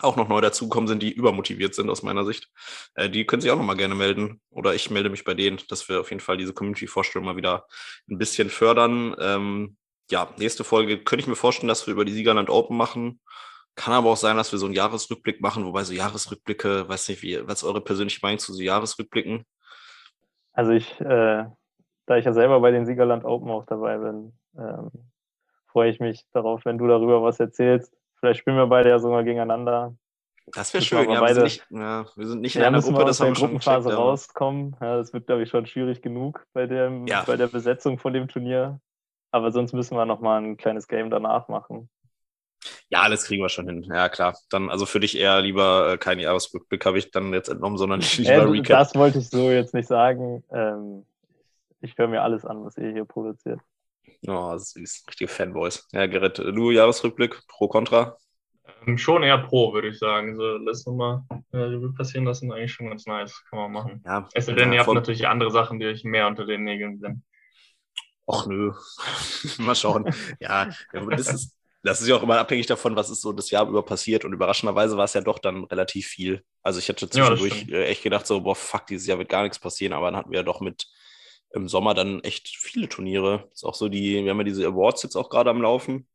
auch 0.00 0.16
noch 0.16 0.28
neu 0.28 0.40
dazugekommen 0.40 0.88
sind, 0.88 1.02
die 1.02 1.12
übermotiviert 1.12 1.74
sind 1.74 1.88
aus 1.88 2.02
meiner 2.02 2.24
Sicht. 2.24 2.48
Äh, 2.94 3.10
die 3.10 3.26
können 3.26 3.42
sich 3.42 3.50
auch 3.50 3.56
noch 3.56 3.64
mal 3.64 3.76
gerne 3.76 3.94
melden 3.94 4.40
oder 4.50 4.74
ich 4.74 4.90
melde 4.90 5.10
mich 5.10 5.24
bei 5.24 5.34
denen, 5.34 5.60
dass 5.68 5.88
wir 5.88 6.00
auf 6.00 6.10
jeden 6.10 6.20
Fall 6.20 6.36
diese 6.36 6.52
Community-Vorstellung 6.52 7.26
mal 7.26 7.36
wieder 7.36 7.66
ein 8.10 8.18
bisschen 8.18 8.50
fördern. 8.50 9.14
Ähm, 9.18 9.76
ja, 10.10 10.32
nächste 10.36 10.64
Folge 10.64 11.02
könnte 11.02 11.22
ich 11.22 11.28
mir 11.28 11.36
vorstellen, 11.36 11.68
dass 11.68 11.86
wir 11.86 11.92
über 11.92 12.04
die 12.04 12.12
Siegerland 12.12 12.50
Open 12.50 12.76
machen. 12.76 13.20
Kann 13.76 13.92
aber 13.92 14.10
auch 14.10 14.16
sein, 14.16 14.36
dass 14.36 14.50
wir 14.52 14.58
so 14.58 14.64
einen 14.66 14.74
Jahresrückblick 14.74 15.40
machen, 15.42 15.66
wobei 15.66 15.84
so 15.84 15.92
Jahresrückblicke, 15.92 16.88
weiß 16.88 17.10
nicht, 17.10 17.22
wie, 17.22 17.46
was 17.46 17.62
ist 17.62 17.64
eure 17.64 17.82
persönliche 17.82 18.20
Meinung 18.22 18.38
zu 18.38 18.54
so 18.54 18.62
Jahresrückblicken? 18.62 19.44
Also 20.54 20.72
ich, 20.72 20.98
äh, 21.00 21.44
da 22.06 22.16
ich 22.16 22.24
ja 22.24 22.32
selber 22.32 22.58
bei 22.60 22.70
den 22.70 22.86
Siegerland 22.86 23.24
Open 23.24 23.50
auch 23.50 23.66
dabei 23.66 23.98
bin, 23.98 24.32
ähm, 24.58 24.90
freue 25.66 25.90
ich 25.90 26.00
mich 26.00 26.24
darauf, 26.32 26.64
wenn 26.64 26.78
du 26.78 26.86
darüber 26.86 27.22
was 27.22 27.38
erzählst. 27.38 27.94
Vielleicht 28.18 28.40
spielen 28.40 28.56
wir 28.56 28.66
beide 28.66 28.88
ja 28.88 28.98
sogar 28.98 29.22
gegeneinander. 29.24 29.94
Das 30.54 30.72
wäre 30.72 30.82
schön. 30.82 31.10
Ja, 31.10 31.20
beide, 31.20 31.42
wir, 31.42 31.48
sind 31.50 31.70
nicht, 31.70 31.70
ja, 31.70 32.06
wir 32.14 32.26
sind 32.26 32.40
nicht 32.40 32.56
in 32.56 32.62
ja, 32.62 32.68
einer 32.68 32.80
Gruppe, 32.80 33.04
das 33.04 33.20
haben 33.20 33.28
wir 33.28 33.34
schon 33.34 33.48
Gruppenphase 33.48 33.90
gecheckt, 33.90 34.00
rauskommen. 34.00 34.76
Ja, 34.80 34.96
das 34.96 35.12
wird, 35.12 35.26
glaube 35.26 35.42
ich, 35.42 35.50
schon 35.50 35.66
schwierig 35.66 36.00
genug 36.00 36.46
bei, 36.54 36.66
dem, 36.66 37.04
bei 37.04 37.36
der 37.36 37.48
Besetzung 37.48 37.98
von 37.98 38.14
dem 38.14 38.28
Turnier. 38.28 38.80
Aber 39.32 39.52
sonst 39.52 39.74
müssen 39.74 39.96
wir 39.98 40.06
noch 40.06 40.20
mal 40.20 40.40
ein 40.40 40.56
kleines 40.56 40.88
Game 40.88 41.10
danach 41.10 41.48
machen. 41.48 41.90
Ja, 42.88 43.02
alles 43.02 43.24
kriegen 43.24 43.42
wir 43.42 43.48
schon 43.48 43.68
hin. 43.68 43.82
Ja, 43.82 44.08
klar. 44.08 44.36
Dann 44.50 44.70
also 44.70 44.86
für 44.86 45.00
dich 45.00 45.18
eher 45.18 45.40
lieber 45.40 45.92
äh, 45.92 45.98
kein 45.98 46.18
Jahresrückblick 46.18 46.84
habe 46.84 46.98
ich 46.98 47.10
dann 47.10 47.32
jetzt 47.32 47.48
entnommen, 47.48 47.78
sondern 47.78 48.00
lieber 48.00 48.30
äh, 48.30 48.42
Recap. 48.42 48.78
Das 48.78 48.94
wollte 48.94 49.18
ich 49.18 49.28
so 49.28 49.50
jetzt 49.50 49.74
nicht 49.74 49.88
sagen. 49.88 50.42
Ähm, 50.50 51.04
ich 51.80 51.96
höre 51.96 52.08
mir 52.08 52.22
alles 52.22 52.44
an, 52.44 52.64
was 52.64 52.76
ihr 52.76 52.92
hier 52.92 53.04
produziert. 53.04 53.60
Oh, 54.26 54.56
süß. 54.56 55.04
Richtige 55.08 55.28
Fanboys. 55.28 55.86
Ja, 55.92 56.06
Gerrit, 56.06 56.38
du 56.38 56.70
Jahresrückblick, 56.70 57.46
pro, 57.48 57.68
contra? 57.68 58.16
Ähm, 58.86 58.98
schon 58.98 59.22
eher 59.22 59.38
pro, 59.38 59.72
würde 59.72 59.88
ich 59.88 59.98
sagen. 59.98 60.36
So, 60.36 60.56
lass 60.56 60.86
nochmal 60.86 61.22
äh, 61.52 61.58
Revue 61.58 61.92
passieren 61.92 62.24
lassen, 62.24 62.52
eigentlich 62.52 62.72
schon 62.72 62.88
ganz 62.88 63.06
nice. 63.06 63.44
Kann 63.50 63.58
man 63.58 63.72
machen. 63.72 64.02
Ja, 64.04 64.28
es 64.32 64.46
sei 64.46 64.54
denn, 64.54 64.72
ja, 64.72 64.80
ihr 64.80 64.86
habt 64.86 64.94
natürlich 64.94 65.28
andere 65.28 65.50
Sachen, 65.50 65.78
die 65.78 65.86
euch 65.86 66.04
mehr 66.04 66.26
unter 66.26 66.46
den 66.46 66.64
Nägeln 66.64 66.98
sind. 66.98 67.22
Och 68.26 68.46
nö. 68.46 68.72
Mal 69.58 69.74
schauen. 69.76 70.12
ja, 70.40 70.70
das 70.92 71.32
ist, 71.32 71.56
das 71.86 72.00
ist 72.00 72.08
ja 72.08 72.16
auch 72.16 72.22
immer 72.22 72.38
abhängig 72.38 72.66
davon, 72.66 72.96
was 72.96 73.10
ist 73.10 73.20
so 73.20 73.32
das 73.32 73.50
Jahr 73.50 73.68
über 73.68 73.84
passiert. 73.84 74.24
Und 74.24 74.32
überraschenderweise 74.32 74.96
war 74.96 75.04
es 75.04 75.14
ja 75.14 75.20
doch 75.20 75.38
dann 75.38 75.64
relativ 75.64 76.06
viel. 76.06 76.42
Also 76.62 76.78
ich 76.78 76.88
hätte 76.88 77.08
zwischendurch 77.08 77.64
ja, 77.68 77.80
echt 77.80 78.02
gedacht, 78.02 78.26
so, 78.26 78.40
boah, 78.40 78.56
fuck, 78.56 78.86
dieses 78.86 79.06
Jahr 79.06 79.18
wird 79.18 79.28
gar 79.28 79.42
nichts 79.42 79.58
passieren. 79.58 79.92
Aber 79.92 80.06
dann 80.06 80.16
hatten 80.16 80.30
wir 80.30 80.38
ja 80.38 80.42
doch 80.42 80.60
mit 80.60 80.86
im 81.50 81.68
Sommer 81.68 81.94
dann 81.94 82.20
echt 82.20 82.48
viele 82.48 82.88
Turniere. 82.88 83.48
ist 83.52 83.64
auch 83.64 83.74
so 83.74 83.88
die, 83.88 84.24
wir 84.24 84.30
haben 84.30 84.38
ja 84.38 84.44
diese 84.44 84.66
Awards 84.66 85.02
jetzt 85.04 85.16
auch 85.16 85.30
gerade 85.30 85.50
am 85.50 85.62
Laufen. 85.62 86.08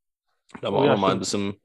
Da 0.59 0.67
haben 0.67 0.73
wir 0.73 0.79
oh, 0.79 0.89
auch 0.89 1.01
ja, 1.01 1.07
ein 1.07 1.19
bisschen 1.19 1.61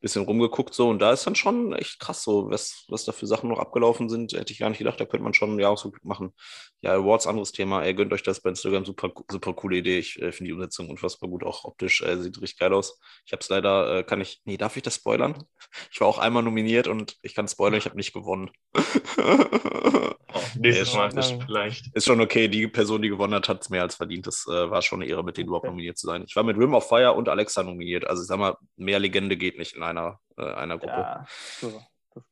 bisschen 0.00 0.24
rumgeguckt 0.24 0.74
so 0.74 0.88
und 0.88 0.98
da 1.00 1.12
ist 1.12 1.26
dann 1.26 1.34
schon 1.34 1.72
echt 1.72 2.00
krass 2.00 2.22
so, 2.22 2.50
was, 2.50 2.84
was 2.88 3.04
da 3.04 3.12
für 3.12 3.26
Sachen 3.26 3.48
noch 3.50 3.58
abgelaufen 3.58 4.08
sind. 4.08 4.32
Hätte 4.32 4.52
ich 4.52 4.58
gar 4.58 4.68
nicht 4.70 4.78
gedacht, 4.78 5.00
da 5.00 5.04
könnte 5.04 5.24
man 5.24 5.34
schon 5.34 5.50
einen 5.50 5.60
Jahresrückblick 5.60 6.04
machen. 6.04 6.32
Ja, 6.80 6.94
Awards, 6.94 7.26
anderes 7.26 7.52
Thema. 7.52 7.82
Ey, 7.82 7.94
gönnt 7.94 8.12
euch 8.12 8.22
das 8.22 8.40
bei 8.40 8.50
Instagram, 8.50 8.84
super, 8.84 9.12
super 9.30 9.52
coole 9.54 9.76
Idee. 9.76 9.98
Ich 9.98 10.20
äh, 10.20 10.32
finde 10.32 10.48
die 10.48 10.52
Umsetzung 10.54 10.88
unfassbar 10.88 11.28
gut, 11.28 11.44
auch 11.44 11.64
optisch, 11.64 12.02
äh, 12.02 12.16
sieht 12.18 12.40
richtig 12.40 12.58
geil 12.58 12.72
aus. 12.72 12.98
Ich 13.26 13.32
habe 13.32 13.40
es 13.40 13.48
leider, 13.48 13.98
äh, 13.98 14.02
kann 14.04 14.20
ich, 14.20 14.40
nee, 14.44 14.56
darf 14.56 14.76
ich 14.76 14.82
das 14.82 14.96
spoilern? 14.96 15.44
Ich 15.92 16.00
war 16.00 16.08
auch 16.08 16.18
einmal 16.18 16.42
nominiert 16.42 16.88
und 16.88 17.16
ich 17.22 17.34
kann 17.34 17.48
spoilern, 17.48 17.78
ich 17.78 17.84
habe 17.84 17.96
nicht 17.96 18.12
gewonnen. 18.12 18.50
oh, 20.34 20.40
nächstes 20.58 20.94
Mal 20.94 21.16
ist, 21.16 21.36
vielleicht. 21.44 21.94
Ist 21.94 22.06
schon 22.06 22.20
okay, 22.20 22.48
die 22.48 22.68
Person, 22.68 23.02
die 23.02 23.08
gewonnen 23.08 23.34
hat, 23.34 23.48
hat 23.48 23.62
es 23.62 23.70
mehr 23.70 23.82
als 23.82 23.94
verdient. 23.94 24.26
Das 24.26 24.46
äh, 24.48 24.70
war 24.70 24.82
schon 24.82 25.02
eine 25.02 25.10
Ehre, 25.10 25.24
mit 25.24 25.36
denen 25.36 25.48
überhaupt 25.48 25.66
nominiert 25.66 25.98
zu 25.98 26.06
sein. 26.06 26.24
Ich 26.26 26.36
war 26.36 26.42
mit 26.42 26.56
Rim 26.56 26.74
of 26.74 26.88
Fire 26.88 27.12
und 27.12 27.28
Alexa 27.28 27.62
nominiert. 27.62 28.06
Also 28.06 28.22
ich 28.22 28.28
sag 28.28 28.38
mal, 28.38 28.56
mehr 28.76 28.98
Legende 28.98 29.36
geht 29.36 29.58
nicht 29.58 29.74
in 29.74 29.82
einer, 29.82 30.18
äh, 30.36 30.42
einer 30.42 30.78
Gruppe. 30.78 30.92
Ja, 30.92 31.26
so, 31.60 31.82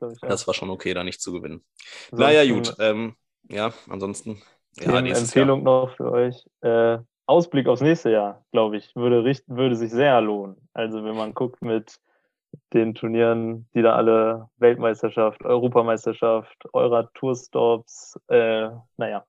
das, 0.00 0.18
das, 0.20 0.46
war 0.46 0.54
schon 0.54 0.70
okay, 0.70 0.94
da 0.94 1.04
nicht 1.04 1.20
zu 1.20 1.32
gewinnen. 1.32 1.64
Ansonsten, 2.10 2.16
naja, 2.18 2.52
gut. 2.52 2.74
Ähm, 2.78 3.16
ja, 3.48 3.72
ansonsten. 3.88 4.42
Ja, 4.80 4.98
Empfehlung 4.98 5.64
Jahr. 5.64 5.86
noch 5.86 5.96
für 5.96 6.12
euch. 6.12 6.44
Äh, 6.60 6.98
Ausblick 7.26 7.68
aufs 7.68 7.82
nächste 7.82 8.10
Jahr, 8.10 8.44
glaube 8.52 8.78
ich, 8.78 8.94
würde, 8.96 9.22
würde 9.46 9.76
sich 9.76 9.90
sehr 9.90 10.20
lohnen. 10.20 10.56
Also 10.72 11.04
wenn 11.04 11.14
man 11.14 11.34
guckt 11.34 11.62
mit 11.62 11.98
den 12.72 12.94
Turnieren, 12.94 13.68
die 13.74 13.82
da 13.82 13.94
alle 13.94 14.48
Weltmeisterschaft, 14.58 15.44
Europameisterschaft, 15.44 16.56
Eurer 16.72 17.10
Tourstops, 17.14 18.18
äh, 18.28 18.68
naja, 18.96 19.24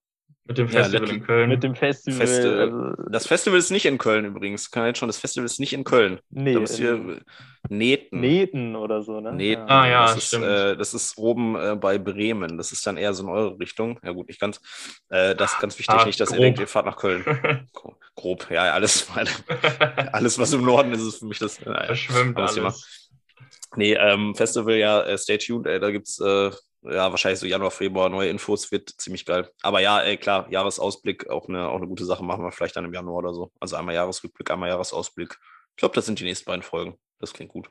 mit 0.50 0.58
dem 0.58 0.68
Festival 0.68 1.08
ja, 1.08 1.14
in 1.14 1.24
Köln. 1.24 1.50
Mit 1.50 1.62
dem 1.62 1.76
Festival. 1.76 2.26
Feste, 2.26 2.60
also, 2.60 3.04
das 3.12 3.28
Festival 3.28 3.60
ist 3.60 3.70
nicht 3.70 3.86
in 3.86 4.00
Köln 4.00 4.26
übrigens. 4.26 4.72
Kann 4.72 4.88
jetzt 4.88 4.98
schon, 4.98 5.08
das 5.08 5.20
Festival 5.20 5.46
ist 5.46 5.60
nicht 5.60 5.74
in 5.74 5.84
Köln. 5.84 6.20
Nee. 6.32 6.56
Da 6.56 6.60
müsst 6.60 6.80
ihr 6.80 7.22
Nähten. 7.70 8.20
Nähten 8.20 8.76
oder 8.76 9.04
so, 9.04 9.20
ne? 9.20 9.32
Nähten. 9.32 9.70
Ah 9.70 9.88
ja, 9.88 10.14
das 10.14 10.26
stimmt. 10.26 10.46
Ist, 10.46 10.50
äh, 10.50 10.76
das 10.76 10.96
ist 10.96 11.20
oben 11.20 11.56
äh, 11.56 11.76
bei 11.76 12.00
Bremen. 12.00 12.58
Das 12.58 12.72
ist 12.72 12.88
dann 12.88 12.98
eher 12.98 13.14
so 13.14 13.24
in 13.24 13.30
eure 13.30 13.60
Richtung. 13.60 14.00
Ja 14.04 14.12
gut, 14.12 14.28
nicht 14.28 14.40
ganz. 14.40 14.60
Äh, 15.10 15.36
das 15.36 15.54
ist 15.54 15.60
ganz 15.60 15.78
wichtig, 15.78 15.96
ah, 15.96 16.06
nicht, 16.06 16.20
dass 16.20 16.30
grob. 16.30 16.40
ihr 16.40 16.46
denkt, 16.46 16.60
ihr 16.60 16.68
fahrt 16.68 16.88
nach 16.88 16.98
Köln. 16.98 17.24
grob, 18.16 18.50
ja, 18.50 18.74
alles, 18.74 19.08
alles, 20.14 20.40
was 20.40 20.54
im 20.54 20.64
Norden 20.64 20.94
ist, 20.94 21.04
ist 21.04 21.20
für 21.20 21.26
mich 21.26 21.38
das. 21.38 21.64
Naja, 21.64 21.86
Verschwimmt 21.86 22.38
alles. 22.38 22.56
Thema. 22.56 22.74
Nee, 23.76 23.94
ähm, 23.94 24.36
Festival, 24.36 24.76
ja, 24.76 25.02
äh, 25.04 25.18
stay 25.18 25.38
tuned. 25.38 25.68
Ey, 25.68 25.80
da 25.80 25.92
gibt's 25.92 26.20
äh, 26.20 26.52
ja, 26.82 27.12
wahrscheinlich 27.12 27.40
so 27.40 27.46
Januar, 27.46 27.72
Februar 27.72 28.10
neue 28.10 28.30
Infos, 28.30 28.72
wird 28.72 28.90
ziemlich 28.90 29.26
geil. 29.26 29.50
Aber 29.62 29.80
ja, 29.80 30.02
ey, 30.02 30.18
klar, 30.18 30.48
Jahresausblick, 30.50 31.30
auch 31.30 31.48
eine, 31.50 31.68
auch 31.68 31.78
eine 31.78 31.88
gute 31.88 32.06
Sache, 32.06 32.24
machen 32.24 32.44
wir 32.44 32.52
vielleicht 32.52 32.76
dann 32.76 32.86
im 32.86 32.94
Januar 32.94 33.18
oder 33.18 33.34
so. 33.34 33.52
Also 33.60 33.76
einmal 33.76 33.96
Jahresrückblick, 33.96 34.50
einmal 34.52 34.70
Jahresausblick. 34.70 35.38
Ich 35.72 35.78
glaube, 35.78 35.96
das 35.96 36.06
sind 36.06 36.20
die 36.20 36.24
nächsten 36.24 36.46
beiden 36.46 36.64
Folgen. 36.64 36.98
Das 37.20 37.34
klingt 37.34 37.52
gut. 37.52 37.70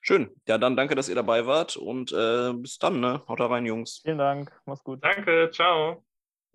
Schön. 0.00 0.30
Ja, 0.46 0.58
dann 0.58 0.76
danke, 0.76 0.94
dass 0.94 1.08
ihr 1.08 1.14
dabei 1.14 1.46
wart 1.46 1.76
und 1.76 2.12
äh, 2.12 2.52
bis 2.54 2.78
dann, 2.78 3.00
ne? 3.00 3.22
Haut 3.26 3.40
rein, 3.40 3.64
Jungs. 3.64 4.00
Vielen 4.02 4.18
Dank. 4.18 4.52
Mach's 4.66 4.84
gut. 4.84 5.02
Danke. 5.02 5.50
Ciao. 5.52 6.04